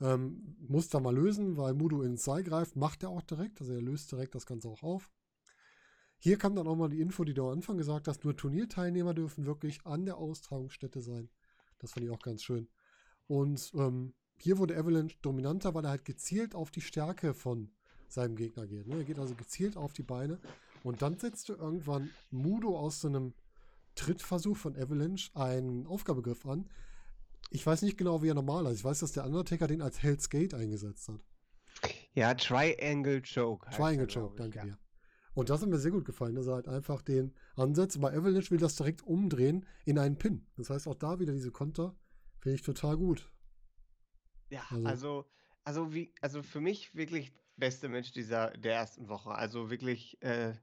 Ähm, 0.01 0.55
muss 0.67 0.89
da 0.89 0.99
mal 0.99 1.15
lösen, 1.15 1.57
weil 1.57 1.73
Mudo 1.73 2.01
ins 2.01 2.23
Seil 2.23 2.43
greift, 2.43 2.75
macht 2.75 3.03
er 3.03 3.09
auch 3.09 3.21
direkt. 3.21 3.61
Also 3.61 3.73
er 3.73 3.81
löst 3.81 4.11
direkt 4.11 4.35
das 4.35 4.45
Ganze 4.45 4.67
auch 4.67 4.83
auf. 4.83 5.11
Hier 6.17 6.37
kam 6.37 6.55
dann 6.55 6.67
auch 6.67 6.75
mal 6.75 6.89
die 6.89 7.01
Info, 7.01 7.23
die 7.23 7.33
du 7.33 7.45
am 7.45 7.53
Anfang 7.53 7.77
gesagt 7.77 8.07
hast, 8.07 8.23
nur 8.23 8.35
Turnierteilnehmer 8.35 9.13
dürfen 9.13 9.45
wirklich 9.45 9.85
an 9.85 10.05
der 10.05 10.17
Austragungsstätte 10.17 11.01
sein. 11.01 11.29
Das 11.79 11.93
fand 11.93 12.05
ich 12.05 12.11
auch 12.11 12.21
ganz 12.21 12.43
schön. 12.43 12.67
Und 13.27 13.71
ähm, 13.75 14.13
hier 14.37 14.57
wurde 14.57 14.77
Avalanche 14.77 15.17
dominanter, 15.21 15.73
weil 15.73 15.85
er 15.85 15.91
halt 15.91 16.05
gezielt 16.05 16.55
auf 16.55 16.71
die 16.71 16.81
Stärke 16.81 17.33
von 17.33 17.71
seinem 18.07 18.35
Gegner 18.35 18.67
geht. 18.67 18.87
Ne? 18.87 18.97
Er 18.97 19.03
geht 19.03 19.19
also 19.19 19.35
gezielt 19.35 19.77
auf 19.77 19.93
die 19.93 20.03
Beine. 20.03 20.39
Und 20.83 21.01
dann 21.01 21.17
setzt 21.17 21.49
du 21.49 21.53
irgendwann 21.53 22.09
Mudo 22.29 22.77
aus 22.77 23.01
so 23.01 23.07
einem 23.07 23.33
Trittversuch 23.95 24.57
von 24.57 24.75
Avalanche 24.75 25.31
einen 25.35 25.85
Aufgabegriff 25.87 26.45
an, 26.45 26.69
ich 27.49 27.65
weiß 27.65 27.81
nicht 27.81 27.97
genau, 27.97 28.21
wie 28.21 28.29
er 28.29 28.33
normal 28.33 28.65
ist. 28.67 28.79
Ich 28.79 28.83
weiß, 28.83 28.99
dass 28.99 29.11
der 29.11 29.25
Undertaker 29.25 29.67
den 29.67 29.81
als 29.81 30.01
Hell's 30.01 30.29
Gate 30.29 30.53
eingesetzt 30.53 31.09
hat. 31.09 31.21
Ja, 32.13 32.33
Triangle 32.33 33.21
Choke. 33.21 33.69
Triangle 33.71 34.07
Choke, 34.07 34.35
danke 34.35 34.57
ja. 34.59 34.65
dir. 34.65 34.77
Und 35.33 35.49
das 35.49 35.61
hat 35.61 35.69
mir 35.69 35.77
sehr 35.77 35.91
gut 35.91 36.05
gefallen, 36.05 36.35
dass 36.35 36.47
er 36.47 36.55
halt 36.55 36.67
einfach 36.67 37.01
den 37.01 37.33
ansetzt. 37.55 37.99
Bei 38.01 38.09
Avalanche 38.13 38.51
will 38.51 38.57
das 38.57 38.75
direkt 38.75 39.01
umdrehen 39.03 39.65
in 39.85 39.97
einen 39.97 40.17
Pin. 40.17 40.45
Das 40.57 40.69
heißt, 40.69 40.87
auch 40.87 40.95
da 40.95 41.19
wieder 41.19 41.33
diese 41.33 41.51
Konter 41.51 41.95
finde 42.39 42.55
ich 42.55 42.61
total 42.61 42.97
gut. 42.97 43.31
Ja, 44.49 44.63
also, 44.69 44.85
also, 44.85 45.25
also, 45.63 45.93
wie, 45.93 46.13
also 46.21 46.43
für 46.43 46.59
mich 46.59 46.95
wirklich 46.95 47.33
beste 47.55 47.87
Mensch 47.87 48.11
dieser 48.11 48.51
der 48.51 48.75
ersten 48.75 49.07
Woche. 49.07 49.31
Also 49.31 49.69
wirklich, 49.69 50.21
äh, 50.21 50.53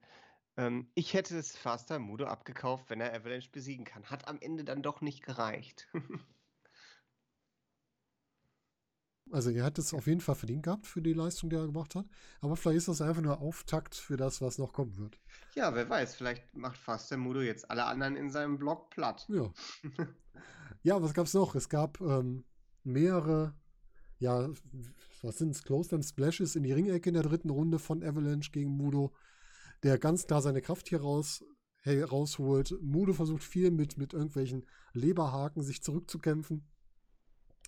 ähm, 0.59 0.91
ich 0.95 1.15
hätte 1.15 1.39
es 1.39 1.57
Faster 1.57 1.99
Mudo 1.99 2.27
abgekauft, 2.27 2.91
wenn 2.91 3.01
er 3.01 3.15
Avalanche 3.15 3.51
besiegen 3.51 3.87
kann. 3.87 4.05
Hat 4.05 4.29
am 4.29 4.39
Ende 4.41 4.65
dann 4.65 4.83
doch 4.83 5.01
nicht 5.01 5.23
gereicht. 5.23 5.89
Also 9.31 9.51
er 9.51 9.65
hat 9.65 9.79
es 9.79 9.93
auf 9.93 10.07
jeden 10.07 10.21
Fall 10.21 10.35
verdient 10.35 10.63
gehabt 10.63 10.87
für 10.87 11.03
die 11.03 11.13
Leistung, 11.13 11.51
die 11.51 11.57
er 11.57 11.67
gemacht 11.67 11.95
hat. 11.95 12.07
Aber 12.41 12.57
vielleicht 12.57 12.79
ist 12.79 12.89
das 12.89 13.03
einfach 13.03 13.23
nur 13.23 13.41
Auftakt 13.41 13.95
für 13.95 14.17
das, 14.17 14.41
was 14.41 14.59
noch 14.59 14.73
kommen 14.73 14.97
wird. 14.97 15.19
Ja, 15.55 15.75
wer 15.75 15.89
weiß, 15.89 16.15
vielleicht 16.15 16.55
macht 16.55 16.79
fast 16.79 17.11
der 17.11 17.19
Mudo 17.19 17.41
jetzt 17.41 17.71
alle 17.71 17.85
anderen 17.85 18.17
in 18.17 18.31
seinem 18.31 18.59
Blog 18.59 18.91
platt. 18.91 19.27
Ja. 19.29 19.53
ja, 20.83 21.03
was 21.03 21.15
gab 21.15 21.27
es 21.27 21.35
noch? 21.35 21.55
Es 21.55 21.69
gab 21.69 22.01
ähm, 22.01 22.45
mehrere, 22.85 23.55
ja, 24.19 24.49
was 25.23 25.39
sind 25.39 25.51
es? 25.51 25.63
Close 25.63 25.95
and 25.95 26.05
Splashes 26.05 26.57
in 26.57 26.63
die 26.63 26.73
Ringecke 26.73 27.11
in 27.11 27.15
der 27.15 27.23
dritten 27.23 27.51
Runde 27.51 27.79
von 27.79 28.03
Avalanche 28.03 28.51
gegen 28.51 28.71
Mudo, 28.71 29.13
der 29.83 29.99
ganz 29.99 30.27
klar 30.27 30.43
seine 30.43 30.63
Kraft 30.63 30.89
hier 30.89 31.01
raus, 31.01 31.45
hey, 31.83 32.03
rausholt. 32.03 32.75
Mudo 32.81 33.13
versucht 33.13 33.43
viel 33.43 33.71
mit, 33.71 33.99
mit 33.99 34.13
irgendwelchen 34.13 34.65
Leberhaken 34.93 35.63
sich 35.63 35.83
zurückzukämpfen. 35.83 36.67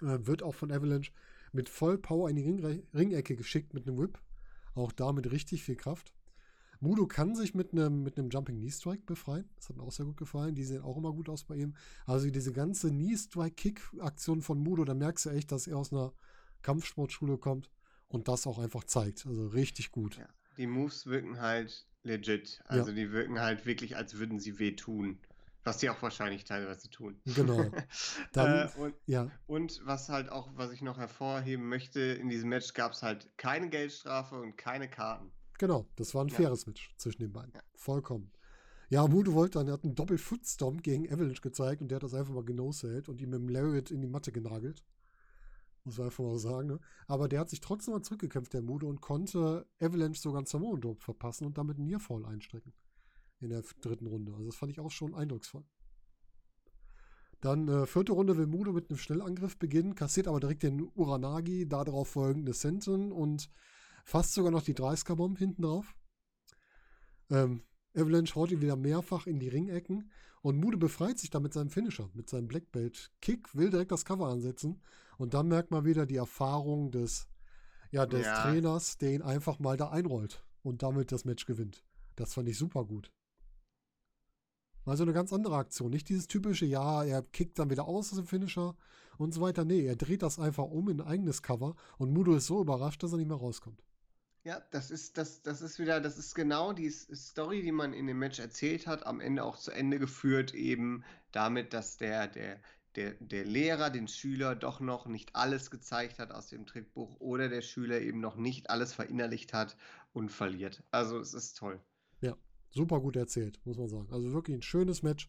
Äh, 0.03 0.27
wird 0.27 0.43
auch 0.43 0.55
von 0.55 0.73
Avalanche 0.73 1.13
mit 1.53 1.69
Vollpower 1.69 2.29
in 2.31 2.37
die 2.37 2.43
Ring 2.43 2.83
Ringecke 2.95 3.37
geschickt 3.37 3.75
mit 3.75 3.87
einem 3.87 3.99
Whip. 3.99 4.19
Auch 4.75 4.93
da 4.93 5.13
mit 5.13 5.31
richtig 5.31 5.63
viel 5.65 5.77
Kraft. 5.77 6.15
Mudo 6.81 7.07
kann 7.07 7.35
sich 7.35 7.55
mit 7.55 7.73
einem, 7.73 8.03
mit 8.03 8.19
einem 8.19 8.31
Jumping 8.31 8.57
Knee 8.57 8.71
Strike 8.71 9.03
befreien. 9.05 9.49
Das 9.57 9.69
hat 9.69 9.77
mir 9.77 9.83
auch 9.83 9.93
sehr 9.93 10.07
gut 10.07 10.17
gefallen. 10.17 10.55
Die 10.55 10.65
sehen 10.65 10.83
auch 10.83 10.97
immer 10.97 11.13
gut 11.13 11.29
aus 11.29 11.45
bei 11.45 11.57
ihm. 11.57 11.75
Also 12.07 12.31
diese 12.31 12.53
ganze 12.53 12.89
Knee 12.89 13.17
Strike 13.17 13.55
Kick 13.55 13.83
Aktion 14.01 14.41
von 14.41 14.59
Mudo, 14.59 14.85
da 14.85 14.95
merkst 14.95 15.27
du 15.27 15.31
echt, 15.31 15.53
dass 15.53 15.67
er 15.67 15.77
aus 15.77 15.93
einer 15.93 16.15
Kampfsportschule 16.63 17.37
kommt 17.37 17.71
und 18.09 18.29
das 18.29 18.47
auch 18.47 18.59
einfach 18.59 18.85
zeigt. 18.85 19.27
Also 19.27 19.49
richtig 19.49 19.91
gut. 19.91 20.17
Ja, 20.17 20.29
die 20.57 20.67
Moves 20.67 21.07
wirken 21.07 21.39
halt 21.39 21.87
legit. 22.03 22.63
Also 22.65 22.91
ja. 22.91 22.97
die 22.97 23.13
wirken 23.13 23.39
halt 23.39 23.67
wirklich, 23.67 23.97
als 23.97 24.19
würden 24.19 24.39
sie 24.39 24.59
wehtun. 24.59 25.19
Was 25.63 25.77
die 25.79 25.91
auch 25.91 26.01
wahrscheinlich 26.01 26.45
teilweise 26.45 26.89
tun. 26.89 27.21
Genau. 27.27 27.71
Dann, 28.33 28.69
äh, 28.69 28.79
und, 28.79 28.95
ja. 29.07 29.31
und 29.47 29.81
was 29.85 30.09
halt 30.09 30.31
auch, 30.31 30.49
was 30.55 30.73
ich 30.73 30.81
noch 30.81 30.97
hervorheben 30.97 31.69
möchte, 31.69 32.01
in 32.01 32.29
diesem 32.31 32.49
Match 32.49 32.73
gab 32.73 32.93
es 32.93 33.03
halt 33.03 33.37
keine 33.37 33.69
Geldstrafe 33.69 34.37
und 34.41 34.57
keine 34.57 34.89
Karten. 34.89 35.31
Genau, 35.59 35.87
das 35.97 36.15
war 36.15 36.25
ein 36.25 36.29
ja. 36.29 36.37
faires 36.37 36.67
Match 36.67 36.91
zwischen 36.97 37.21
den 37.21 37.33
beiden. 37.33 37.53
Ja. 37.55 37.61
Vollkommen. 37.75 38.33
Ja, 38.89 39.07
Mudo 39.07 39.35
wollte 39.35 39.59
dann, 39.59 39.69
er 39.69 39.75
hat 39.75 39.85
einen 39.85 39.95
Doppel-Footstomp 39.95 40.83
gegen 40.83 41.13
Avalanche 41.13 41.43
gezeigt 41.43 41.83
und 41.83 41.89
der 41.89 41.97
hat 41.97 42.03
das 42.03 42.15
einfach 42.15 42.33
mal 42.33 42.45
genoselt 42.45 43.09
und 43.09 43.21
ihm 43.21 43.31
mit 43.31 43.41
dem 43.41 43.49
Lariat 43.49 43.91
in 43.91 44.01
die 44.01 44.09
Matte 44.09 44.33
genagelt. 44.33 44.85
Muss 45.85 45.99
man 45.99 46.07
einfach 46.07 46.25
mal 46.25 46.39
sagen, 46.39 46.69
ne? 46.69 46.81
Aber 47.07 47.29
der 47.29 47.41
hat 47.41 47.51
sich 47.51 47.61
trotzdem 47.61 47.95
mal 47.95 48.03
zurückgekämpft, 48.03 48.53
der 48.53 48.63
Mudo, 48.63 48.89
und 48.89 49.01
konnte 49.01 49.67
Avalanche 49.79 50.21
sogar 50.21 50.39
einen 50.39 50.47
samoan 50.47 50.97
verpassen 50.99 51.47
und 51.47 51.59
damit 51.59 51.77
einen 51.77 51.87
Nearfall 51.87 52.25
einstrecken 52.25 52.73
in 53.41 53.51
der 53.51 53.63
dritten 53.81 54.07
Runde. 54.07 54.33
Also 54.33 54.47
das 54.47 54.57
fand 54.57 54.73
ich 54.73 54.81
auch 54.81 54.91
schon 54.91 55.15
eindrucksvoll. 55.15 55.65
Dann 57.41 57.69
äh, 57.69 57.87
vierte 57.87 58.13
Runde 58.13 58.37
will 58.37 58.47
Mudo 58.47 58.73
mit 58.73 58.91
einem 58.91 58.99
Schnellangriff 58.99 59.57
beginnen, 59.59 59.95
kassiert 59.95 60.29
aber 60.29 60.41
direkt 60.41 60.63
den 60.63 60.91
Uranagi, 60.95 61.67
darauf 61.67 62.09
folgende 62.09 62.53
Senton 62.53 63.13
und 63.13 63.51
fast 64.05 64.35
sogar 64.35 64.51
noch 64.51 64.63
die 64.63 64.75
30er-Bomb 64.75 65.39
hinten 65.39 65.63
drauf. 65.63 65.95
Ähm, 67.31 67.63
Avalanche 67.95 68.35
haut 68.35 68.51
ihn 68.51 68.61
wieder 68.61 68.77
mehrfach 68.77 69.27
in 69.27 69.41
die 69.41 69.49
Ringecken 69.49 70.11
und 70.43 70.59
Mude 70.59 70.77
befreit 70.77 71.19
sich 71.19 71.31
dann 71.31 71.43
mit 71.43 71.55
seinem 71.55 71.71
Finisher, 71.71 72.11
mit 72.13 72.29
seinem 72.29 72.47
Black 72.47 72.71
Belt 72.73 73.11
Kick, 73.21 73.55
will 73.55 73.71
direkt 73.71 73.91
das 73.91 74.05
Cover 74.05 74.29
ansetzen 74.29 74.83
und 75.17 75.33
dann 75.33 75.49
merkt 75.49 75.71
man 75.71 75.85
wieder 75.85 76.07
die 76.07 76.17
Erfahrung 76.17 76.91
des, 76.91 77.29
ja, 77.91 78.05
des 78.05 78.27
ja. 78.27 78.43
Trainers, 78.43 78.99
der 78.99 79.13
ihn 79.13 79.23
einfach 79.23 79.59
mal 79.59 79.77
da 79.77 79.89
einrollt 79.89 80.45
und 80.63 80.83
damit 80.83 81.11
das 81.11 81.25
Match 81.25 81.47
gewinnt. 81.47 81.85
Das 82.17 82.35
fand 82.35 82.49
ich 82.49 82.59
super 82.59 82.85
gut. 82.85 83.11
Also 84.85 85.03
eine 85.03 85.13
ganz 85.13 85.33
andere 85.33 85.57
Aktion. 85.57 85.91
Nicht 85.91 86.09
dieses 86.09 86.27
typische, 86.27 86.67
ja, 86.67 87.05
er 87.05 87.23
kickt 87.23 87.59
dann 87.59 87.71
wieder 87.71 87.87
aus 87.87 88.11
aus 88.11 88.19
dem 88.19 88.27
Finisher 88.27 88.77
und 89.19 89.35
so 89.35 89.41
weiter. 89.41 89.65
Nee, 89.65 89.87
er 89.87 89.97
dreht 89.97 90.23
das 90.23 90.39
einfach 90.39 90.65
um 90.65 90.89
in 90.89 91.01
ein 91.01 91.07
eigenes 91.07 91.43
Cover 91.43 91.77
und 91.99 92.13
Mudo 92.13 92.35
ist 92.35 92.47
so 92.47 92.61
überrascht, 92.61 93.03
dass 93.03 93.13
er 93.13 93.19
nicht 93.19 93.29
mehr 93.29 93.37
rauskommt. 93.37 93.83
Ja, 94.43 94.63
das 94.71 94.91
ist, 94.91 95.19
das, 95.19 95.43
das 95.43 95.61
ist 95.61 95.79
wieder, 95.79 96.01
das 96.01 96.17
ist 96.17 96.35
genau 96.35 96.73
die 96.73 96.89
Story, 96.91 97.63
die 97.63 97.73
man 97.73 97.93
in 97.93 98.07
dem 98.07 98.19
Match 98.19 98.39
erzählt 98.39 98.87
hat, 98.87 99.07
am 99.07 99.21
Ende 99.21 99.45
auch 99.45 99.59
zu 99.59 99.71
Ende 99.71 99.99
geführt, 99.99 100.55
eben 100.55 101.05
damit, 101.31 101.75
dass 101.75 101.99
der, 101.99 102.27
der, 102.27 102.59
der, 102.97 103.13
der 103.21 103.45
Lehrer 103.45 103.91
den 103.91 104.09
Schüler 104.09 104.57
doch 104.57 104.81
noch 104.81 105.07
nicht 105.07 105.37
alles 105.37 105.71
gezeigt 105.71 106.19
hat 106.19 106.33
aus 106.33 106.49
dem 106.49 106.65
Trickbuch 106.65 107.21
oder 107.21 107.51
der 107.51 107.61
Schüler 107.61 108.01
eben 108.01 108.21
noch 108.21 108.37
nicht 108.37 108.71
alles 108.71 108.95
verinnerlicht 108.95 109.53
hat 109.53 109.77
und 110.15 110.31
verliert. 110.31 110.83
Also 110.91 111.19
es 111.19 111.35
ist 111.35 111.59
toll. 111.59 111.79
Super 112.71 113.01
gut 113.01 113.17
erzählt, 113.17 113.61
muss 113.65 113.79
man 113.79 113.89
sagen. 113.89 114.09
Also 114.11 114.33
wirklich 114.33 114.57
ein 114.57 114.63
schönes 114.63 115.03
Match. 115.03 115.29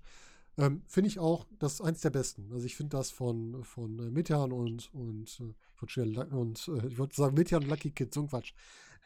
Ähm, 0.57 0.83
finde 0.85 1.07
ich 1.07 1.19
auch, 1.19 1.47
das 1.59 1.73
ist 1.75 1.81
eins 1.81 2.01
der 2.01 2.09
besten. 2.09 2.51
Also 2.51 2.65
ich 2.65 2.75
finde 2.75 2.97
das 2.97 3.09
von, 3.09 3.63
von 3.63 3.99
äh, 3.99 4.11
Metehan 4.11 4.51
und, 4.51 4.93
und, 4.93 5.39
äh, 5.39 5.53
ich 5.75 5.81
wollte 5.81 5.93
schnell, 5.93 6.17
und, 6.17 6.67
äh, 6.67 6.87
ich 6.87 6.97
wollte 6.97 7.15
sagen 7.15 7.35
Metehan 7.35 7.63
und 7.63 7.69
Lucky 7.69 7.91
Kid, 7.91 8.13
so 8.13 8.21
ein 8.21 8.27
Quatsch. 8.27 8.53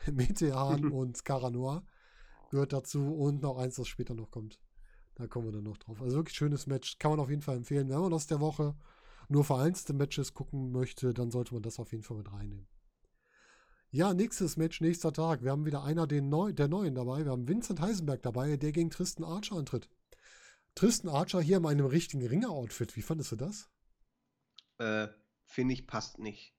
Metehan 0.12 0.86
und 0.92 1.24
Caranoa 1.24 1.84
gehört 2.50 2.74
dazu 2.74 3.14
und 3.16 3.42
noch 3.42 3.58
eins, 3.58 3.76
das 3.76 3.88
später 3.88 4.16
noch 4.16 4.32
kommt. 4.32 4.60
Da 5.16 5.28
kommen 5.28 5.46
wir 5.46 5.52
dann 5.54 5.64
noch 5.64 5.78
drauf. 5.78 6.02
Also 6.02 6.18
wirklich 6.18 6.36
schönes 6.36 6.68
Match. 6.68 6.98
Kann 6.98 7.12
man 7.12 7.20
auf 7.20 7.30
jeden 7.30 7.42
Fall 7.42 7.56
empfehlen. 7.56 7.90
Wenn 7.90 8.00
man 8.00 8.14
aus 8.14 8.28
der 8.28 8.42
Woche 8.42 8.76
nur 9.30 9.44
vereinzelte 9.44 9.94
Matches 9.94 10.34
gucken 10.34 10.72
möchte, 10.72 11.14
dann 11.14 11.32
sollte 11.32 11.54
man 11.54 11.64
das 11.64 11.80
auf 11.80 11.92
jeden 11.92 12.04
Fall 12.04 12.18
mit 12.18 12.32
reinnehmen. 12.32 12.68
Ja, 13.96 14.14
nächstes 14.14 14.58
Match, 14.58 14.82
nächster 14.82 15.14
Tag. 15.14 15.42
Wir 15.42 15.52
haben 15.52 15.66
wieder 15.66 15.86
einer 15.86 16.06
den 16.06 16.28
Neu 16.28 16.52
der 16.52 16.68
Neuen 16.68 16.96
dabei. 16.96 17.24
Wir 17.24 17.32
haben 17.32 17.48
Vincent 17.48 17.80
Heisenberg 17.80 18.22
dabei, 18.24 18.58
der 18.58 18.74
gegen 18.74 18.90
Tristan 18.90 19.24
Archer 19.24 19.56
antritt. 19.56 19.90
Tristan 20.76 21.10
Archer 21.10 21.40
hier 21.40 21.56
in 21.56 21.66
einem 21.66 21.86
richtigen 21.86 22.28
Ringer-Outfit. 22.28 22.98
Wie 22.98 23.02
fandest 23.02 23.32
du 23.32 23.38
das? 23.38 23.70
Äh, 24.80 25.08
Finde 25.46 25.76
ich 25.76 25.88
passt 25.88 26.20
nicht. 26.20 26.54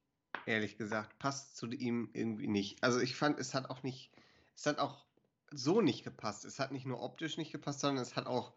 Ehrlich 0.47 0.79
gesagt. 0.79 1.19
Passt 1.19 1.59
zu 1.59 1.67
ihm 1.67 2.09
irgendwie 2.15 2.49
nicht. 2.49 2.83
Also 2.83 3.01
ich 3.01 3.17
fand, 3.17 3.39
es 3.39 3.53
hat 3.53 3.69
auch 3.69 3.83
nicht, 3.83 4.15
es 4.55 4.65
hat 4.65 4.79
auch 4.79 5.05
so 5.51 5.83
nicht 5.83 6.05
gepasst. 6.05 6.47
Es 6.47 6.59
hat 6.59 6.73
nicht 6.73 6.87
nur 6.87 7.03
optisch 7.03 7.37
nicht 7.37 7.53
gepasst, 7.53 7.81
sondern 7.81 8.03
es 8.03 8.17
hat 8.17 8.25
auch, 8.25 8.55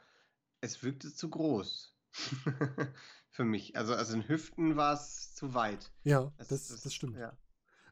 es 0.62 0.84
wirkte 0.84 1.14
zu 1.14 1.30
groß. 1.30 1.98
Für 3.30 3.44
mich. 3.44 3.76
Also, 3.76 3.94
also 3.94 4.14
in 4.14 4.26
Hüften 4.30 4.78
war 4.78 4.94
es 4.94 5.36
zu 5.36 5.54
weit. 5.54 5.92
Ja, 6.06 6.32
das, 6.38 6.48
das, 6.48 6.82
das 6.82 6.94
stimmt. 6.94 7.18
Ja. 7.18 7.38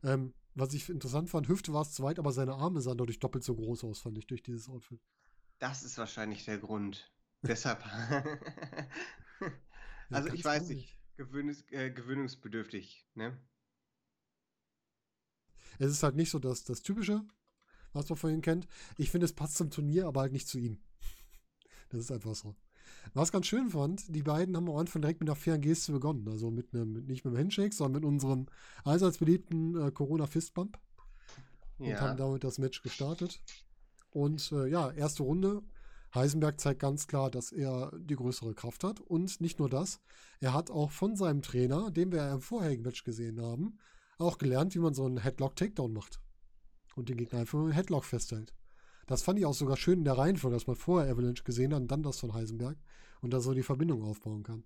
Ähm, 0.01 0.33
was 0.57 0.73
ich 0.73 0.89
interessant 0.89 1.29
fand, 1.29 1.47
Hüfte 1.47 1.71
war 1.71 1.83
es 1.83 1.93
zu 1.93 2.01
weit, 2.03 2.17
aber 2.19 2.31
seine 2.31 2.55
Arme 2.55 2.81
sahen 2.81 2.97
dadurch 2.97 3.19
doppelt 3.19 3.43
so 3.43 3.55
groß 3.55 3.83
aus, 3.83 3.99
fand 3.99 4.17
ich, 4.17 4.25
durch 4.25 4.41
dieses 4.41 4.67
Outfit. 4.67 4.99
Das 5.59 5.83
ist 5.83 5.97
wahrscheinlich 5.97 6.45
der 6.45 6.57
Grund. 6.57 7.11
Deshalb. 7.43 7.85
also 10.09 10.29
ja, 10.29 10.33
ich 10.33 10.43
weiß 10.43 10.69
nicht, 10.69 10.97
gewöhnungs 11.15 11.63
äh, 11.69 11.91
gewöhnungsbedürftig, 11.91 13.07
ne? 13.13 13.39
Es 15.79 15.91
ist 15.91 16.01
halt 16.01 16.15
nicht 16.15 16.31
so 16.31 16.39
das, 16.39 16.63
das 16.63 16.81
Typische, 16.81 17.23
was 17.93 18.09
man 18.09 18.17
von 18.17 18.33
ihm 18.33 18.41
kennt. 18.41 18.67
Ich 18.97 19.11
finde, 19.11 19.25
es 19.25 19.33
passt 19.33 19.57
zum 19.57 19.69
Turnier, 19.69 20.07
aber 20.07 20.21
halt 20.21 20.31
nicht 20.33 20.47
zu 20.47 20.57
ihm. 20.57 20.79
Das 21.89 22.01
ist 22.01 22.11
einfach 22.11 22.35
so. 22.35 22.53
Was 23.13 23.31
ganz 23.31 23.47
schön 23.47 23.69
fand, 23.69 24.15
die 24.15 24.23
beiden 24.23 24.55
haben 24.55 24.69
am 24.69 24.77
Anfang 24.77 25.01
direkt 25.01 25.19
mit 25.19 25.29
einer 25.29 25.35
fairen 25.35 25.61
Geste 25.61 25.91
begonnen. 25.91 26.27
Also 26.27 26.51
mit 26.51 26.73
einem, 26.73 27.05
nicht 27.05 27.25
mit 27.25 27.33
einem 27.33 27.37
Handshake, 27.37 27.73
sondern 27.73 28.01
mit 28.01 28.09
unserem 28.09 28.47
allseits 28.83 29.17
beliebten 29.17 29.75
äh, 29.79 29.91
Corona-Fistbump. 29.91 30.77
Und 31.79 31.87
ja. 31.87 32.01
haben 32.01 32.17
damit 32.17 32.43
das 32.43 32.57
Match 32.57 32.81
gestartet. 32.81 33.39
Und 34.11 34.51
äh, 34.51 34.67
ja, 34.67 34.91
erste 34.91 35.23
Runde. 35.23 35.61
Heisenberg 36.15 36.59
zeigt 36.59 36.79
ganz 36.79 37.07
klar, 37.07 37.29
dass 37.29 37.51
er 37.51 37.91
die 37.97 38.15
größere 38.15 38.53
Kraft 38.55 38.83
hat. 38.83 38.99
Und 38.99 39.41
nicht 39.41 39.59
nur 39.59 39.69
das, 39.69 39.99
er 40.39 40.53
hat 40.53 40.71
auch 40.71 40.91
von 40.91 41.15
seinem 41.15 41.41
Trainer, 41.41 41.91
den 41.91 42.11
wir 42.11 42.31
im 42.31 42.41
vorherigen 42.41 42.83
Match 42.83 43.03
gesehen 43.03 43.41
haben, 43.41 43.77
auch 44.17 44.37
gelernt, 44.37 44.73
wie 44.73 44.79
man 44.79 44.93
so 44.93 45.05
einen 45.05 45.19
Headlock-Takedown 45.19 45.93
macht. 45.93 46.19
Und 46.95 47.09
den 47.09 47.17
Gegner 47.17 47.39
einfach 47.39 47.59
mit 47.59 47.65
einem 47.65 47.75
Headlock 47.75 48.05
festhält. 48.05 48.53
Das 49.07 49.23
fand 49.23 49.39
ich 49.39 49.45
auch 49.45 49.53
sogar 49.53 49.77
schön 49.77 49.99
in 49.99 50.05
der 50.05 50.17
Reihenfolge, 50.17 50.55
dass 50.55 50.67
man 50.67 50.75
vorher 50.75 51.11
Avalanche 51.11 51.43
gesehen 51.43 51.73
hat 51.73 51.81
und 51.81 51.91
dann 51.91 52.03
das 52.03 52.19
von 52.19 52.33
Heisenberg 52.33 52.77
und 53.21 53.31
da 53.31 53.39
so 53.39 53.53
die 53.53 53.63
Verbindung 53.63 54.03
aufbauen 54.03 54.43
kann. 54.43 54.63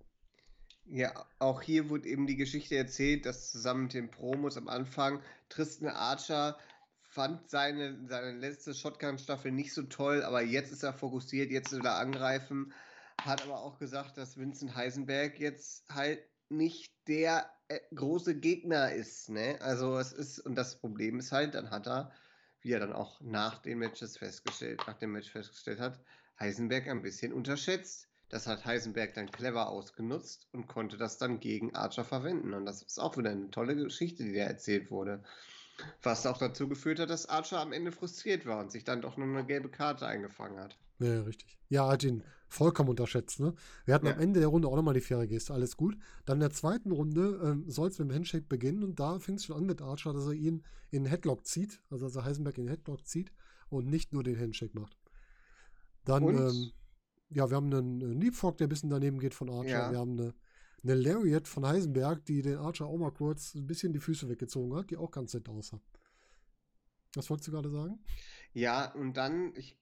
Ja, 0.84 1.12
auch 1.38 1.62
hier 1.62 1.88
wurde 1.88 2.08
eben 2.08 2.26
die 2.26 2.36
Geschichte 2.36 2.76
erzählt, 2.76 3.24
dass 3.24 3.50
zusammen 3.50 3.84
mit 3.84 3.94
den 3.94 4.10
Promos 4.10 4.56
am 4.56 4.68
Anfang 4.68 5.20
Tristan 5.48 5.88
Archer 5.88 6.58
fand 7.02 7.48
seine, 7.50 8.06
seine 8.08 8.38
letzte 8.38 8.74
Shotgun-Staffel 8.74 9.52
nicht 9.52 9.72
so 9.74 9.82
toll, 9.82 10.22
aber 10.22 10.42
jetzt 10.42 10.72
ist 10.72 10.82
er 10.82 10.92
fokussiert, 10.92 11.50
jetzt 11.50 11.72
will 11.72 11.84
er 11.84 11.98
angreifen. 11.98 12.72
Hat 13.20 13.42
aber 13.42 13.60
auch 13.60 13.78
gesagt, 13.78 14.16
dass 14.16 14.36
Vincent 14.36 14.74
Heisenberg 14.74 15.38
jetzt 15.38 15.88
halt 15.88 16.20
nicht 16.48 16.90
der 17.06 17.50
äh, 17.68 17.78
große 17.94 18.34
Gegner 18.40 18.92
ist. 18.92 19.28
Ne? 19.28 19.58
Also 19.60 19.98
es 19.98 20.12
ist, 20.12 20.40
und 20.40 20.56
das 20.56 20.78
Problem 20.80 21.18
ist 21.18 21.32
halt, 21.32 21.54
dann 21.54 21.70
hat 21.70 21.86
er, 21.86 22.12
wie 22.62 22.72
er 22.72 22.80
dann 22.80 22.92
auch 22.92 23.20
nach 23.20 23.58
den 23.58 23.78
Matches 23.78 24.16
festgestellt, 24.16 24.82
nach 24.86 24.98
dem 24.98 25.12
Match 25.12 25.30
festgestellt 25.30 25.80
hat, 25.80 26.00
Heisenberg 26.38 26.88
ein 26.88 27.02
bisschen 27.02 27.32
unterschätzt. 27.32 28.08
Das 28.28 28.46
hat 28.46 28.64
Heisenberg 28.64 29.12
dann 29.14 29.30
clever 29.30 29.68
ausgenutzt 29.68 30.48
und 30.52 30.66
konnte 30.66 30.96
das 30.96 31.18
dann 31.18 31.38
gegen 31.38 31.74
Archer 31.74 32.04
verwenden. 32.04 32.54
Und 32.54 32.64
das 32.64 32.82
ist 32.82 32.98
auch 32.98 33.18
wieder 33.18 33.30
eine 33.30 33.50
tolle 33.50 33.76
Geschichte, 33.76 34.24
die 34.24 34.32
da 34.32 34.44
erzählt 34.44 34.90
wurde. 34.90 35.22
Was 36.02 36.26
auch 36.26 36.38
dazu 36.38 36.68
geführt 36.68 36.98
hat, 36.98 37.10
dass 37.10 37.26
Archer 37.26 37.60
am 37.60 37.72
Ende 37.72 37.92
frustriert 37.92 38.46
war 38.46 38.60
und 38.60 38.70
sich 38.70 38.84
dann 38.84 39.00
doch 39.00 39.16
nur 39.16 39.26
eine 39.26 39.44
gelbe 39.44 39.68
Karte 39.68 40.06
eingefangen 40.06 40.58
hat. 40.58 40.78
Ja, 40.98 41.22
richtig. 41.22 41.58
Ja, 41.68 41.88
hat 41.88 42.04
ihn 42.04 42.22
vollkommen 42.48 42.90
unterschätzt. 42.90 43.40
Ne? 43.40 43.54
Wir 43.84 43.94
hatten 43.94 44.06
ja. 44.06 44.12
am 44.12 44.20
Ende 44.20 44.40
der 44.40 44.48
Runde 44.48 44.68
auch 44.68 44.76
nochmal 44.76 44.94
die 44.94 45.00
faire 45.00 45.26
Geste, 45.26 45.54
alles 45.54 45.76
gut. 45.76 45.96
Dann 46.26 46.36
in 46.36 46.40
der 46.40 46.50
zweiten 46.50 46.92
Runde 46.92 47.40
ähm, 47.42 47.64
soll 47.68 47.88
es 47.88 47.98
mit 47.98 48.10
dem 48.10 48.14
Handshake 48.14 48.46
beginnen 48.46 48.84
und 48.84 49.00
da 49.00 49.18
fing 49.18 49.36
es 49.36 49.44
schon 49.44 49.56
an 49.56 49.66
mit 49.66 49.80
Archer, 49.80 50.12
dass 50.12 50.26
er 50.26 50.32
ihn 50.32 50.62
in 50.90 51.04
den 51.04 51.10
Headlock 51.10 51.46
zieht, 51.46 51.80
also 51.90 52.06
dass 52.06 52.16
er 52.16 52.24
Heisenberg 52.24 52.58
in 52.58 52.64
den 52.64 52.70
Headlock 52.70 53.06
zieht 53.06 53.32
und 53.70 53.88
nicht 53.88 54.12
nur 54.12 54.22
den 54.22 54.38
Handshake 54.38 54.78
macht. 54.78 54.96
Dann 56.04 56.28
ähm, 56.28 56.72
ja, 57.34 57.48
wir 57.48 57.56
haben 57.56 57.72
einen, 57.72 58.02
einen 58.02 58.20
Leapfrog, 58.20 58.58
der 58.58 58.66
ein 58.66 58.70
bisschen 58.70 58.90
daneben 58.90 59.18
geht 59.18 59.34
von 59.34 59.48
Archer. 59.48 59.68
Ja. 59.68 59.90
Wir 59.90 59.98
haben 59.98 60.18
eine, 60.18 60.34
eine 60.82 60.94
Lariat 60.94 61.46
von 61.48 61.66
Heisenberg, 61.66 62.24
die 62.24 62.42
den 62.42 62.58
Archer 62.58 62.86
auch 62.86 62.98
mal 62.98 63.12
kurz 63.12 63.54
ein 63.54 63.66
bisschen 63.66 63.92
die 63.92 64.00
Füße 64.00 64.28
weggezogen 64.28 64.74
hat, 64.76 64.90
die 64.90 64.96
auch 64.96 65.10
ganz 65.10 65.34
nett 65.34 65.48
aussah. 65.48 65.80
Was 67.14 67.28
wolltest 67.30 67.48
du 67.48 67.52
gerade 67.52 67.70
sagen? 67.70 67.98
Ja, 68.52 68.92
und 68.92 69.16
dann, 69.16 69.54
ich 69.54 69.76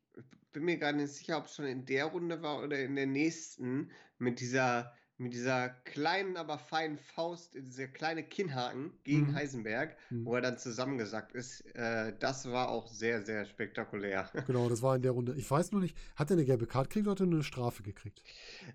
bin 0.52 0.64
mir 0.64 0.78
gar 0.78 0.92
nicht 0.92 1.12
sicher, 1.12 1.38
ob 1.38 1.46
es 1.46 1.54
schon 1.54 1.66
in 1.66 1.86
der 1.86 2.06
Runde 2.06 2.42
war 2.42 2.62
oder 2.62 2.78
in 2.78 2.96
der 2.96 3.06
nächsten, 3.06 3.90
mit 4.18 4.40
dieser 4.40 4.92
mit 5.20 5.34
dieser 5.34 5.68
kleinen, 5.68 6.36
aber 6.36 6.58
feinen 6.58 6.98
Faust, 6.98 7.54
dieser 7.54 7.88
kleine 7.88 8.22
Kinnhaken 8.22 8.92
gegen 9.04 9.28
mhm. 9.28 9.34
Heisenberg, 9.34 9.96
mhm. 10.08 10.24
wo 10.24 10.34
er 10.34 10.40
dann 10.40 10.58
zusammengesackt 10.58 11.32
ist. 11.34 11.60
Äh, 11.76 12.14
das 12.18 12.50
war 12.50 12.70
auch 12.70 12.88
sehr, 12.88 13.22
sehr 13.22 13.44
spektakulär. 13.44 14.30
Genau, 14.46 14.68
das 14.68 14.82
war 14.82 14.96
in 14.96 15.02
der 15.02 15.12
Runde. 15.12 15.34
Ich 15.36 15.48
weiß 15.48 15.70
nur 15.70 15.80
nicht, 15.80 15.96
hat 16.16 16.30
er 16.30 16.36
eine 16.36 16.44
gelbe 16.44 16.66
Karte 16.66 16.88
gekriegt 16.88 17.06
oder 17.06 17.12
hat 17.12 17.20
er 17.20 17.26
eine 17.26 17.42
Strafe 17.44 17.82
gekriegt? 17.82 18.22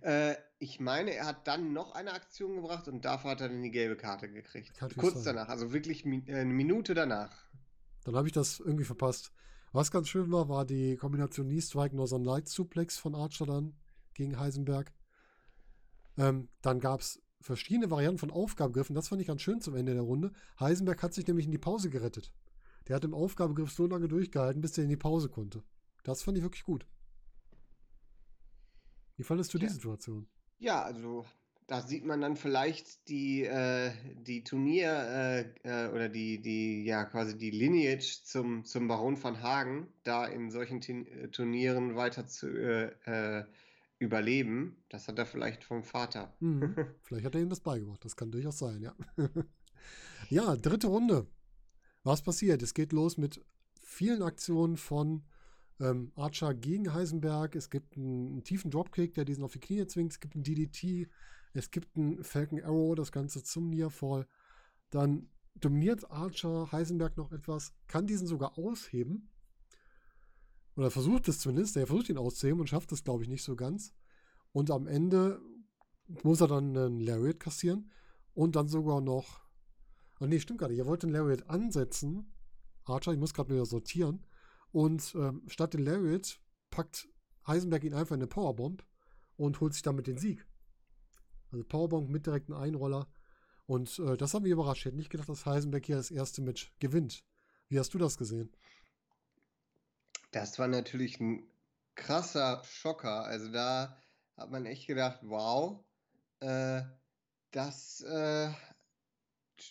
Äh, 0.01 0.35
ich 0.59 0.79
meine, 0.79 1.13
er 1.13 1.25
hat 1.25 1.47
dann 1.47 1.73
noch 1.73 1.95
eine 1.95 2.13
Aktion 2.13 2.55
gebracht 2.55 2.87
und 2.87 3.03
dafür 3.03 3.31
hat 3.31 3.41
er 3.41 3.49
dann 3.49 3.61
die 3.61 3.71
gelbe 3.71 3.97
Karte 3.97 4.31
gekriegt. 4.31 4.79
Kurz 4.97 5.23
sein. 5.23 5.35
danach, 5.35 5.49
also 5.49 5.73
wirklich 5.73 6.05
äh, 6.05 6.21
eine 6.27 6.53
Minute 6.53 6.93
danach. 6.93 7.35
Dann 8.05 8.15
habe 8.15 8.27
ich 8.27 8.33
das 8.33 8.59
irgendwie 8.59 8.85
verpasst. 8.85 9.31
Was 9.73 9.91
ganz 9.91 10.07
schön 10.07 10.31
war, 10.31 10.47
war 10.47 10.63
die 10.63 10.95
Kombination 10.95 11.47
Knee 11.47 11.59
Strike 11.59 11.95
Northern 11.95 12.23
Light 12.23 12.47
Suplex 12.47 12.97
von 12.97 13.15
Archer 13.15 13.45
dann 13.45 13.73
gegen 14.13 14.39
Heisenberg. 14.39 14.93
Ähm, 16.17 16.49
dann 16.61 16.79
gab 16.79 17.01
es 17.01 17.21
verschiedene 17.41 17.91
Varianten 17.91 18.17
von 18.17 18.31
Aufgabegriffen. 18.31 18.95
Das 18.95 19.09
fand 19.09 19.21
ich 19.21 19.27
ganz 19.27 19.41
schön 19.41 19.61
zum 19.61 19.75
Ende 19.75 19.93
der 19.93 20.01
Runde. 20.01 20.31
Heisenberg 20.59 21.01
hat 21.03 21.13
sich 21.13 21.27
nämlich 21.27 21.45
in 21.45 21.51
die 21.51 21.57
Pause 21.57 21.89
gerettet. 21.89 22.31
Der 22.87 22.95
hat 22.95 23.03
im 23.03 23.13
Aufgabegriff 23.13 23.71
so 23.71 23.87
lange 23.87 24.07
durchgehalten, 24.07 24.61
bis 24.61 24.77
er 24.77 24.83
in 24.83 24.89
die 24.89 24.97
Pause 24.97 25.29
konnte. 25.29 25.63
Das 26.03 26.23
fand 26.23 26.37
ich 26.37 26.43
wirklich 26.43 26.63
gut. 26.63 26.85
Wie 29.17 29.23
fandest 29.23 29.53
du 29.53 29.57
ja. 29.57 29.67
die 29.67 29.73
Situation? 29.73 30.27
Ja, 30.59 30.83
also 30.83 31.25
da 31.67 31.81
sieht 31.81 32.05
man 32.05 32.21
dann 32.21 32.35
vielleicht 32.35 33.07
die, 33.09 33.43
äh, 33.43 33.91
die 34.21 34.43
Turnier 34.43 34.91
äh, 34.91 35.41
äh, 35.63 35.91
oder 35.91 36.09
die, 36.09 36.41
die, 36.41 36.83
ja, 36.83 37.05
quasi 37.05 37.37
die 37.37 37.49
Lineage 37.49 38.23
zum, 38.23 38.65
zum 38.65 38.87
Baron 38.87 39.17
von 39.17 39.41
Hagen, 39.41 39.87
da 40.03 40.25
in 40.25 40.51
solchen 40.51 40.81
Turnieren 41.31 41.95
weiter 41.95 42.27
zu, 42.27 42.47
äh, 42.47 42.91
äh, 43.05 43.45
überleben. 43.99 44.83
Das 44.89 45.07
hat 45.07 45.17
er 45.17 45.25
vielleicht 45.25 45.63
vom 45.63 45.83
Vater. 45.83 46.35
Mhm. 46.39 46.75
Vielleicht 47.03 47.25
hat 47.25 47.35
er 47.35 47.41
ihm 47.41 47.49
das 47.49 47.61
beigebracht. 47.61 48.03
Das 48.03 48.15
kann 48.15 48.31
durchaus 48.31 48.59
sein, 48.59 48.81
ja. 48.81 48.95
ja, 50.29 50.55
dritte 50.55 50.87
Runde. 50.87 51.27
Was 52.03 52.21
passiert? 52.21 52.61
Es 52.61 52.73
geht 52.73 52.91
los 52.91 53.17
mit 53.17 53.43
vielen 53.81 54.21
Aktionen 54.21 54.77
von 54.77 55.23
ähm, 55.79 56.11
Archer 56.15 56.53
gegen 56.53 56.93
Heisenberg. 56.93 57.55
Es 57.55 57.69
gibt 57.69 57.95
einen, 57.95 58.27
einen, 58.27 58.43
tiefen 58.43 58.69
Dropkick, 58.69 59.13
der 59.13 59.25
diesen 59.25 59.43
auf 59.43 59.53
die 59.53 59.59
Knie 59.59 59.85
zwingt. 59.87 60.11
Es 60.11 60.19
gibt 60.19 60.35
einen 60.35 60.43
DDT. 60.43 61.09
Es 61.53 61.71
gibt 61.71 61.95
einen 61.95 62.23
Falcon 62.23 62.61
Arrow, 62.63 62.95
das 62.95 63.11
Ganze 63.11 63.43
zum 63.43 63.69
Nearfall. 63.69 64.27
Dann 64.89 65.29
dominiert 65.55 66.09
Archer 66.11 66.71
Heisenberg 66.71 67.15
noch 67.15 67.31
etwas, 67.31 67.73
kann 67.87 68.07
diesen 68.07 68.27
sogar 68.27 68.57
ausheben 68.57 69.29
oder 70.75 70.91
versucht 70.91 71.27
es 71.27 71.39
zumindest. 71.39 71.77
Er 71.77 71.87
versucht 71.87 72.09
ihn 72.09 72.17
auszuheben 72.17 72.59
und 72.59 72.67
schafft 72.67 72.91
es, 72.91 73.03
glaube 73.03 73.23
ich, 73.23 73.29
nicht 73.29 73.43
so 73.43 73.55
ganz. 73.55 73.93
Und 74.51 74.71
am 74.71 74.87
Ende 74.87 75.41
muss 76.23 76.41
er 76.41 76.47
dann 76.47 76.75
einen 76.75 76.99
Lariat 76.99 77.39
kassieren 77.39 77.91
und 78.33 78.55
dann 78.55 78.67
sogar 78.67 79.01
noch. 79.01 79.41
Oh 80.19 80.25
nee, 80.25 80.39
stimmt 80.39 80.59
gar 80.59 80.69
nicht. 80.69 80.79
Er 80.79 80.85
wollte 80.85 81.07
einen 81.07 81.15
Lariat 81.15 81.49
ansetzen. 81.49 82.33
Archer, 82.83 83.13
ich 83.13 83.19
muss 83.19 83.33
gerade 83.33 83.53
wieder 83.53 83.65
sortieren. 83.65 84.25
Und 84.71 85.15
ähm, 85.15 85.43
statt 85.47 85.73
den 85.73 85.83
Lariat 85.83 86.39
packt 86.69 87.07
Heisenberg 87.47 87.83
ihn 87.83 87.93
einfach 87.93 88.15
in 88.15 88.21
eine 88.21 88.27
Powerbomb 88.27 88.85
und 89.37 89.59
holt 89.59 89.73
sich 89.73 89.83
damit 89.83 90.07
den 90.07 90.17
Sieg. 90.17 90.45
Also 91.51 91.63
Powerbomb 91.63 92.09
mit 92.09 92.25
direkten 92.25 92.53
Einroller. 92.53 93.07
Und 93.65 93.99
äh, 93.99 94.17
das 94.17 94.33
hat 94.33 94.43
mich 94.43 94.51
überrascht. 94.51 94.81
Ich 94.81 94.85
hätte 94.85 94.97
nicht 94.97 95.09
gedacht, 95.09 95.29
dass 95.29 95.45
Heisenberg 95.45 95.85
hier 95.85 95.95
das 95.95 96.11
erste 96.11 96.41
Match 96.41 96.73
gewinnt. 96.79 97.23
Wie 97.69 97.79
hast 97.79 97.93
du 97.93 97.97
das 97.97 98.17
gesehen? 98.17 98.51
Das 100.35 100.59
war 100.59 100.67
natürlich 100.67 101.17
ein 101.21 101.47
krasser 101.95 102.61
Schocker. 102.65 103.23
Also 103.23 103.53
da 103.53 103.97
hat 104.35 104.51
man 104.51 104.65
echt 104.65 104.85
gedacht, 104.85 105.19
wow, 105.21 105.81
äh, 106.41 106.81
das 107.51 108.01
äh, 108.01 108.47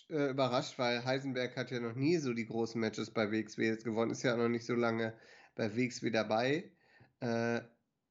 äh, 0.09 0.31
überrascht, 0.31 0.79
weil 0.79 1.05
Heisenberg 1.05 1.55
hat 1.55 1.69
ja 1.69 1.79
noch 1.79 1.93
nie 1.93 2.17
so 2.17 2.33
die 2.33 2.47
großen 2.47 2.81
Matches 2.81 3.11
bei 3.11 3.31
WXW 3.31 3.63
jetzt 3.63 3.83
gewonnen, 3.85 4.09
ist 4.09 4.23
ja 4.23 4.35
noch 4.35 4.49
nicht 4.49 4.65
so 4.65 4.73
lange 4.73 5.13
bei 5.53 5.77
WXW 5.77 6.09
dabei. 6.09 6.71
Äh, 7.19 7.61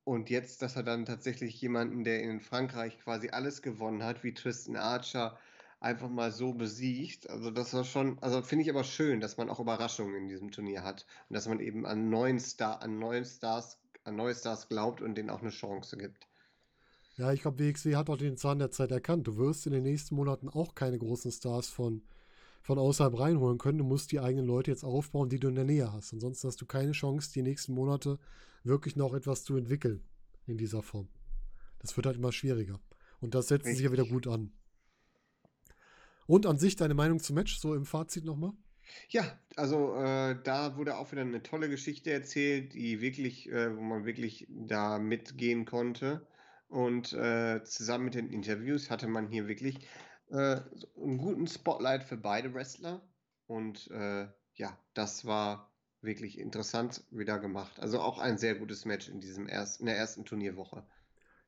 und 0.05 0.31
jetzt, 0.31 0.62
dass 0.62 0.77
er 0.77 0.85
dann 0.85 1.07
tatsächlich 1.07 1.61
jemanden, 1.61 2.05
der 2.05 2.23
in 2.23 2.40
Frankreich 2.40 3.01
quasi 3.01 3.31
alles 3.31 3.62
gewonnen 3.62 4.05
hat, 4.05 4.23
wie 4.23 4.33
Tristan 4.33 4.77
Archer, 4.77 5.40
einfach 5.85 6.09
mal 6.09 6.33
so 6.33 6.55
besiegt. 6.55 7.29
Also 7.31 7.51
das 7.51 7.75
war 7.75 7.85
schon, 7.85 8.18
also 8.20 8.42
finde 8.42 8.64
ich 8.64 8.70
aber 8.70 8.85
schön, 8.85 9.20
dass 9.20 9.37
man 9.37 9.51
auch 9.51 9.61
Überraschungen 9.61 10.14
in 10.16 10.29
diesem 10.29 10.51
Turnier 10.51 10.83
hat 10.83 11.07
und 11.29 11.35
dass 11.35 11.47
man 11.47 11.61
eben 11.61 11.87
an 11.87 12.09
neuen 12.09 12.40
Star, 12.40 12.83
an 12.83 12.99
neuen 12.99 13.25
Stars, 13.25 13.79
an 14.03 14.16
neue 14.16 14.35
Stars 14.35 14.68
glaubt 14.68 15.03
und 15.03 15.14
denen 15.14 15.31
auch 15.31 15.42
eine 15.42 15.51
Chance 15.51 15.97
gibt. 15.97 16.27
Ja, 17.16 17.33
ich 17.33 17.42
glaube, 17.42 17.62
WXW 17.62 17.94
hat 17.94 18.11
auch 18.11 18.16
den 18.16 18.37
Zahn 18.37 18.59
der 18.59 18.70
Zeit 18.70 18.90
erkannt. 18.90 19.27
Du 19.29 19.37
wirst 19.37 19.66
in 19.66 19.73
den 19.73 19.85
nächsten 19.85 20.16
Monaten 20.16 20.49
auch 20.49 20.75
keine 20.75 20.99
großen 20.99 21.31
Stars 21.31 21.68
von, 21.68 22.03
von 22.62 22.79
außerhalb 22.79 23.16
reinholen 23.16 23.59
können. 23.59 23.79
Du 23.79 23.85
musst 23.85 24.11
die 24.11 24.18
eigenen 24.18 24.47
Leute 24.47 24.70
jetzt 24.70 24.85
aufbauen, 24.85 25.29
die 25.29 25.38
du 25.38 25.49
in 25.49 25.55
der 25.55 25.64
Nähe 25.64 25.92
hast. 25.92 26.12
Ansonsten 26.12 26.49
hast 26.49 26.61
du 26.61 26.66
keine 26.66 26.92
Chance, 26.92 27.31
die 27.33 27.42
nächsten 27.42 27.73
Monate 27.73 28.18
wirklich 28.64 28.97
noch 28.97 29.14
etwas 29.14 29.44
zu 29.44 29.57
entwickeln 29.57 30.03
in 30.47 30.57
dieser 30.57 30.83
Form. 30.83 31.09
Das 31.79 31.97
wird 31.97 32.07
halt 32.07 32.16
immer 32.16 32.33
schwieriger. 32.33 32.81
Und 33.20 33.35
das 33.35 33.49
setzt 33.49 33.66
sich 33.66 33.81
ja 33.81 33.92
wieder 33.92 34.07
gut 34.07 34.27
an. 34.27 34.51
Und 36.26 36.46
an 36.46 36.58
sich 36.58 36.76
deine 36.76 36.94
Meinung 36.94 37.20
zum 37.20 37.34
Match, 37.37 37.58
so 37.58 37.74
im 37.74 37.84
Fazit 37.84 38.24
nochmal? 38.24 38.52
Ja, 39.08 39.38
also 39.56 39.94
äh, 39.96 40.37
da 40.42 40.76
wurde 40.76 40.96
auch 40.96 41.12
wieder 41.12 41.22
eine 41.22 41.42
tolle 41.42 41.68
Geschichte 41.68 42.12
erzählt, 42.12 42.74
die 42.74 43.00
wirklich, 43.00 43.50
äh, 43.50 43.76
wo 43.76 43.80
man 43.80 44.04
wirklich 44.04 44.46
da 44.50 44.98
mitgehen 44.98 45.64
konnte. 45.64 46.26
Und 46.68 47.12
äh, 47.12 47.62
zusammen 47.64 48.06
mit 48.06 48.14
den 48.14 48.30
Interviews 48.30 48.90
hatte 48.90 49.06
man 49.06 49.28
hier 49.28 49.48
wirklich 49.48 49.87
äh, 50.30 50.60
einen 50.96 51.18
guten 51.18 51.46
Spotlight 51.46 52.04
für 52.04 52.16
beide 52.16 52.52
Wrestler. 52.54 53.02
Und 53.46 53.90
äh, 53.90 54.26
ja, 54.54 54.78
das 54.94 55.24
war 55.24 55.72
wirklich 56.00 56.38
interessant 56.38 57.04
wieder 57.10 57.38
gemacht. 57.38 57.80
Also 57.80 58.00
auch 58.00 58.18
ein 58.18 58.38
sehr 58.38 58.54
gutes 58.54 58.84
Match 58.84 59.08
in 59.08 59.20
diesem 59.20 59.48
erst, 59.48 59.80
in 59.80 59.87
der 59.87 59.96
ersten 59.96 60.24
Turnierwoche. 60.24 60.84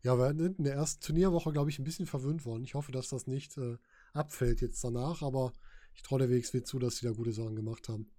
Ja, 0.03 0.17
wir 0.19 0.35
sind 0.35 0.59
in 0.59 0.65
der 0.65 0.75
ersten 0.75 1.03
Turnierwoche, 1.03 1.53
glaube 1.53 1.71
ich, 1.71 1.79
ein 1.79 1.85
bisschen 1.85 2.07
verwöhnt 2.07 2.45
worden. 2.45 2.65
Ich 2.65 2.75
hoffe, 2.75 2.93
dass 2.93 3.09
das 3.09 3.27
nicht 3.27 3.57
äh, 3.59 3.77
abfällt 4.17 4.61
jetzt 4.61 4.83
danach, 4.83 5.23
aber 5.23 5.53
ich 5.95 6.03
traue 6.03 6.19
der 6.19 6.31
WXW 6.31 6.63
zu, 6.63 6.79
dass 6.79 6.97
sie 6.97 7.07
da 7.07 7.13
gute 7.13 7.33
Sachen 7.33 7.57
gemacht 7.57 7.89
haben. 7.89 8.11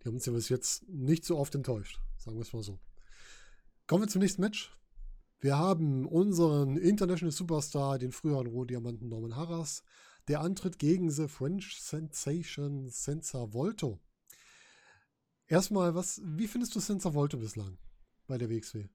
Die 0.00 0.08
haben 0.08 0.14
uns 0.14 0.26
ja 0.26 0.32
bis 0.32 0.48
jetzt 0.48 0.88
nicht 0.88 1.24
so 1.24 1.36
oft 1.36 1.54
enttäuscht, 1.54 2.00
sagen 2.16 2.36
wir 2.36 2.42
es 2.42 2.52
mal 2.52 2.62
so. 2.62 2.78
Kommen 3.86 4.04
wir 4.04 4.08
zum 4.08 4.22
nächsten 4.22 4.40
Match. 4.40 4.72
Wir 5.40 5.58
haben 5.58 6.06
unseren 6.06 6.76
International 6.76 7.32
Superstar, 7.32 7.98
den 7.98 8.12
früheren 8.12 8.46
Rohdiamanten 8.46 9.08
Norman 9.08 9.36
Harras, 9.36 9.82
der 10.28 10.40
antritt 10.40 10.78
gegen 10.78 11.10
The 11.10 11.28
French 11.28 11.80
Sensation 11.80 12.88
Senza 12.88 13.52
Volto. 13.52 13.98
Erstmal, 15.46 15.94
was, 15.94 16.20
wie 16.24 16.46
findest 16.46 16.74
du 16.74 16.80
Senza 16.80 17.14
Volto 17.14 17.38
bislang 17.38 17.78
bei 18.26 18.38
der 18.38 18.48
WXW? 18.48 18.86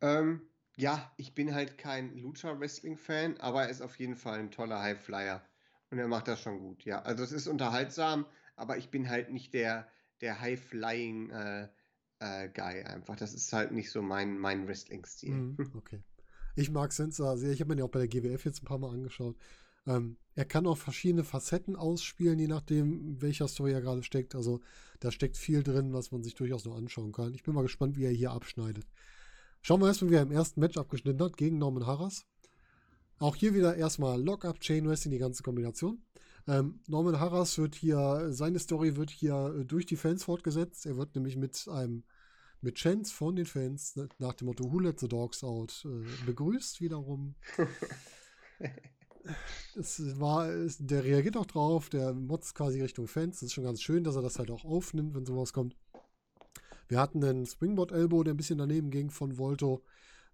Ähm, 0.00 0.42
ja, 0.76 1.12
ich 1.16 1.34
bin 1.34 1.54
halt 1.54 1.78
kein 1.78 2.16
Lucha 2.16 2.58
Wrestling 2.58 2.96
Fan, 2.96 3.36
aber 3.38 3.64
er 3.64 3.70
ist 3.70 3.82
auf 3.82 3.98
jeden 3.98 4.16
Fall 4.16 4.38
ein 4.38 4.50
toller 4.50 4.80
Highflyer 4.80 5.44
und 5.90 5.98
er 5.98 6.08
macht 6.08 6.28
das 6.28 6.40
schon 6.40 6.58
gut. 6.58 6.84
Ja, 6.84 7.02
also 7.02 7.22
es 7.22 7.32
ist 7.32 7.46
unterhaltsam, 7.46 8.26
aber 8.56 8.76
ich 8.76 8.90
bin 8.90 9.08
halt 9.08 9.30
nicht 9.30 9.54
der 9.54 9.88
der 10.20 10.40
High 10.40 10.60
Flying 10.60 11.30
äh, 11.30 11.68
äh, 12.18 12.48
Guy 12.48 12.82
einfach. 12.82 13.16
Das 13.16 13.34
ist 13.34 13.52
halt 13.52 13.72
nicht 13.72 13.90
so 13.90 14.02
mein, 14.02 14.38
mein 14.38 14.66
Wrestling-Stil. 14.66 15.34
Mm, 15.34 15.56
okay. 15.76 16.02
Ich 16.56 16.70
mag 16.70 16.92
Sensa 16.92 17.36
sehr. 17.36 17.52
Ich 17.52 17.60
habe 17.60 17.74
mir 17.74 17.80
ja 17.80 17.84
auch 17.84 17.90
bei 17.90 18.06
der 18.06 18.08
GWF 18.08 18.44
jetzt 18.44 18.62
ein 18.62 18.66
paar 18.66 18.78
Mal 18.78 18.90
angeschaut. 18.92 19.36
Ähm, 19.86 20.16
er 20.34 20.44
kann 20.44 20.66
auch 20.66 20.78
verschiedene 20.78 21.24
Facetten 21.24 21.76
ausspielen, 21.76 22.38
je 22.38 22.46
nachdem, 22.46 23.20
welcher 23.20 23.48
Story 23.48 23.72
er 23.72 23.82
gerade 23.82 24.02
steckt. 24.02 24.34
Also 24.34 24.60
da 25.00 25.10
steckt 25.10 25.36
viel 25.36 25.62
drin, 25.62 25.92
was 25.92 26.10
man 26.10 26.22
sich 26.22 26.34
durchaus 26.34 26.64
noch 26.64 26.76
anschauen 26.76 27.12
kann. 27.12 27.34
Ich 27.34 27.42
bin 27.42 27.54
mal 27.54 27.62
gespannt, 27.62 27.96
wie 27.96 28.04
er 28.04 28.12
hier 28.12 28.30
abschneidet. 28.30 28.86
Schauen 29.66 29.80
wir 29.80 29.86
erstmal, 29.86 30.10
wie 30.10 30.16
er 30.16 30.22
im 30.22 30.30
ersten 30.30 30.60
Match 30.60 30.76
abgeschnitten 30.76 31.22
hat 31.22 31.38
gegen 31.38 31.56
Norman 31.56 31.86
Harras. 31.86 32.26
Auch 33.18 33.34
hier 33.34 33.54
wieder 33.54 33.74
erstmal 33.74 34.22
Lockup, 34.22 34.60
Chain 34.60 34.86
Wrestling, 34.86 35.12
die 35.12 35.18
ganze 35.18 35.42
Kombination. 35.42 36.02
Ähm, 36.46 36.80
Norman 36.86 37.18
Harras 37.18 37.56
wird 37.56 37.74
hier, 37.74 38.26
seine 38.28 38.58
Story 38.58 38.96
wird 38.96 39.08
hier 39.08 39.56
äh, 39.58 39.64
durch 39.64 39.86
die 39.86 39.96
Fans 39.96 40.22
fortgesetzt. 40.22 40.84
Er 40.84 40.98
wird 40.98 41.14
nämlich 41.14 41.38
mit 41.38 41.66
einem 41.68 42.04
mit 42.60 42.74
Chance 42.74 43.14
von 43.14 43.36
den 43.36 43.46
Fans 43.46 43.98
nach 44.18 44.34
dem 44.34 44.48
Motto 44.48 44.70
Who 44.70 44.80
let 44.80 45.00
the 45.00 45.08
dogs 45.08 45.42
out 45.42 45.86
äh, 45.86 46.26
begrüßt 46.26 46.82
wiederum. 46.82 47.34
es 49.76 50.20
war, 50.20 50.46
der 50.78 51.04
reagiert 51.04 51.38
auch 51.38 51.46
drauf, 51.46 51.88
der 51.88 52.12
motzt 52.12 52.54
quasi 52.54 52.82
Richtung 52.82 53.08
Fans. 53.08 53.36
Das 53.36 53.44
ist 53.44 53.54
schon 53.54 53.64
ganz 53.64 53.80
schön, 53.80 54.04
dass 54.04 54.16
er 54.16 54.20
das 54.20 54.38
halt 54.38 54.50
auch 54.50 54.66
aufnimmt, 54.66 55.14
wenn 55.14 55.24
sowas 55.24 55.54
kommt. 55.54 55.74
Wir 56.88 57.00
hatten 57.00 57.24
einen 57.24 57.46
Springboard 57.46 57.92
Elbow, 57.92 58.22
der 58.22 58.34
ein 58.34 58.36
bisschen 58.36 58.58
daneben 58.58 58.90
ging 58.90 59.10
von 59.10 59.38
Volto. 59.38 59.82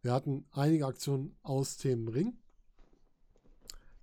Wir 0.03 0.13
hatten 0.13 0.47
einige 0.53 0.87
Aktionen 0.87 1.37
aus 1.43 1.77
dem 1.77 2.09
Ring 2.09 2.39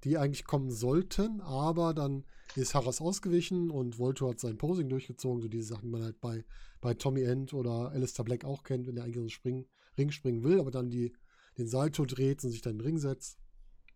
die 0.03 0.17
eigentlich 0.17 0.45
kommen 0.45 0.71
sollten, 0.71 1.41
aber 1.41 1.93
dann 1.93 2.23
ist 2.55 2.75
Harras 2.75 3.01
ausgewichen 3.01 3.69
und 3.69 3.99
Volto 3.99 4.29
hat 4.29 4.39
sein 4.39 4.57
Posing 4.57 4.89
durchgezogen, 4.89 5.41
so 5.41 5.47
diese 5.47 5.67
Sachen, 5.67 5.83
die 5.83 5.91
man 5.91 6.03
halt 6.03 6.21
bei, 6.21 6.45
bei 6.81 6.93
Tommy 6.93 7.23
End 7.23 7.53
oder 7.53 7.91
Alistair 7.91 8.23
Black 8.23 8.45
auch 8.45 8.63
kennt, 8.63 8.87
wenn 8.87 8.95
der 8.95 9.03
eigentlich 9.03 9.15
so 9.15 9.21
einen 9.21 9.29
Spring, 9.29 9.65
Ring 9.97 10.11
springen 10.11 10.43
will, 10.43 10.59
aber 10.59 10.71
dann 10.71 10.89
die, 10.89 11.13
den 11.57 11.67
Salto 11.67 12.05
dreht 12.05 12.43
und 12.43 12.51
sich 12.51 12.61
dann 12.61 12.73
in 12.73 12.79
den 12.79 12.85
Ring 12.85 12.97
setzt. 12.99 13.37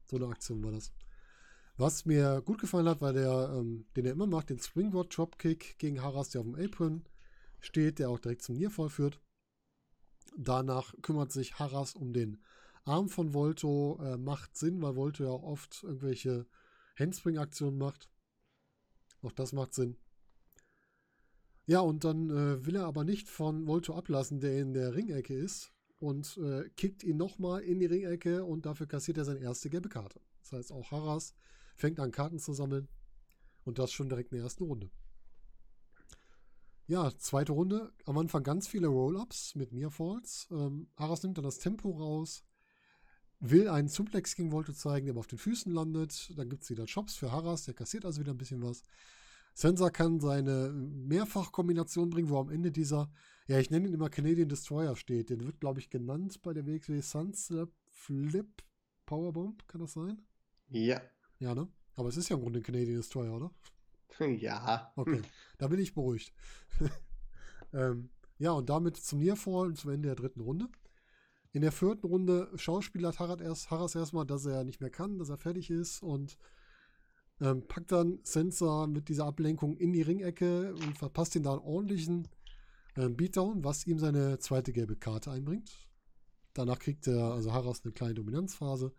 So 0.10 0.18
eine 0.18 0.28
Aktion 0.28 0.64
war 0.64 0.72
das. 0.72 0.92
Was 1.78 2.06
mir 2.06 2.42
gut 2.42 2.60
gefallen 2.60 2.90
hat, 2.90 3.02
war 3.02 3.14
der, 3.14 3.56
ähm, 3.56 3.86
den 3.96 4.06
er 4.06 4.12
immer 4.12 4.28
macht, 4.28 4.50
den 4.50 4.60
Springboard 4.60 5.16
Dropkick 5.16 5.78
gegen 5.78 6.02
Harras, 6.02 6.30
der 6.30 6.42
auf 6.42 6.48
dem 6.48 6.56
Apron 6.56 7.04
steht, 7.62 8.00
der 8.00 8.10
auch 8.10 8.19
direkt 8.19 8.41
zum 8.41 8.58
Nearfall 8.58 8.89
führt. 8.89 9.21
Danach 10.38 10.93
kümmert 11.02 11.32
sich 11.32 11.60
Harras 11.60 11.95
um 11.95 12.13
den 12.13 12.41
Arm 12.84 13.10
von 13.10 13.34
Volto 13.34 14.00
äh, 14.02 14.17
macht 14.17 14.58
Sinn, 14.58 14.82
weil 14.82 14.95
Volto 14.95 15.24
ja 15.24 15.30
auch 15.30 15.43
oft 15.43 15.84
irgendwelche 15.84 16.47
Handspring-Aktionen 16.97 17.78
macht. 17.78 18.10
Auch 19.21 19.32
das 19.32 19.54
macht 19.54 19.74
Sinn. 19.74 19.97
Ja, 21.67 21.80
und 21.82 22.04
dann 22.04 22.30
äh, 22.30 22.65
will 22.65 22.76
er 22.76 22.86
aber 22.86 23.04
nicht 23.04 23.30
von 23.30 23.67
Volto 23.67 23.95
ablassen, 23.95 24.39
der 24.39 24.60
in 24.60 24.74
der 24.74 24.95
Ringecke 24.95 25.36
ist 25.36 25.71
und 26.00 26.38
äh, 26.38 26.67
kickt 26.76 27.04
ihn 27.04 27.17
nochmal 27.17 27.62
in 27.62 27.80
die 27.80 27.86
Ringecke 27.86 28.43
und 28.43 28.65
dafür 28.65 28.88
kassiert 28.88 29.17
er 29.19 29.26
seine 29.26 29.39
erste 29.39 29.69
gelbe 29.69 29.89
Karte. 29.89 30.19
Das 30.41 30.54
heißt, 30.54 30.71
auch 30.71 30.89
Harras 30.89 31.36
fängt 31.76 32.00
an, 32.00 32.12
Karten 32.12 32.39
zu 32.39 32.54
sammeln 32.54 32.88
und 33.63 33.78
das 33.78 33.91
schon 33.91 34.10
direkt 34.10 34.32
in 34.32 34.38
der 34.38 34.45
ersten 34.45 34.63
Runde. 34.63 34.89
Ja, 36.88 37.12
zweite 37.17 37.54
Runde. 37.54 37.94
Am 38.06 38.17
Anfang 38.17 38.44
ganz 38.44 38.67
viele 38.67 38.88
Roll-Ups 38.88 39.56
mit 39.56 39.72
Nearfalls. 39.72 40.48
Ähm, 40.52 40.88
Harras 40.98 41.24
nimmt 41.24 41.38
dann 41.38 41.46
das 41.46 41.60
Tempo 41.60 41.91
raus, 41.91 42.44
will 43.39 43.70
einen 43.70 43.88
Suplex 43.88 44.36
gegen 44.36 44.52
Volto 44.52 44.74
zeigen, 44.74 45.06
der 45.06 45.13
aber 45.13 45.20
auf 45.22 45.28
den 45.28 45.39
Füßen 45.39 45.72
landet. 45.72 46.34
Dann 46.38 46.50
gibt 46.50 46.63
es 46.63 46.70
wieder 46.70 46.86
Chops 46.86 47.15
für 47.15 47.32
Harras, 47.32 47.65
der 47.65 47.74
kassiert 47.74 48.06
also 48.06 48.20
wieder 48.20 48.34
ein 48.34 48.38
bisschen 48.38 48.62
was. 48.62 48.84
Sensor 49.54 49.91
kann 49.91 50.20
seine 50.20 50.72
Mehrfachkombination 50.72 52.10
bringen, 52.10 52.30
wo 52.30 52.39
am 52.39 52.50
Ende 52.50 52.72
dieser, 52.72 53.12
ja, 53.48 53.60
ich 53.60 53.70
nenne 53.70 53.88
ihn 53.88 53.94
immer 53.94 54.10
Canadian 54.10 54.50
Destroyer 54.50 54.96
steht. 54.96 55.30
Den 55.30 55.46
wird, 55.46 55.60
glaube 55.60 55.80
ich, 55.80 55.89
genannt 55.89 56.41
bei 56.41 56.54
der 56.54 56.65
WXW 56.65 57.02
Sunslap 57.02 57.70
Flip 57.89 58.48
Powerbomb, 59.06 59.67
kann 59.67 59.82
das 59.82 59.94
sein? 59.94 60.22
Ja. 60.70 61.02
Ja, 61.39 61.54
ne? 61.54 61.67
Aber 61.96 62.10
es 62.10 62.17
ist 62.17 62.30
ja 62.30 62.38
im 62.38 62.41
Grunde 62.44 62.60
ein 62.60 62.63
Canadian 62.63 62.98
Destroyer, 62.98 63.34
oder? 63.34 63.52
Ja. 64.39 64.91
Okay, 64.95 65.21
da 65.58 65.67
bin 65.67 65.80
ich 65.80 65.93
beruhigt. 65.93 66.34
ähm, 67.74 68.10
ja, 68.38 68.52
und 68.52 68.69
damit 68.69 68.97
zum 68.97 69.19
Nearfall 69.19 69.67
und 69.67 69.78
zum 69.78 69.91
Ende 69.91 70.10
der 70.10 70.15
dritten 70.15 70.41
Runde. 70.41 70.67
In 71.54 71.62
der 71.62 71.71
vierten 71.71 72.08
Runde 72.08 72.50
schauspielert 72.56 73.19
Harald 73.19 73.41
erst, 73.41 73.71
Harras 73.71 73.95
erstmal, 73.95 74.26
dass 74.26 74.45
er 74.45 74.63
nicht 74.63 74.80
mehr 74.80 74.89
kann, 74.89 75.19
dass 75.19 75.30
er 75.30 75.38
fertig 75.38 75.69
ist 75.69 76.02
und 76.02 76.38
ähm, 77.41 77.67
packt 77.67 77.91
dann 77.91 78.19
Sensor 78.24 78.88
mit 78.88 79.10
dieser 79.10 79.26
Ablenkung 79.26 79.76
in 79.76 79.91
die 79.91 80.02
Ringecke 80.02 80.74
und 80.74 80.97
verpasst 80.97 81.36
ihn 81.36 81.43
da 81.43 81.52
einen 81.52 81.62
ordentlichen 81.62 82.28
äh, 82.95 83.10
Beatdown, 83.10 83.63
was 83.63 83.86
ihm 83.86 84.00
seine 84.00 84.39
zweite 84.39 84.71
gelbe 84.71 84.95
Karte 84.95 85.32
einbringt. 85.32 85.71
Danach 86.54 86.80
kriegt 86.80 87.08
er, 87.08 87.34
also 87.34 87.52
Harras, 87.52 87.82
eine 87.84 87.93
kleine 87.93 88.13
Dominanzphase. 88.13 88.93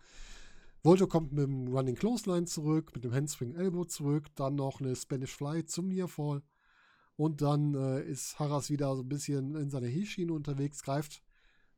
Volto 0.84 1.06
kommt 1.06 1.32
mit 1.32 1.44
dem 1.44 1.68
Running 1.68 1.94
Clothesline 1.94 2.46
zurück, 2.46 2.90
mit 2.92 3.04
dem 3.04 3.14
Handspring 3.14 3.54
Elbow 3.54 3.84
zurück, 3.84 4.26
dann 4.34 4.56
noch 4.56 4.80
eine 4.80 4.96
Spanish 4.96 5.36
Fly 5.36 5.64
zum 5.64 5.88
Nearfall. 5.88 6.42
Und 7.14 7.40
dann 7.40 7.74
äh, 7.74 8.02
ist 8.02 8.40
Harras 8.40 8.68
wieder 8.68 8.96
so 8.96 9.02
ein 9.02 9.08
bisschen 9.08 9.54
in 9.54 9.70
seiner 9.70 9.86
Heelschiene 9.86 10.32
unterwegs, 10.32 10.82
greift 10.82 11.22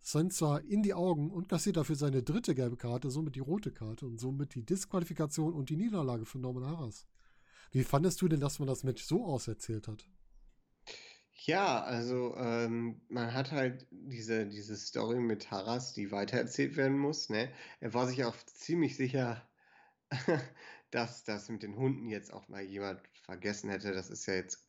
Sensor 0.01 0.63
in 0.63 0.83
die 0.83 0.95
Augen 0.95 1.31
und 1.31 1.51
kassiert 1.51 1.77
dafür 1.77 1.97
seine 1.97 2.23
dritte 2.23 2.55
gelbe 2.55 2.77
Karte, 2.77 3.11
somit 3.11 3.37
die 3.37 3.41
rote 3.41 3.73
Karte 3.73 4.07
und 4.07 4.19
somit 4.19 4.55
die 4.55 4.65
Disqualifikation 4.65 5.53
und 5.53 5.69
die 5.69 5.77
Niederlage 5.77 6.25
für 6.25 6.39
Norman 6.39 6.65
Harras. 6.65 7.07
Wie 7.73 7.85
fandest 7.85 8.23
du 8.23 8.29
denn, 8.29 8.41
dass 8.41 8.59
man 8.59 8.69
das 8.69 8.85
Match 8.85 9.05
so 9.05 9.27
auserzählt 9.27 9.87
hat? 9.87 10.09
Ja, 11.37 11.83
also 11.83 12.35
ähm, 12.37 13.01
man 13.09 13.35
hat 13.35 13.51
halt 13.51 13.87
diese, 13.91 14.47
diese 14.47 14.77
Story 14.77 15.19
mit 15.19 15.51
Harras, 15.51 15.93
die 15.93 16.11
weitererzählt 16.13 16.77
werden 16.77 16.99
muss. 16.99 17.29
Ne? 17.29 17.51
Er 17.81 17.93
war 17.93 18.07
sich 18.07 18.25
auch 18.25 18.37
ziemlich 18.47 18.97
sicher, 18.97 19.47
dass 20.91 21.25
das 21.25 21.49
mit 21.49 21.63
den 21.63 21.77
Hunden 21.77 22.09
jetzt 22.09 22.33
auch 22.33 22.49
mal 22.49 22.63
jemand 22.63 23.01
vergessen 23.25 23.69
hätte. 23.71 23.93
Das 23.93 24.11
ist 24.11 24.27
ja 24.27 24.35
jetzt 24.35 24.69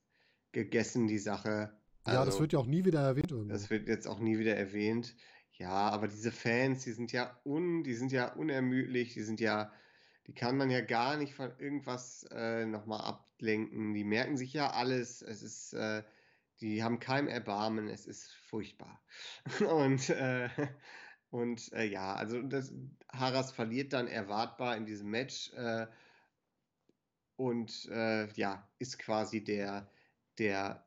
gegessen, 0.51 1.07
die 1.07 1.19
Sache. 1.19 1.71
Ja, 2.07 2.13
das 2.13 2.27
also 2.27 2.39
wird 2.41 2.53
ja 2.53 2.59
auch 2.59 2.65
nie 2.65 2.83
wieder 2.83 3.01
erwähnt 3.01 3.31
irgendwo. 3.31 3.53
Das 3.53 3.69
wird 3.69 3.87
jetzt 3.87 4.07
auch 4.07 4.19
nie 4.19 4.39
wieder 4.39 4.55
erwähnt. 4.55 5.15
Ja, 5.53 5.89
aber 5.89 6.07
diese 6.07 6.31
Fans, 6.31 6.83
die 6.83 6.91
sind 6.91 7.11
ja 7.11 7.39
un, 7.45 7.83
die 7.83 7.93
sind 7.93 8.11
ja 8.11 8.33
unermüdlich, 8.33 9.13
die 9.13 9.21
sind 9.21 9.39
ja, 9.39 9.71
die 10.27 10.33
kann 10.33 10.57
man 10.57 10.69
ja 10.69 10.81
gar 10.81 11.15
nicht 11.15 11.33
von 11.35 11.51
irgendwas 11.59 12.25
äh, 12.31 12.65
nochmal 12.65 13.01
ablenken. 13.01 13.93
Die 13.93 14.03
merken 14.03 14.35
sich 14.35 14.51
ja 14.53 14.71
alles. 14.71 15.21
Es 15.21 15.41
ist, 15.43 15.73
äh, 15.73 16.03
die 16.61 16.83
haben 16.83 16.99
kein 16.99 17.27
Erbarmen, 17.27 17.87
es 17.87 18.05
ist 18.05 18.33
furchtbar. 18.47 19.01
und 19.69 20.09
äh, 20.09 20.49
und 21.29 21.73
äh, 21.73 21.85
ja, 21.85 22.13
also 22.15 22.41
das, 22.41 22.73
Haras 23.11 23.51
verliert 23.51 23.91
dann 23.91 24.07
erwartbar 24.07 24.77
in 24.77 24.85
diesem 24.85 25.09
Match 25.09 25.51
äh, 25.53 25.85
und 27.35 27.89
äh, 27.91 28.31
ja, 28.35 28.67
ist 28.79 28.99
quasi 28.99 29.43
der, 29.43 29.91
der 30.37 30.85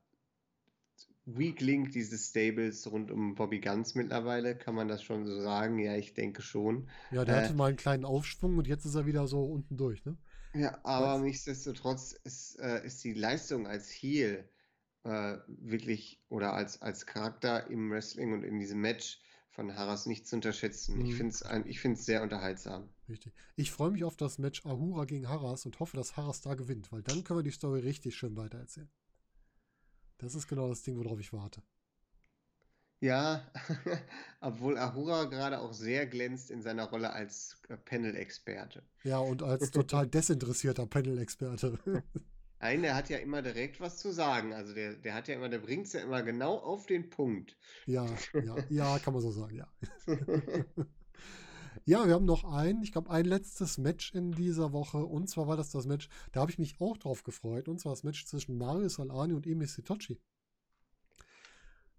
Weak 1.27 1.61
Link 1.61 1.93
dieses 1.93 2.31
Stables 2.31 2.91
rund 2.91 3.11
um 3.11 3.35
Bobby 3.35 3.61
Guns 3.61 3.95
mittlerweile, 3.95 4.57
kann 4.57 4.75
man 4.75 4.89
das 4.89 5.03
schon 5.03 5.27
so 5.27 5.39
sagen? 5.39 5.79
Ja, 5.79 5.95
ich 5.97 6.15
denke 6.15 6.41
schon. 6.41 6.89
Ja, 7.11 7.27
der 7.27 7.37
äh, 7.37 7.43
hatte 7.43 7.55
mal 7.55 7.67
einen 7.67 7.77
kleinen 7.77 8.07
Aufschwung 8.07 8.57
und 8.57 8.67
jetzt 8.67 8.87
ist 8.87 8.95
er 8.95 9.05
wieder 9.05 9.27
so 9.27 9.45
unten 9.45 9.77
durch, 9.77 10.05
ne? 10.07 10.17
Ja, 10.55 10.79
aber 10.83 11.17
Was? 11.17 11.21
nichtsdestotrotz 11.21 12.13
ist, 12.25 12.59
äh, 12.59 12.87
ist 12.87 13.05
die 13.05 13.13
Leistung 13.13 13.67
als 13.67 13.91
Heel 13.91 14.49
äh, 15.05 15.39
wirklich 15.47 16.21
oder 16.29 16.55
als, 16.55 16.83
als 16.83 17.07
Charakter 17.07 17.69
im 17.71 17.91
Wrestling 17.91 18.33
und 18.33 18.43
in 18.43 18.59
diesem 18.59 18.81
Match 18.81 19.21
von 19.51 19.75
Harras 19.75 20.07
nicht 20.07 20.27
zu 20.27 20.37
unterschätzen. 20.37 20.99
Mhm. 20.99 21.07
Ich 21.07 21.15
finde 21.17 21.33
es 21.33 21.67
ich 21.67 21.81
find's 21.81 22.05
sehr 22.05 22.23
unterhaltsam. 22.23 22.89
Richtig. 23.09 23.33
Ich 23.57 23.73
freue 23.73 23.91
mich 23.91 24.05
auf 24.05 24.17
das 24.17 24.39
Match 24.39 24.65
Ahura 24.65 25.05
gegen 25.05 25.29
Harras 25.29 25.67
und 25.67 25.81
hoffe, 25.81 25.97
dass 25.97 26.17
Harras 26.17 26.41
da 26.41 26.55
gewinnt, 26.55 26.93
weil 26.93 27.03
dann 27.03 27.25
können 27.25 27.41
wir 27.41 27.45
die 27.45 27.51
Story 27.51 27.81
richtig 27.81 28.17
schön 28.17 28.37
weitererzählen. 28.37 28.91
Das 30.19 30.35
ist 30.35 30.49
genau 30.49 30.69
das 30.69 30.83
Ding, 30.83 30.97
worauf 30.97 31.19
ich 31.19 31.33
warte. 31.33 31.63
Ja, 33.01 33.51
obwohl 34.41 34.77
Ahura 34.77 35.25
gerade 35.25 35.61
auch 35.61 35.73
sehr 35.73 36.07
glänzt 36.07 36.51
in 36.51 36.63
seiner 36.63 36.85
Rolle 36.85 37.13
als 37.13 37.61
äh, 37.69 37.77
Panel-Experte. 37.77 38.83
Ja, 39.05 39.19
und 39.19 39.43
als 39.43 39.71
total 39.71 40.07
desinteressierter 40.09 40.87
Panel-Experte. 40.87 41.79
Nein, 42.61 42.83
der 42.83 42.97
hat 42.97 43.09
ja 43.09 43.19
immer 43.19 43.41
direkt 43.41 43.81
was 43.81 43.99
zu 43.99 44.13
sagen. 44.13 44.53
Also 44.53 44.75
der, 44.75 44.95
der 44.95 45.15
hat 45.15 45.29
ja 45.29 45.35
immer, 45.35 45.49
der 45.49 45.61
bringt 45.61 45.87
es 45.87 45.93
ja 45.93 46.01
immer 46.01 46.23
genau 46.23 46.57
auf 46.57 46.87
den 46.87 47.09
Punkt. 47.09 47.57
Ja, 47.87 48.07
ja, 48.33 48.57
ja, 48.69 48.99
kann 48.99 49.13
man 49.13 49.23
so 49.23 49.31
sagen, 49.31 49.55
ja. 49.55 49.69
ja, 51.85 52.07
wir 52.07 52.15
haben 52.15 52.25
noch 52.25 52.45
ein, 52.45 52.83
ich 52.83 52.91
glaube, 52.91 53.11
ein 53.11 53.27
letztes 53.27 53.79
Match 53.79 54.13
in 54.13 54.33
dieser 54.33 54.73
Woche. 54.73 54.99
Und 54.99 55.29
zwar 55.29 55.47
war 55.47 55.57
das 55.57 55.71
das 55.71 55.87
Match, 55.87 56.09
da 56.33 56.41
habe 56.41 56.51
ich 56.51 56.59
mich 56.59 56.81
auch 56.81 56.97
drauf 56.97 57.23
gefreut. 57.23 57.69
Und 57.69 57.81
zwar 57.81 57.93
das 57.93 58.03
Match 58.03 58.27
zwischen 58.27 58.59
Marius 58.59 58.99
Alani 58.99 59.35
und 59.35 59.47
Emi 59.47 59.67
Sitochi. 59.67 60.21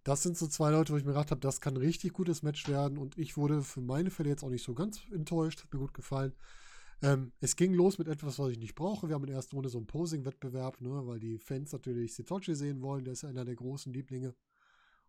Das 0.03 0.23
sind 0.23 0.37
so 0.37 0.47
zwei 0.47 0.71
Leute, 0.71 0.91
wo 0.91 0.97
ich 0.97 1.05
mir 1.05 1.11
gedacht 1.11 1.31
habe, 1.31 1.41
das 1.41 1.61
kann 1.61 1.75
ein 1.75 1.77
richtig 1.77 2.11
gutes 2.13 2.43
Match 2.43 2.67
werden. 2.67 2.97
Und 2.97 3.17
ich 3.17 3.37
wurde 3.37 3.61
für 3.61 3.81
meine 3.81 4.11
Fälle 4.11 4.29
jetzt 4.29 4.43
auch 4.43 4.49
nicht 4.49 4.63
so 4.63 4.73
ganz 4.73 5.01
enttäuscht. 5.11 5.63
Hat 5.63 5.73
mir 5.73 5.79
gut 5.79 5.93
gefallen. 5.93 6.33
Ähm, 7.01 7.31
es 7.39 7.55
ging 7.55 7.73
los 7.73 7.97
mit 7.97 8.07
etwas, 8.07 8.39
was 8.39 8.51
ich 8.51 8.59
nicht 8.59 8.75
brauche. 8.75 9.07
Wir 9.07 9.15
haben 9.15 9.23
in 9.23 9.27
der 9.27 9.37
ersten 9.37 9.55
Runde 9.55 9.69
so 9.69 9.77
einen 9.77 9.87
Posing-Wettbewerb, 9.87 10.81
ne, 10.81 11.07
weil 11.07 11.19
die 11.19 11.37
Fans 11.37 11.71
natürlich 11.71 12.13
Sitochi 12.13 12.55
sehen 12.55 12.81
wollen. 12.81 13.05
Der 13.05 13.13
ist 13.13 13.23
einer 13.23 13.45
der 13.45 13.55
großen 13.55 13.93
Lieblinge. 13.93 14.35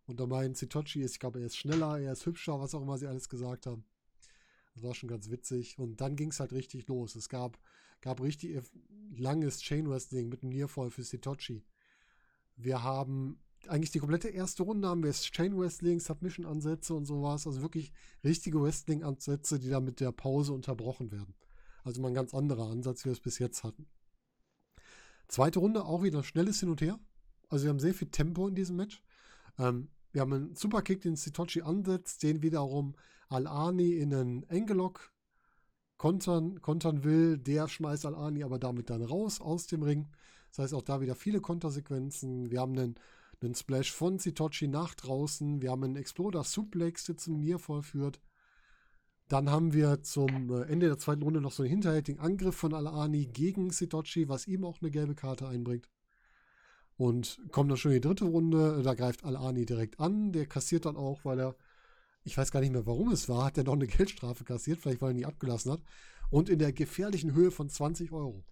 Und 0.05 0.19
da 0.19 0.25
meinen 0.25 0.55
Sitochi 0.55 1.01
ist, 1.01 1.13
ich 1.13 1.19
glaube, 1.19 1.39
er 1.39 1.47
ist 1.47 1.57
schneller, 1.57 1.99
er 1.99 2.13
ist 2.13 2.25
hübscher, 2.25 2.59
was 2.59 2.73
auch 2.73 2.81
immer 2.81 2.97
sie 2.97 3.07
alles 3.07 3.27
gesagt 3.29 3.65
haben. 3.65 3.83
Das 4.73 4.83
war 4.83 4.95
schon 4.95 5.09
ganz 5.09 5.29
witzig. 5.29 5.77
Und 5.77 5.99
dann 5.99 6.15
ging 6.15 6.29
es 6.29 6.39
halt 6.39 6.53
richtig 6.53 6.87
los. 6.87 7.15
Es 7.15 7.27
gab, 7.27 7.59
gab 7.99 8.21
richtig 8.21 8.61
langes 9.15 9.59
Chain 9.59 9.89
Wrestling 9.89 10.29
mit 10.29 10.43
einem 10.43 10.53
Nearfall 10.53 10.91
für 10.91 11.03
Sitochi. 11.03 11.63
Wir 12.55 12.83
haben 12.83 13.39
eigentlich 13.67 13.91
die 13.91 13.99
komplette 13.99 14.29
erste 14.29 14.63
Runde 14.63 14.87
haben 14.87 15.03
wir 15.03 15.11
Chain 15.11 15.57
Wrestling, 15.57 15.99
Submission-Ansätze 15.99 16.93
und 16.93 17.05
sowas. 17.05 17.45
Also 17.45 17.61
wirklich 17.61 17.91
richtige 18.23 18.61
Wrestling-Ansätze, 18.61 19.59
die 19.59 19.69
da 19.69 19.79
mit 19.79 19.99
der 19.99 20.11
Pause 20.11 20.53
unterbrochen 20.53 21.11
werden. 21.11 21.35
Also 21.83 22.01
mal 22.01 22.09
ein 22.09 22.13
ganz 22.13 22.33
anderer 22.33 22.69
Ansatz, 22.69 23.01
wie 23.01 23.05
wir 23.05 23.13
es 23.13 23.19
bis 23.19 23.39
jetzt 23.39 23.63
hatten. 23.63 23.87
Zweite 25.27 25.59
Runde 25.59 25.85
auch 25.85 26.03
wieder 26.03 26.23
schnelles 26.23 26.59
Hin 26.59 26.69
und 26.69 26.81
Her. 26.81 26.99
Also 27.49 27.63
wir 27.65 27.69
haben 27.69 27.79
sehr 27.79 27.93
viel 27.93 28.09
Tempo 28.09 28.47
in 28.47 28.55
diesem 28.55 28.75
Match. 28.75 29.01
Ähm, 29.57 29.89
wir 30.11 30.21
haben 30.21 30.33
einen 30.33 30.55
Superkick, 30.55 31.01
den 31.01 31.15
Sitochi 31.15 31.61
ansetzt, 31.61 32.23
den 32.23 32.41
wiederum 32.41 32.95
Al-Ani 33.29 33.93
in 33.93 34.13
einen 34.13 34.43
Engelock 34.49 35.13
kontern, 35.97 36.61
kontern 36.61 37.03
will. 37.03 37.37
Der 37.37 37.67
schmeißt 37.67 38.05
Al-Ani 38.05 38.43
aber 38.43 38.59
damit 38.59 38.89
dann 38.89 39.01
raus 39.01 39.39
aus 39.39 39.67
dem 39.67 39.83
Ring. 39.83 40.09
Das 40.49 40.59
heißt 40.59 40.73
auch 40.73 40.81
da 40.81 40.99
wieder 40.99 41.15
viele 41.15 41.39
Kontersequenzen. 41.39 42.51
Wir 42.51 42.59
haben 42.59 42.77
einen, 42.77 42.95
einen 43.41 43.55
Splash 43.55 43.91
von 43.91 44.19
Sitochi 44.19 44.67
nach 44.67 44.95
draußen. 44.95 45.61
Wir 45.61 45.71
haben 45.71 45.83
einen 45.83 45.95
Exploder 45.95 46.43
Suplex, 46.43 47.05
der 47.05 47.17
zum 47.17 47.37
Nier 47.37 47.57
vollführt. 47.57 48.19
Dann 49.31 49.49
haben 49.49 49.71
wir 49.71 50.03
zum 50.03 50.51
äh, 50.51 50.63
Ende 50.63 50.87
der 50.87 50.97
zweiten 50.97 51.23
Runde 51.23 51.39
noch 51.39 51.53
so 51.53 51.63
einen 51.63 51.69
hinterhältigen 51.69 52.19
Angriff 52.19 52.53
von 52.53 52.73
Alani 52.73 53.27
gegen 53.27 53.71
Sitochi, 53.71 54.27
was 54.27 54.45
ihm 54.45 54.65
auch 54.65 54.81
eine 54.81 54.91
gelbe 54.91 55.15
Karte 55.15 55.47
einbringt. 55.47 55.87
Und 56.97 57.39
kommt 57.49 57.71
dann 57.71 57.77
schon 57.77 57.91
in 57.91 58.01
die 58.01 58.07
dritte 58.07 58.25
Runde, 58.25 58.81
da 58.83 58.93
greift 58.93 59.23
Alani 59.23 59.65
direkt 59.65 60.01
an. 60.01 60.33
Der 60.33 60.47
kassiert 60.47 60.85
dann 60.85 60.97
auch, 60.97 61.23
weil 61.23 61.39
er, 61.39 61.55
ich 62.25 62.37
weiß 62.37 62.51
gar 62.51 62.59
nicht 62.59 62.73
mehr, 62.73 62.85
warum 62.85 63.09
es 63.09 63.29
war, 63.29 63.45
hat 63.45 63.57
er 63.57 63.63
noch 63.63 63.73
eine 63.73 63.87
Geldstrafe 63.87 64.43
kassiert, 64.43 64.79
vielleicht 64.79 65.01
weil 65.01 65.11
er 65.11 65.15
nie 65.15 65.25
abgelassen 65.25 65.71
hat. 65.71 65.81
Und 66.29 66.49
in 66.49 66.59
der 66.59 66.73
gefährlichen 66.73 67.33
Höhe 67.33 67.51
von 67.51 67.69
20 67.69 68.11
Euro. 68.11 68.43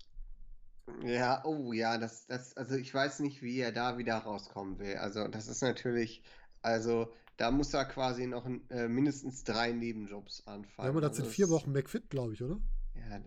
Ja, 1.04 1.44
oh 1.44 1.74
ja, 1.74 1.98
das, 1.98 2.26
das, 2.26 2.56
also 2.56 2.76
ich 2.76 2.94
weiß 2.94 3.20
nicht, 3.20 3.42
wie 3.42 3.60
er 3.60 3.74
da 3.74 3.98
wieder 3.98 4.16
rauskommen 4.16 4.80
will. 4.80 4.96
Also, 4.96 5.28
das 5.28 5.50
ist 5.50 5.62
natürlich, 5.62 6.24
also 6.62 7.12
da 7.40 7.52
muss 7.52 7.74
er 7.74 7.86
quasi 7.86 8.28
noch 8.28 8.46
äh, 8.70 8.88
mindestens 8.90 9.46
drei 9.46 9.72
Nebenjobs 9.72 10.46
anfangen. 10.46 10.86
Ja, 10.86 10.90
aber 10.90 11.00
das 11.02 11.12
also 11.12 11.24
sind 11.24 11.32
vier 11.32 11.50
Wochen 11.50 11.72
McFit, 11.72 12.10
glaube 12.10 12.34
ich, 12.34 12.44
oder? 12.44 12.60
Ja. 12.96 13.24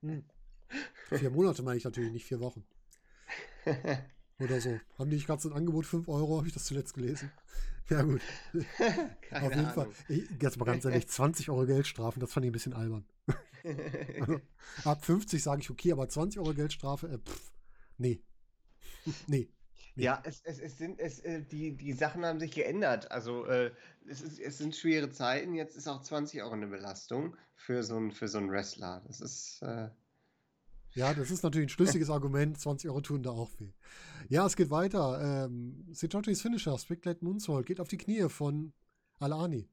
hm. 0.00 0.24
Vier 1.10 1.30
Monate 1.30 1.62
meine 1.62 1.76
ich 1.76 1.84
natürlich, 1.84 2.12
nicht 2.12 2.24
vier 2.24 2.40
Wochen. 2.40 2.64
Oder 4.40 4.60
so. 4.60 4.78
Haben 4.98 5.10
die 5.10 5.16
nicht 5.16 5.26
gerade 5.26 5.42
so 5.42 5.48
ein 5.48 5.56
Angebot 5.56 5.84
5 5.84 6.06
Euro, 6.08 6.36
habe 6.38 6.46
ich 6.46 6.54
das 6.54 6.64
zuletzt 6.64 6.94
gelesen. 6.94 7.30
Ja, 7.90 8.02
gut. 8.02 8.20
Keine 8.76 9.46
Auf 9.46 9.54
jeden 9.54 9.64
Ahnung. 9.64 9.72
Fall. 9.72 9.88
Ich, 10.10 10.28
jetzt 10.42 10.58
mal 10.58 10.66
ganz 10.66 10.84
ehrlich, 10.84 11.08
20 11.08 11.48
Euro 11.48 11.64
Geldstrafen, 11.64 12.20
das 12.20 12.30
fand 12.30 12.44
ich 12.44 12.50
ein 12.50 12.52
bisschen 12.52 12.74
albern. 12.74 13.06
Also, 14.20 14.40
ab 14.84 15.06
50 15.06 15.42
sage 15.42 15.62
ich 15.62 15.70
okay, 15.70 15.92
aber 15.92 16.06
20 16.06 16.38
Euro 16.38 16.52
Geldstrafe, 16.52 17.08
äh, 17.08 17.16
pff, 17.18 17.50
nee. 17.96 18.20
nee. 19.26 19.48
Ja, 19.98 20.22
es, 20.24 20.40
es, 20.44 20.58
es 20.60 20.78
sind, 20.78 21.00
es, 21.00 21.18
äh, 21.20 21.42
die, 21.42 21.76
die 21.76 21.92
Sachen 21.92 22.24
haben 22.24 22.38
sich 22.38 22.52
geändert. 22.52 23.10
Also 23.10 23.44
äh, 23.46 23.72
es, 24.06 24.22
ist, 24.22 24.38
es 24.38 24.58
sind 24.58 24.76
schwere 24.76 25.10
Zeiten. 25.10 25.54
Jetzt 25.54 25.76
ist 25.76 25.88
auch 25.88 26.02
20 26.02 26.42
Euro 26.42 26.52
eine 26.52 26.68
Belastung 26.68 27.36
für 27.56 27.82
so 27.82 27.96
einen, 27.96 28.12
für 28.12 28.28
so 28.28 28.38
einen 28.38 28.50
Wrestler. 28.50 29.02
Das 29.06 29.20
ist. 29.20 29.60
Äh, 29.62 29.90
Ja, 30.94 31.14
das 31.14 31.30
ist 31.30 31.42
natürlich 31.42 31.66
ein 31.66 31.70
schlüssiges 31.70 32.10
Argument. 32.10 32.58
20 32.58 32.90
Euro 32.90 33.00
tun 33.00 33.22
da 33.22 33.30
auch 33.30 33.50
weh. 33.58 33.72
Ja, 34.28 34.46
es 34.46 34.56
geht 34.56 34.70
weiter. 34.70 35.46
Ähm, 35.46 35.86
Finisher, 35.94 36.78
Spickled 36.78 37.22
Moonsault, 37.22 37.66
geht 37.66 37.80
auf 37.80 37.88
die 37.88 37.98
Knie 37.98 38.28
von 38.28 38.72
Alani. 39.18 39.68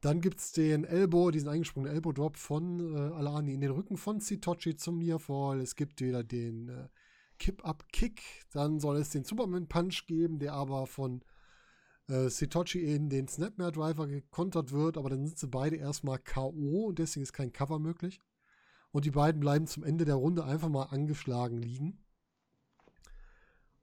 Dann 0.00 0.20
gibt 0.20 0.38
es 0.40 0.52
den 0.52 0.84
Elbow, 0.84 1.30
diesen 1.30 1.48
eingesprungenen 1.48 1.94
Elbow-Drop 1.96 2.36
von 2.36 2.94
äh, 2.94 3.14
Alani 3.14 3.54
in 3.54 3.60
den 3.60 3.72
Rücken 3.72 3.96
von 3.96 4.20
Sitochi 4.20 4.76
zum 4.76 4.98
Nearfall. 4.98 5.60
Es 5.60 5.74
gibt 5.74 6.00
wieder 6.00 6.22
den 6.22 6.68
äh, 6.68 6.88
Kip-Up-Kick. 7.38 8.22
Dann 8.52 8.80
soll 8.80 8.96
es 8.96 9.10
den 9.10 9.24
Superman-Punch 9.24 10.06
geben, 10.06 10.38
der 10.38 10.54
aber 10.54 10.86
von 10.86 11.22
äh, 12.08 12.28
Sitochi 12.28 12.94
in 12.94 13.08
den 13.08 13.28
Snapmare-Driver 13.28 14.06
gekontert 14.06 14.72
wird. 14.72 14.98
Aber 14.98 15.10
dann 15.10 15.26
sind 15.26 15.38
sie 15.38 15.48
beide 15.48 15.76
erstmal 15.76 16.18
K.O. 16.18 16.86
und 16.86 16.98
deswegen 16.98 17.22
ist 17.22 17.32
kein 17.32 17.52
Cover 17.52 17.78
möglich. 17.78 18.20
Und 18.90 19.04
die 19.04 19.10
beiden 19.10 19.40
bleiben 19.40 19.66
zum 19.66 19.84
Ende 19.84 20.04
der 20.04 20.14
Runde 20.14 20.44
einfach 20.44 20.68
mal 20.68 20.84
angeschlagen 20.84 21.58
liegen. 21.58 21.98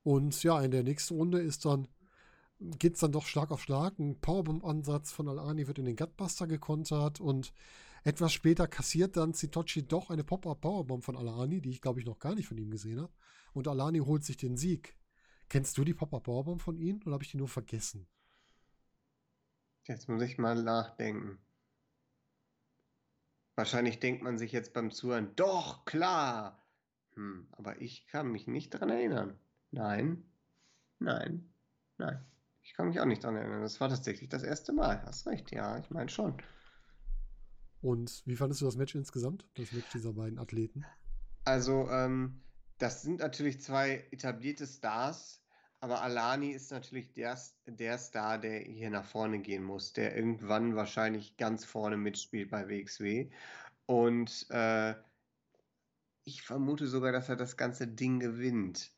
Und 0.03 0.43
ja, 0.43 0.61
in 0.61 0.71
der 0.71 0.83
nächsten 0.83 1.15
Runde 1.15 1.39
ist 1.39 1.65
dann, 1.65 1.87
geht 2.59 2.93
es 2.93 2.99
dann 2.99 3.11
doch 3.11 3.25
Schlag 3.25 3.51
auf 3.51 3.61
Schlag. 3.61 3.97
Ein 3.97 4.19
Powerbomb-Ansatz 4.19 5.11
von 5.11 5.27
Alani 5.27 5.67
wird 5.67 5.79
in 5.79 5.85
den 5.85 5.95
Gutbuster 5.95 6.47
gekontert 6.47 7.19
und 7.19 7.53
etwas 8.03 8.31
später 8.31 8.67
kassiert 8.67 9.17
dann 9.17 9.33
Sitochi 9.33 9.87
doch 9.87 10.11
eine 10.11 10.23
Pop-Up-Powerbomb 10.23 11.03
von 11.03 11.17
Alani, 11.17 11.59
die 11.59 11.71
ich 11.71 11.81
glaube 11.81 11.99
ich 11.99 12.05
noch 12.05 12.19
gar 12.19 12.35
nicht 12.35 12.47
von 12.47 12.57
ihm 12.57 12.69
gesehen 12.69 13.01
habe. 13.01 13.11
Und 13.55 13.67
Alani 13.69 13.99
holt 13.99 14.23
sich 14.23 14.35
den 14.35 14.57
Sieg. 14.57 14.97
Kennst 15.47 15.77
du 15.77 15.85
die 15.85 15.93
Pop-Up-Powerbomb 15.93 16.61
von 16.61 16.77
ihm 16.77 16.99
oder 17.05 17.13
habe 17.13 17.23
ich 17.23 17.31
die 17.31 17.37
nur 17.37 17.47
vergessen? 17.47 18.07
jetzt 19.87 20.09
muss 20.09 20.23
ich 20.23 20.37
mal 20.37 20.61
nachdenken. 20.63 21.37
Wahrscheinlich 23.55 23.99
denkt 23.99 24.23
man 24.23 24.37
sich 24.37 24.51
jetzt 24.51 24.73
beim 24.73 24.91
Zuhören, 24.91 25.35
doch, 25.35 25.85
klar. 25.85 26.67
Hm, 27.13 27.47
aber 27.51 27.79
ich 27.81 28.07
kann 28.07 28.31
mich 28.31 28.47
nicht 28.47 28.71
dran 28.71 28.89
erinnern. 28.89 29.39
Nein, 29.71 30.25
nein, 30.99 31.47
nein. 31.97 32.25
Ich 32.63 32.73
kann 32.73 32.87
mich 32.87 32.99
auch 32.99 33.05
nicht 33.05 33.23
dran 33.23 33.35
erinnern. 33.35 33.61
Das 33.61 33.79
war 33.79 33.89
tatsächlich 33.89 34.27
das 34.27 34.43
erste 34.43 34.73
Mal. 34.73 35.01
Hast 35.03 35.27
recht, 35.27 35.51
ja, 35.51 35.77
ich 35.77 35.89
meine 35.91 36.09
schon. 36.09 36.35
Und 37.81 38.23
wie 38.25 38.35
fandest 38.35 38.61
du 38.61 38.65
das 38.65 38.75
Match 38.75 38.95
insgesamt? 38.95 39.47
Das 39.53 39.71
Match 39.71 39.89
dieser 39.93 40.13
beiden 40.13 40.39
Athleten? 40.39 40.83
Also, 41.43 41.87
ähm, 41.91 42.41
das 42.77 43.01
sind 43.01 43.19
natürlich 43.19 43.61
zwei 43.61 44.07
etablierte 44.11 44.67
Stars, 44.67 45.41
aber 45.79 46.01
Alani 46.01 46.51
ist 46.51 46.71
natürlich 46.71 47.13
der, 47.13 47.37
der 47.67 47.97
Star, 47.97 48.37
der 48.39 48.59
hier 48.59 48.89
nach 48.89 49.05
vorne 49.05 49.39
gehen 49.39 49.63
muss, 49.63 49.93
der 49.93 50.15
irgendwann 50.15 50.75
wahrscheinlich 50.75 51.37
ganz 51.37 51.63
vorne 51.65 51.97
mitspielt 51.97 52.49
bei 52.49 52.67
WXW. 52.67 53.29
Und 53.85 54.47
äh, 54.49 54.95
ich 56.23 56.41
vermute 56.41 56.87
sogar, 56.87 57.11
dass 57.11 57.29
er 57.29 57.35
das 57.35 57.55
ganze 57.57 57.87
Ding 57.87 58.19
gewinnt. 58.19 58.91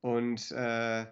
Und 0.00 0.52
äh, 0.52 1.06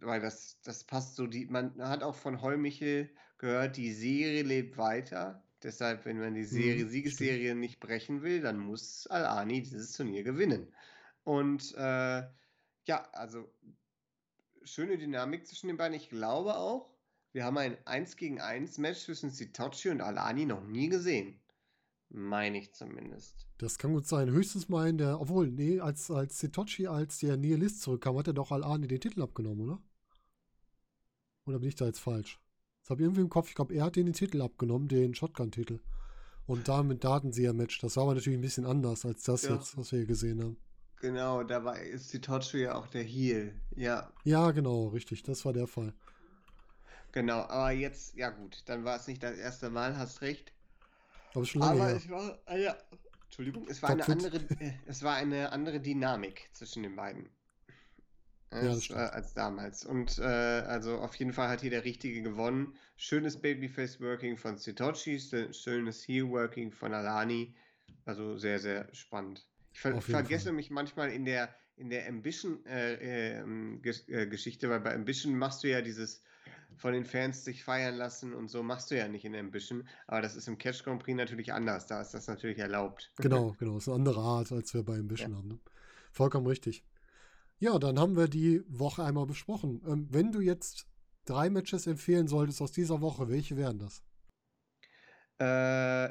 weil 0.00 0.20
das, 0.20 0.60
das 0.62 0.84
passt 0.84 1.16
so, 1.16 1.26
die, 1.26 1.46
man 1.46 1.76
hat 1.82 2.02
auch 2.02 2.14
von 2.14 2.40
Heumichel 2.40 3.14
gehört, 3.38 3.76
die 3.76 3.92
Serie 3.92 4.42
lebt 4.42 4.78
weiter. 4.78 5.42
Deshalb, 5.62 6.04
wenn 6.06 6.18
man 6.18 6.34
die 6.34 6.44
Serie, 6.44 6.84
Mhm, 6.84 6.88
Siegesserie 6.88 7.54
nicht 7.54 7.80
brechen 7.80 8.22
will, 8.22 8.40
dann 8.40 8.58
muss 8.58 9.06
Al-Ani 9.06 9.62
dieses 9.62 9.92
Turnier 9.92 10.22
gewinnen. 10.22 10.72
Und 11.24 11.74
äh, 11.76 12.22
ja, 12.86 13.08
also 13.12 13.52
schöne 14.64 14.98
Dynamik 14.98 15.46
zwischen 15.46 15.68
den 15.68 15.76
beiden. 15.76 15.96
Ich 15.96 16.08
glaube 16.08 16.56
auch, 16.56 16.90
wir 17.32 17.44
haben 17.44 17.58
ein 17.58 17.76
1 17.86 18.16
gegen 18.16 18.40
1 18.40 18.78
Match 18.78 19.00
zwischen 19.00 19.30
Sitochi 19.30 19.90
und 19.90 20.00
Alani 20.00 20.46
noch 20.46 20.64
nie 20.64 20.88
gesehen. 20.88 21.40
Meine 22.08 22.58
ich 22.58 22.72
zumindest. 22.74 23.46
Das 23.58 23.78
kann 23.78 23.92
gut 23.92 24.06
sein. 24.06 24.30
Höchstens 24.30 24.68
mal 24.68 24.88
in 24.88 24.98
der, 24.98 25.20
obwohl, 25.20 25.48
nee, 25.50 25.78
als, 25.78 26.10
als 26.10 26.40
Sitochi, 26.40 26.88
als 26.88 27.18
der 27.18 27.36
Nihilist 27.36 27.82
zurückkam, 27.82 28.16
hat 28.18 28.26
er 28.26 28.32
doch 28.32 28.50
Al-Ani 28.50 28.88
den 28.88 29.00
Titel 29.00 29.22
abgenommen, 29.22 29.60
oder? 29.60 29.82
Oder 31.46 31.58
bin 31.58 31.68
ich 31.68 31.76
da 31.76 31.86
jetzt 31.86 32.00
falsch? 32.00 32.40
Das 32.82 32.90
habe 32.90 33.02
ich 33.02 33.04
irgendwie 33.06 33.20
im 33.20 33.28
Kopf. 33.28 33.48
Ich 33.48 33.54
glaube, 33.54 33.74
er 33.74 33.84
hat 33.84 33.96
den, 33.96 34.12
Titel 34.12 34.42
abgenommen, 34.42 34.88
den 34.88 35.14
Shotgun-Titel. 35.14 35.80
Und 36.46 36.66
damit 36.68 37.04
da 37.04 37.14
hatten 37.14 37.32
sie 37.32 37.44
ja 37.44 37.52
Match. 37.52 37.78
Das 37.80 37.96
war 37.96 38.04
aber 38.04 38.14
natürlich 38.14 38.38
ein 38.38 38.42
bisschen 38.42 38.66
anders 38.66 39.04
als 39.04 39.22
das 39.22 39.42
Ja. 39.42 39.54
jetzt, 39.54 39.76
was 39.76 39.92
wir 39.92 39.98
hier 40.00 40.06
gesehen 40.06 40.42
haben. 40.42 40.56
Genau, 41.00 41.42
dabei 41.44 41.80
ist 41.86 42.10
Sitochu 42.10 42.58
ja 42.58 42.74
auch 42.74 42.86
der 42.88 43.02
Heel. 43.04 43.54
Ja. 43.76 44.12
Ja, 44.24 44.50
genau, 44.50 44.88
richtig. 44.88 45.22
Das 45.22 45.44
war 45.44 45.52
der 45.52 45.66
Fall. 45.66 45.94
Genau, 47.12 47.40
aber 47.42 47.70
jetzt, 47.72 48.14
ja 48.16 48.30
gut, 48.30 48.62
dann 48.66 48.84
war 48.84 48.96
es 48.96 49.06
nicht 49.06 49.22
das 49.22 49.36
erste 49.36 49.70
Mal, 49.70 49.96
hast 49.96 50.20
recht. 50.22 50.52
Aber 51.34 51.44
schon 51.44 51.62
lange 51.62 51.80
Aber 51.80 51.88
her. 51.90 51.96
es 51.96 52.08
war, 52.08 52.38
ah 52.46 52.56
ja, 52.56 52.76
Entschuldigung, 53.24 53.66
es 53.68 53.82
war 53.82 53.90
eine 53.90 54.02
Topfit. 54.02 54.26
andere, 54.26 54.36
äh, 54.60 54.72
es 54.86 55.02
war 55.02 55.14
eine 55.14 55.52
andere 55.52 55.80
Dynamik 55.80 56.50
zwischen 56.52 56.82
den 56.82 56.96
beiden. 56.96 57.28
Ja, 58.52 58.58
Als, 58.58 58.78
äh, 58.78 58.80
stimmt. 58.82 58.98
als 58.98 59.34
damals. 59.34 59.84
Und 59.84 60.18
äh, 60.18 60.22
also 60.24 60.98
auf 60.98 61.14
jeden 61.14 61.32
Fall 61.32 61.48
hat 61.48 61.60
hier 61.60 61.70
der 61.70 61.84
Richtige 61.84 62.20
gewonnen. 62.22 62.74
Schönes 62.96 63.40
Babyface-Working 63.40 64.36
von 64.36 64.58
Sitochi, 64.58 65.16
sch- 65.16 65.52
schönes 65.52 66.06
Heel-Working 66.08 66.72
von 66.72 66.92
Alani. 66.92 67.54
Also 68.06 68.36
sehr, 68.36 68.58
sehr 68.58 68.88
spannend. 68.92 69.46
Ich 69.72 69.78
ver 69.80 70.00
vergesse 70.00 70.46
Fall. 70.46 70.54
mich 70.54 70.70
manchmal 70.70 71.10
in 71.12 71.24
der, 71.24 71.54
in 71.76 71.90
der 71.90 72.08
Ambition-Geschichte, 72.08 74.68
weil 74.68 74.80
bei 74.80 74.94
Ambition 74.94 75.36
machst 75.38 75.62
du 75.62 75.68
ja 75.68 75.80
dieses 75.80 76.22
von 76.76 76.92
den 76.92 77.04
Fans 77.04 77.44
sich 77.44 77.62
feiern 77.64 77.96
lassen 77.96 78.32
und 78.32 78.48
so 78.48 78.62
machst 78.62 78.90
du 78.90 78.96
ja 78.96 79.06
nicht 79.08 79.24
in 79.24 79.34
Ambition. 79.36 79.86
Aber 80.06 80.22
das 80.22 80.36
ist 80.36 80.48
im 80.48 80.56
Catch 80.58 80.84
Grand 80.84 81.02
Prix 81.02 81.16
natürlich 81.16 81.52
anders. 81.52 81.86
Da 81.86 82.00
ist 82.00 82.14
das 82.14 82.26
natürlich 82.26 82.58
erlaubt. 82.58 83.12
Genau, 83.16 83.54
genau. 83.58 83.74
Das 83.74 83.84
ist 83.84 83.88
eine 83.88 83.96
andere 83.96 84.20
Art, 84.20 84.50
als 84.52 84.72
wir 84.74 84.82
bei 84.82 84.98
Ambition 84.98 85.36
haben. 85.36 85.48
Ne? 85.48 85.58
Vollkommen 86.12 86.46
richtig. 86.46 86.84
Ja, 87.60 87.78
dann 87.78 87.98
haben 87.98 88.16
wir 88.16 88.26
die 88.26 88.62
Woche 88.68 89.04
einmal 89.04 89.26
besprochen. 89.26 89.82
Ähm, 89.86 90.08
wenn 90.10 90.32
du 90.32 90.40
jetzt 90.40 90.86
drei 91.26 91.50
Matches 91.50 91.86
empfehlen 91.86 92.26
solltest 92.26 92.62
aus 92.62 92.72
dieser 92.72 93.02
Woche, 93.02 93.28
welche 93.28 93.58
wären 93.58 93.78
das? 93.78 94.02
Äh, 95.38 96.08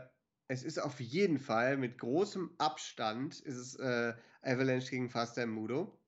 es 0.48 0.64
ist 0.64 0.80
auf 0.80 1.00
jeden 1.00 1.40
Fall 1.40 1.78
mit 1.78 1.98
großem 1.98 2.52
Abstand 2.60 3.40
ist 3.40 3.58
es 3.58 3.76
äh, 3.80 4.14
Avalanche 4.44 4.92
gegen 4.92 5.10
Faster 5.10 5.48
Mudo. 5.48 6.00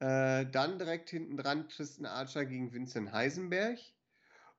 Äh, 0.00 0.46
dann 0.46 0.78
direkt 0.78 1.10
hinten 1.10 1.36
dran 1.36 1.68
Tristan 1.68 2.06
Archer 2.06 2.44
gegen 2.44 2.72
Vincent 2.72 3.12
Heisenberg. 3.12 3.78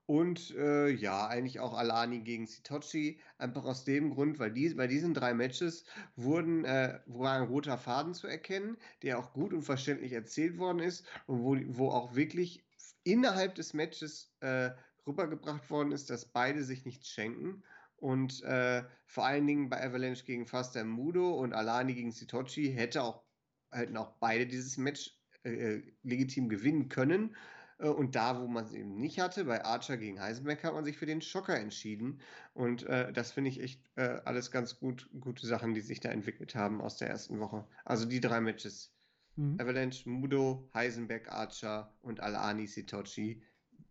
Und 0.07 0.51
äh, 0.55 0.89
ja, 0.89 1.27
eigentlich 1.27 1.59
auch 1.59 1.73
Alani 1.73 2.19
gegen 2.21 2.45
Sitochi. 2.45 3.19
Einfach 3.39 3.65
aus 3.65 3.85
dem 3.85 4.11
Grund, 4.11 4.37
weil 4.37 4.51
die, 4.51 4.73
bei 4.75 4.85
diesen 4.85 5.15
drei 5.15 5.33
Matches 5.33 5.83
wurden, 6.15 6.63
äh, 6.63 6.99
war 7.07 7.33
ein 7.33 7.47
roter 7.47 7.77
Faden 7.77 8.13
zu 8.13 8.27
erkennen, 8.27 8.77
der 9.01 9.17
auch 9.17 9.33
gut 9.33 9.51
und 9.51 9.63
verständlich 9.63 10.13
erzählt 10.13 10.59
worden 10.59 10.79
ist 10.79 11.07
und 11.25 11.41
wo, 11.41 11.57
wo 11.77 11.89
auch 11.89 12.15
wirklich 12.15 12.63
innerhalb 13.03 13.55
des 13.55 13.73
Matches 13.73 14.35
äh, 14.41 14.71
rübergebracht 15.07 15.69
worden 15.69 15.91
ist, 15.91 16.09
dass 16.09 16.25
beide 16.25 16.63
sich 16.63 16.85
nichts 16.85 17.09
schenken. 17.09 17.63
Und 17.97 18.43
äh, 18.43 18.83
vor 19.07 19.25
allen 19.25 19.47
Dingen 19.47 19.69
bei 19.69 19.83
Avalanche 19.83 20.25
gegen 20.25 20.45
Faster 20.45 20.83
Mudo 20.83 21.33
und 21.33 21.53
Alani 21.53 21.95
gegen 21.95 22.11
Sitochi 22.11 22.71
hätte 22.71 23.01
auch, 23.01 23.23
hätten 23.71 23.97
auch 23.97 24.11
beide 24.19 24.45
dieses 24.45 24.77
Match 24.77 25.17
äh, 25.43 25.81
legitim 26.03 26.49
gewinnen 26.49 26.89
können. 26.89 27.35
Äh, 27.77 27.87
Und 27.89 28.15
da, 28.15 28.41
wo 28.41 28.47
man 28.47 28.65
es 28.65 28.73
eben 28.73 28.95
nicht 28.97 29.19
hatte, 29.19 29.45
bei 29.45 29.63
Archer 29.63 29.97
gegen 29.97 30.19
Heisenberg, 30.19 30.63
hat 30.63 30.73
man 30.73 30.85
sich 30.85 30.97
für 30.97 31.05
den 31.05 31.21
Schocker 31.21 31.57
entschieden. 31.59 32.19
Und 32.53 32.83
äh, 32.83 33.11
das 33.11 33.31
finde 33.31 33.49
ich 33.49 33.61
echt 33.61 33.81
äh, 33.95 34.19
alles 34.25 34.51
ganz 34.51 34.79
gut, 34.79 35.09
gute 35.19 35.45
Sachen, 35.47 35.73
die 35.73 35.81
sich 35.81 35.99
da 35.99 36.09
entwickelt 36.09 36.55
haben 36.55 36.81
aus 36.81 36.97
der 36.97 37.09
ersten 37.09 37.39
Woche. 37.39 37.65
Also 37.83 38.05
die 38.05 38.21
drei 38.21 38.41
Matches. 38.41 38.91
Mhm. 39.35 39.59
Avalanche, 39.59 40.09
Mudo, 40.09 40.69
Heisenberg, 40.73 41.29
Archer 41.31 41.93
und 42.01 42.21
Alani 42.21 42.67
Sitochi. 42.67 43.41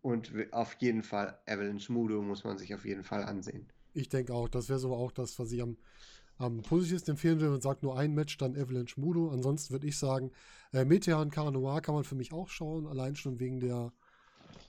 Und 0.01 0.31
auf 0.51 0.75
jeden 0.79 1.01
Fall 1.03 1.39
Avalanche 1.47 1.91
Mudo 1.91 2.21
muss 2.21 2.43
man 2.43 2.57
sich 2.57 2.73
auf 2.75 2.85
jeden 2.85 3.03
Fall 3.03 3.23
ansehen. 3.23 3.67
Ich 3.93 4.09
denke 4.09 4.33
auch, 4.33 4.49
das 4.49 4.69
wäre 4.69 4.77
so 4.77 4.93
auch 4.93 5.11
das, 5.11 5.39
was 5.39 5.51
ich 5.51 5.61
am, 5.61 5.77
am 6.37 6.61
positivsten 6.61 7.13
empfehlen 7.13 7.39
würde. 7.39 7.51
Man 7.51 7.61
sagt 7.61 7.83
nur 7.83 7.97
ein 7.97 8.13
Match, 8.13 8.37
dann 8.37 8.55
Avalanche 8.55 8.99
Mudo. 8.99 9.29
Ansonsten 9.29 9.73
würde 9.73 9.87
ich 9.87 9.97
sagen, 9.97 10.31
äh, 10.73 10.85
Meteor 10.85 11.21
und 11.21 11.31
Caranoir 11.31 11.81
kann 11.81 11.95
man 11.95 12.03
für 12.03 12.15
mich 12.15 12.33
auch 12.33 12.49
schauen, 12.49 12.87
allein 12.87 13.15
schon 13.15 13.39
wegen 13.39 13.59
der 13.59 13.91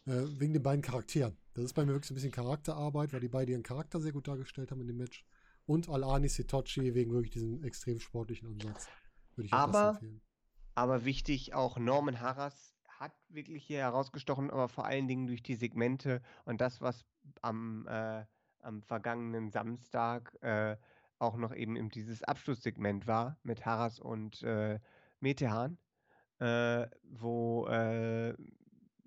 äh, 0.07 0.23
wegen 0.39 0.53
den 0.53 0.63
beiden 0.63 0.83
Charakteren. 0.83 1.37
Das 1.55 1.65
ist 1.65 1.75
bei 1.75 1.85
mir 1.85 1.93
wirklich 1.93 2.09
so 2.09 2.15
ein 2.15 2.17
bisschen 2.17 2.31
Charakterarbeit, 2.33 3.13
weil 3.13 3.21
die 3.21 3.29
beiden 3.29 3.53
ihren 3.53 3.63
Charakter 3.63 4.01
sehr 4.01 4.13
gut 4.13 4.29
dargestellt 4.29 4.71
haben 4.71 4.81
in 4.81 4.87
dem 4.87 4.97
Match. 4.97 5.25
Und 5.65 5.89
Alani 5.89 6.29
Sitochi 6.29 6.95
wegen 6.95 7.13
wirklich 7.13 7.33
diesem 7.33 7.65
extrem 7.65 7.99
sportlichen 7.99 8.49
Ansatz. 8.49 8.89
Würde 9.35 9.47
ich 9.47 9.53
auch 9.53 9.59
Aber- 9.59 9.73
das 9.73 9.95
empfehlen. 9.97 10.21
Aber 10.75 11.05
wichtig, 11.07 11.55
auch 11.55 11.79
Norman 11.79 12.21
Harras 12.21 12.75
hat 12.87 13.13
wirklich 13.31 13.65
hier 13.65 13.79
herausgestochen, 13.79 14.51
aber 14.51 14.69
vor 14.69 14.85
allen 14.85 15.09
Dingen 15.09 15.27
durch 15.27 15.43
die 15.43 15.55
Segmente 15.55 16.23
und 16.45 16.61
das, 16.61 16.81
was 16.83 17.07
am, 17.41 17.87
äh, 17.89 18.25
am 18.61 18.83
vergangenen 18.83 19.51
Samstag 19.51 20.37
äh, 20.43 20.77
auch 21.19 21.37
noch 21.37 21.55
eben 21.55 21.77
in 21.77 21.89
dieses 21.89 22.23
Abschlusssegment 22.23 23.07
war 23.07 23.39
mit 23.43 23.65
Harras 23.65 23.99
und 23.99 24.43
äh, 24.43 24.79
Metehan, 25.21 25.79
äh, 26.39 26.87
wo 27.05 27.67
äh, 27.69 28.35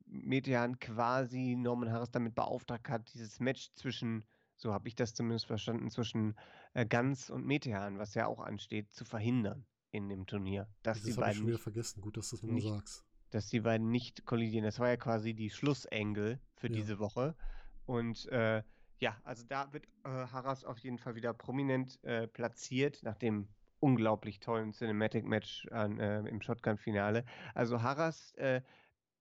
Metehan 0.08 0.80
quasi 0.80 1.56
Norman 1.56 1.92
Harras 1.92 2.12
damit 2.12 2.34
beauftragt 2.36 2.90
hat, 2.90 3.14
dieses 3.14 3.40
Match 3.40 3.72
zwischen, 3.76 4.26
so 4.56 4.74
habe 4.74 4.88
ich 4.88 4.96
das 4.96 5.14
zumindest 5.14 5.46
verstanden, 5.46 5.90
zwischen 5.92 6.36
äh, 6.74 6.86
Ganz 6.86 7.30
und 7.30 7.46
Metehan, 7.46 8.00
was 8.00 8.16
ja 8.16 8.26
auch 8.26 8.40
ansteht, 8.40 8.92
zu 8.92 9.06
verhindern 9.06 9.66
in 9.92 10.10
dem 10.10 10.26
Turnier. 10.26 10.68
Dass 10.84 11.02
die 11.04 11.10
Das 11.10 11.18
habe 11.18 11.26
ich 11.26 11.28
beiden 11.28 11.38
schon 11.40 11.48
wieder 11.48 11.60
vergessen. 11.60 12.02
Gut, 12.02 12.18
dass 12.18 12.30
du 12.30 12.36
das 12.38 12.44
nochmal 12.44 12.56
nicht- 12.56 12.70
sagst. 12.70 13.06
dass 13.32 13.48
die 13.50 13.60
beiden 13.60 13.92
nicht 13.92 14.26
kollidieren. 14.26 14.66
Das 14.66 14.80
war 14.80 14.88
ja 14.90 14.98
quasi 14.98 15.36
die 15.36 15.52
Schlussengel 15.52 16.40
für 16.56 16.68
Ja. 16.68 16.74
diese 16.76 16.98
Woche. 16.98 17.36
Und 17.86 18.28
äh, 18.30 18.64
ja, 19.00 19.16
also 19.24 19.46
da 19.48 19.72
wird 19.74 19.86
äh, 20.04 20.10
Harras 20.10 20.64
auf 20.64 20.78
jeden 20.80 20.98
Fall 20.98 21.16
wieder 21.16 21.34
prominent 21.34 22.04
äh, 22.04 22.28
platziert, 22.28 23.02
nach 23.04 23.16
dem 23.16 23.48
unglaublich 23.80 24.40
tollen 24.40 24.74
Cinematic 24.74 25.26
Match 25.26 25.66
an, 25.72 26.00
äh, 26.00 26.20
im 26.20 26.42
Shotgun-Finale. 26.42 27.24
Also 27.54 27.82
Harras, 27.82 28.34
äh, 28.34 28.62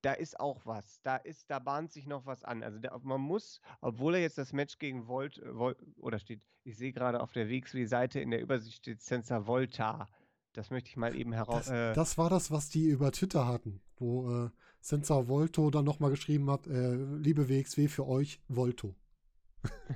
da 0.03 0.12
ist 0.12 0.39
auch 0.39 0.66
was. 0.66 1.01
Da 1.03 1.16
ist, 1.16 1.49
da 1.51 1.61
bahnt 1.61 1.93
sich 1.93 2.07
noch 2.07 2.26
was 2.26 2.45
an. 2.45 2.62
Also 2.62 2.79
der, 2.79 2.99
man 3.03 3.20
muss, 3.20 3.61
obwohl 3.81 4.16
er 4.16 4.20
jetzt 4.20 4.39
das 4.39 4.53
Match 4.53 4.79
gegen 4.79 5.07
Volt, 5.07 5.39
äh, 5.39 5.57
Vol 5.57 5.76
oder 5.97 6.18
steht, 6.18 6.43
ich 6.64 6.76
sehe 6.76 6.93
gerade 6.93 7.20
auf 7.20 7.33
der 7.33 7.49
WXW-Seite 7.49 8.20
in 8.20 8.31
der 8.31 8.41
Übersicht 8.41 8.76
steht 8.79 9.01
Sensor 9.01 9.47
Volta. 9.47 10.09
Das 10.55 10.70
möchte 10.70 10.91
ich 10.91 10.97
mal 10.97 11.14
eben 11.14 11.33
heraus. 11.33 11.66
Das, 11.66 11.70
Äh, 11.70 11.95
das 11.95 12.18
war 12.18 12.31
das, 12.31 12.51
was 12.51 12.68
die 12.68 12.87
über 12.87 13.12
Twitter 13.12 13.47
hatten, 13.47 13.81
wo 13.97 14.47
äh, 14.47 14.51
Senza 14.81 15.29
Volto 15.29 15.70
dann 15.70 15.85
nochmal 15.85 16.11
geschrieben 16.11 16.49
hat, 16.51 16.66
liebe 16.66 17.49
WXW 17.49 17.89
für 17.89 18.07
euch, 18.07 18.41
Volto. 18.47 18.95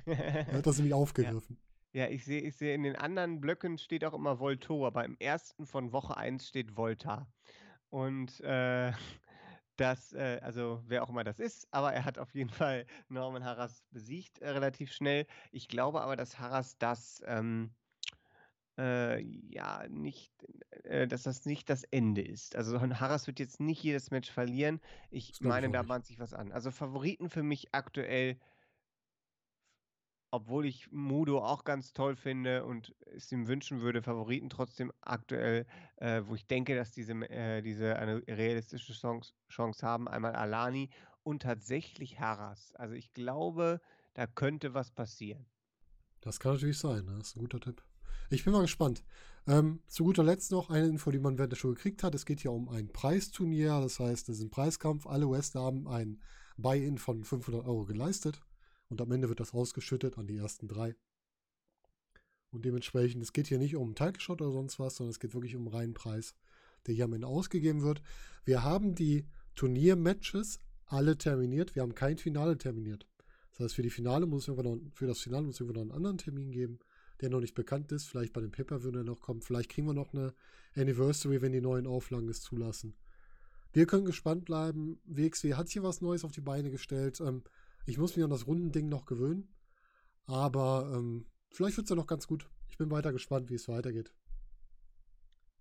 Er 0.07 0.47
hat 0.53 0.67
das 0.67 0.77
nämlich 0.77 0.95
aufgegriffen. 0.95 1.59
Ja, 1.93 2.09
ich 2.09 2.25
sehe, 2.25 2.41
ich 2.41 2.57
sehe 2.57 2.75
in 2.75 2.85
den 2.85 2.97
anderen 2.97 3.41
Blöcken 3.41 3.77
steht 3.77 4.05
auch 4.05 4.15
immer 4.15 4.41
Volto, 4.41 4.87
aber 4.87 5.05
im 5.05 5.17
ersten 5.19 5.67
von 5.67 5.93
Woche 5.93 6.17
1 6.17 6.49
steht 6.49 6.77
Volta. 6.77 7.27
Und 7.91 8.41
äh, 8.41 8.93
das, 9.77 10.15
äh, 10.15 10.41
also 10.43 10.83
wer 10.87 11.03
auch 11.03 11.11
immer 11.11 11.25
das 11.25 11.39
ist, 11.39 11.69
aber 11.71 11.93
er 11.93 12.05
hat 12.07 12.19
auf 12.19 12.35
jeden 12.35 12.49
Fall 12.51 12.87
Norman 13.09 13.45
Harras 13.45 13.83
besiegt 13.91 14.39
äh, 14.39 14.49
relativ 14.51 14.93
schnell. 14.93 15.27
Ich 15.51 15.69
glaube 15.69 16.01
aber, 16.01 16.17
dass 16.17 16.39
Harras 16.39 16.79
das 16.79 17.23
ähm, 17.27 17.75
äh, 18.79 19.21
ja 19.21 19.87
nicht, 19.89 20.33
äh, 20.85 21.07
dass 21.07 21.25
das 21.25 21.45
nicht 21.45 21.69
das 21.69 21.85
Ende 21.85 22.23
ist. 22.23 22.57
Also 22.57 22.81
Harras 22.81 23.27
wird 23.27 23.39
jetzt 23.39 23.61
nicht 23.61 23.83
jedes 23.83 24.11
Match 24.11 24.31
verlieren. 24.31 24.81
Ich 25.11 25.41
meine, 25.41 25.71
da 25.71 25.83
bahnt 25.83 26.07
sich 26.07 26.19
was 26.19 26.33
an. 26.33 26.53
Also 26.53 26.71
Favoriten 26.71 27.29
für 27.29 27.43
mich 27.43 27.75
aktuell 27.75 28.39
obwohl 30.33 30.65
ich 30.65 30.91
Mudo 30.91 31.45
auch 31.45 31.63
ganz 31.63 31.93
toll 31.93 32.17
finde 32.17 32.65
und 32.65 32.95
es 33.15 33.31
ihm 33.31 33.47
wünschen 33.49 33.83
würde, 33.83 34.03
Favoriten 34.03 34.49
trotzdem 34.49 34.91
aktuell, 35.03 35.67
äh, 35.97 36.23
wo 36.25 36.35
ich 36.35 36.47
denke, 36.47 36.75
dass 36.75 36.91
diese, 36.91 37.13
äh, 37.31 37.61
diese 37.61 37.97
eine 37.97 38.27
realistische 38.27 38.95
Chance, 38.95 39.35
Chance 39.51 39.87
haben, 39.87 40.09
einmal 40.09 40.35
Alani 40.35 40.89
und 41.23 41.43
tatsächlich 41.43 42.19
Harras. 42.19 42.73
Also 42.77 42.95
ich 42.95 43.13
glaube, 43.13 43.83
da 44.15 44.27
könnte 44.27 44.73
was 44.73 44.91
passieren. 44.91 45.45
Das 46.23 46.41
kann 46.41 46.55
natürlich 46.55 46.79
sein, 46.79 47.05
ne? 47.05 47.19
das 47.19 47.29
ist 47.29 47.37
ein 47.37 47.41
guter 47.41 47.61
Tipp. 47.61 47.85
Ich 48.31 48.45
bin 48.45 48.55
mal 48.55 48.63
gespannt. 48.63 49.05
Ähm, 49.47 49.83
zu 49.87 50.05
guter 50.05 50.25
Letzt 50.25 50.51
noch 50.51 50.71
eine 50.71 50.87
Info, 50.87 51.11
die 51.11 51.19
man 51.19 51.37
während 51.37 51.53
der 51.53 51.59
Show 51.59 51.75
gekriegt 51.75 52.03
hat. 52.03 52.15
Es 52.15 52.25
geht 52.25 52.41
hier 52.41 52.53
um 52.53 52.71
ein 52.71 52.91
Preisturnier, 52.91 53.81
das 53.83 54.01
heißt, 54.01 54.31
es 54.31 54.39
ist 54.39 54.45
ein 54.45 54.51
Preiskampf. 54.51 55.07
Alle 55.07 55.29
Wrestler 55.29 55.61
haben 55.61 55.87
ein 55.89 56.23
Buy-in 56.57 56.97
von 56.97 57.23
500 57.23 57.67
Euro 57.67 57.85
geleistet 57.85 58.41
und 58.93 59.01
am 59.01 59.11
Ende 59.11 59.31
wird 59.31 59.41
das 59.41 59.55
ausgeschüttet 59.55 60.19
an 60.19 60.27
die 60.27 60.37
ersten 60.37 60.69
drei. 60.69 60.95
Und 62.51 62.67
dementsprechend, 62.67 63.23
es 63.23 63.33
geht 63.33 63.47
hier 63.47 63.59
nicht 63.59 63.75
um 63.75 63.95
Title-Shot 63.95 64.43
oder 64.43 64.53
sonst 64.53 64.79
was, 64.79 64.97
sondern 64.97 65.13
es 65.13 65.19
geht 65.19 65.33
wirklich 65.33 65.57
um 65.57 65.63
einen 65.63 65.75
reinen 65.75 65.95
Preis, 65.95 66.35
der 66.87 66.95
hier 66.95 67.07
am 67.07 67.15
Ende 67.15 67.27
ausgegeben 67.27 67.81
wird. 67.81 68.03
Wir 68.45 68.63
haben 68.63 68.95
die 68.95 69.25
Turnier-Matches 69.55 70.59
alle 70.85 71.17
terminiert. 71.17 71.75
Wir 71.75 71.81
haben 71.81 71.95
kein 71.95 72.19
Finale 72.19 72.59
terminiert. 72.59 73.09
Das 73.53 73.61
heißt, 73.61 73.75
für, 73.77 73.83
die 73.83 73.89
Finale 73.89 74.27
muss 74.27 74.47
irgendwann 74.47 74.73
noch, 74.73 74.93
für 74.93 75.07
das 75.07 75.21
Finale 75.21 75.47
muss 75.47 75.55
es 75.55 75.61
irgendwann 75.61 75.87
noch 75.87 75.95
einen 75.95 75.97
anderen 75.97 76.19
Termin 76.19 76.51
geben, 76.51 76.79
der 77.23 77.31
noch 77.31 77.41
nicht 77.41 77.55
bekannt 77.55 77.93
ist. 77.93 78.05
Vielleicht 78.05 78.35
bei 78.35 78.43
dem 78.43 78.51
Pay-Per-View, 78.51 78.91
noch 78.91 79.21
kommt. 79.21 79.45
Vielleicht 79.45 79.71
kriegen 79.71 79.87
wir 79.87 79.95
noch 79.95 80.13
eine 80.13 80.35
Anniversary, 80.77 81.41
wenn 81.41 81.53
die 81.53 81.63
neuen 81.63 81.87
Auflagen 81.87 82.29
es 82.29 82.43
zulassen. 82.43 82.95
Wir 83.73 83.87
können 83.87 84.05
gespannt 84.05 84.45
bleiben. 84.45 85.01
WXW 85.07 85.55
hat 85.55 85.71
hier 85.71 85.83
was 85.83 86.03
Neues 86.03 86.27
auf 86.27 86.33
die 86.33 86.43
Beine 86.43 86.71
gestellt. 86.71 87.23
Ähm, 87.23 87.43
ich 87.85 87.99
muss 87.99 88.17
mich 88.17 88.25
an 88.25 88.31
das 88.31 88.47
Rundending 88.47 88.89
noch 88.89 89.07
gewöhnen. 89.07 89.55
Aber 90.27 90.93
ähm, 90.95 91.27
vielleicht 91.51 91.77
wird 91.77 91.87
es 91.87 91.91
ja 91.91 91.97
noch 91.97 92.07
ganz 92.07 92.27
gut. 92.27 92.49
Ich 92.69 92.79
bin 92.79 92.91
weiter 92.91 93.13
gespannt, 93.13 93.51
wie 93.51 93.55
es 93.55 93.69
weitergeht. 93.69 94.15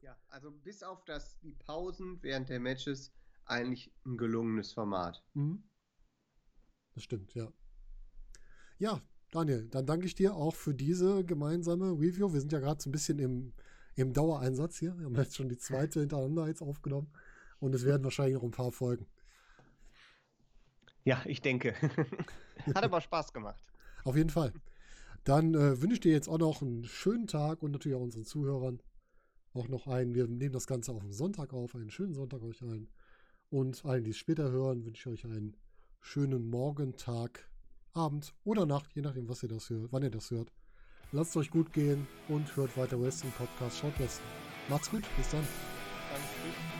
Ja, 0.01 0.11
Ja, 0.11 0.17
also 0.29 0.51
bis 0.51 0.83
auf 0.83 1.03
das, 1.05 1.39
die 1.39 1.53
Pausen 1.53 2.21
während 2.21 2.49
der 2.49 2.59
Matches 2.59 3.13
eigentlich 3.45 3.91
ein 4.05 4.17
gelungenes 4.17 4.73
Format. 4.73 5.23
Mhm. 5.33 5.63
Das 6.93 7.03
stimmt, 7.03 7.33
ja. 7.33 7.51
Ja, 8.77 9.01
Daniel, 9.31 9.67
dann 9.69 9.85
danke 9.85 10.05
ich 10.05 10.15
dir 10.15 10.35
auch 10.35 10.55
für 10.55 10.73
diese 10.73 11.23
gemeinsame 11.23 11.91
Review. 11.91 12.33
Wir 12.33 12.39
sind 12.41 12.51
ja 12.51 12.59
gerade 12.59 12.81
so 12.81 12.89
ein 12.89 12.91
bisschen 12.91 13.19
im, 13.19 13.53
im 13.95 14.13
Dauereinsatz 14.13 14.77
hier. 14.77 14.97
Wir 14.97 15.05
haben 15.05 15.15
jetzt 15.15 15.35
schon 15.35 15.49
die 15.49 15.57
zweite 15.57 16.01
hintereinander 16.01 16.47
jetzt 16.47 16.61
aufgenommen. 16.61 17.11
Und 17.59 17.75
es 17.75 17.85
werden 17.85 18.03
wahrscheinlich 18.03 18.35
noch 18.35 18.43
ein 18.43 18.51
paar 18.51 18.71
Folgen. 18.71 19.07
Ja, 21.03 21.21
ich 21.25 21.41
denke. 21.41 21.73
Hat 22.75 22.83
aber 22.83 23.01
Spaß 23.01 23.33
gemacht. 23.33 23.63
Auf 24.03 24.15
jeden 24.15 24.29
Fall. 24.29 24.53
Dann 25.23 25.53
äh, 25.53 25.81
wünsche 25.81 25.95
ich 25.95 25.99
dir 25.99 26.11
jetzt 26.11 26.27
auch 26.27 26.39
noch 26.39 26.61
einen 26.61 26.85
schönen 26.85 27.27
Tag 27.27 27.61
und 27.63 27.71
natürlich 27.71 27.97
auch 27.97 28.01
unseren 28.01 28.25
Zuhörern 28.25 28.81
auch 29.53 29.67
noch 29.67 29.87
einen. 29.87 30.15
Wir 30.15 30.27
nehmen 30.27 30.53
das 30.53 30.67
Ganze 30.67 30.91
auf 30.91 31.01
den 31.01 31.13
Sonntag 31.13 31.53
auf. 31.53 31.75
Einen 31.75 31.91
schönen 31.91 32.13
Sonntag 32.13 32.41
euch 32.43 32.61
allen. 32.61 32.89
Und 33.49 33.83
allen, 33.85 34.03
die 34.03 34.11
es 34.11 34.17
später 34.17 34.49
hören, 34.49 34.85
wünsche 34.85 35.09
ich 35.09 35.25
euch 35.25 35.25
einen 35.25 35.57
schönen 35.99 36.49
Morgen, 36.49 36.95
Tag, 36.95 37.49
Abend 37.93 38.33
oder 38.43 38.65
Nacht, 38.65 38.93
je 38.95 39.01
nachdem, 39.01 39.27
was 39.27 39.43
ihr 39.43 39.49
das 39.49 39.69
hört, 39.69 39.91
wann 39.91 40.03
ihr 40.03 40.09
das 40.09 40.31
hört. 40.31 40.51
Lasst 41.11 41.31
es 41.31 41.37
euch 41.37 41.51
gut 41.51 41.73
gehen 41.73 42.07
und 42.29 42.55
hört 42.55 42.77
weiter 42.77 42.99
Wrestling 43.01 43.33
Podcast. 43.33 43.77
Schaut 43.77 43.99
Wrestling. 43.99 44.27
Macht's 44.69 44.89
gut, 44.89 45.03
bis 45.17 45.29
dann. 45.29 45.45
Danke. 46.09 46.70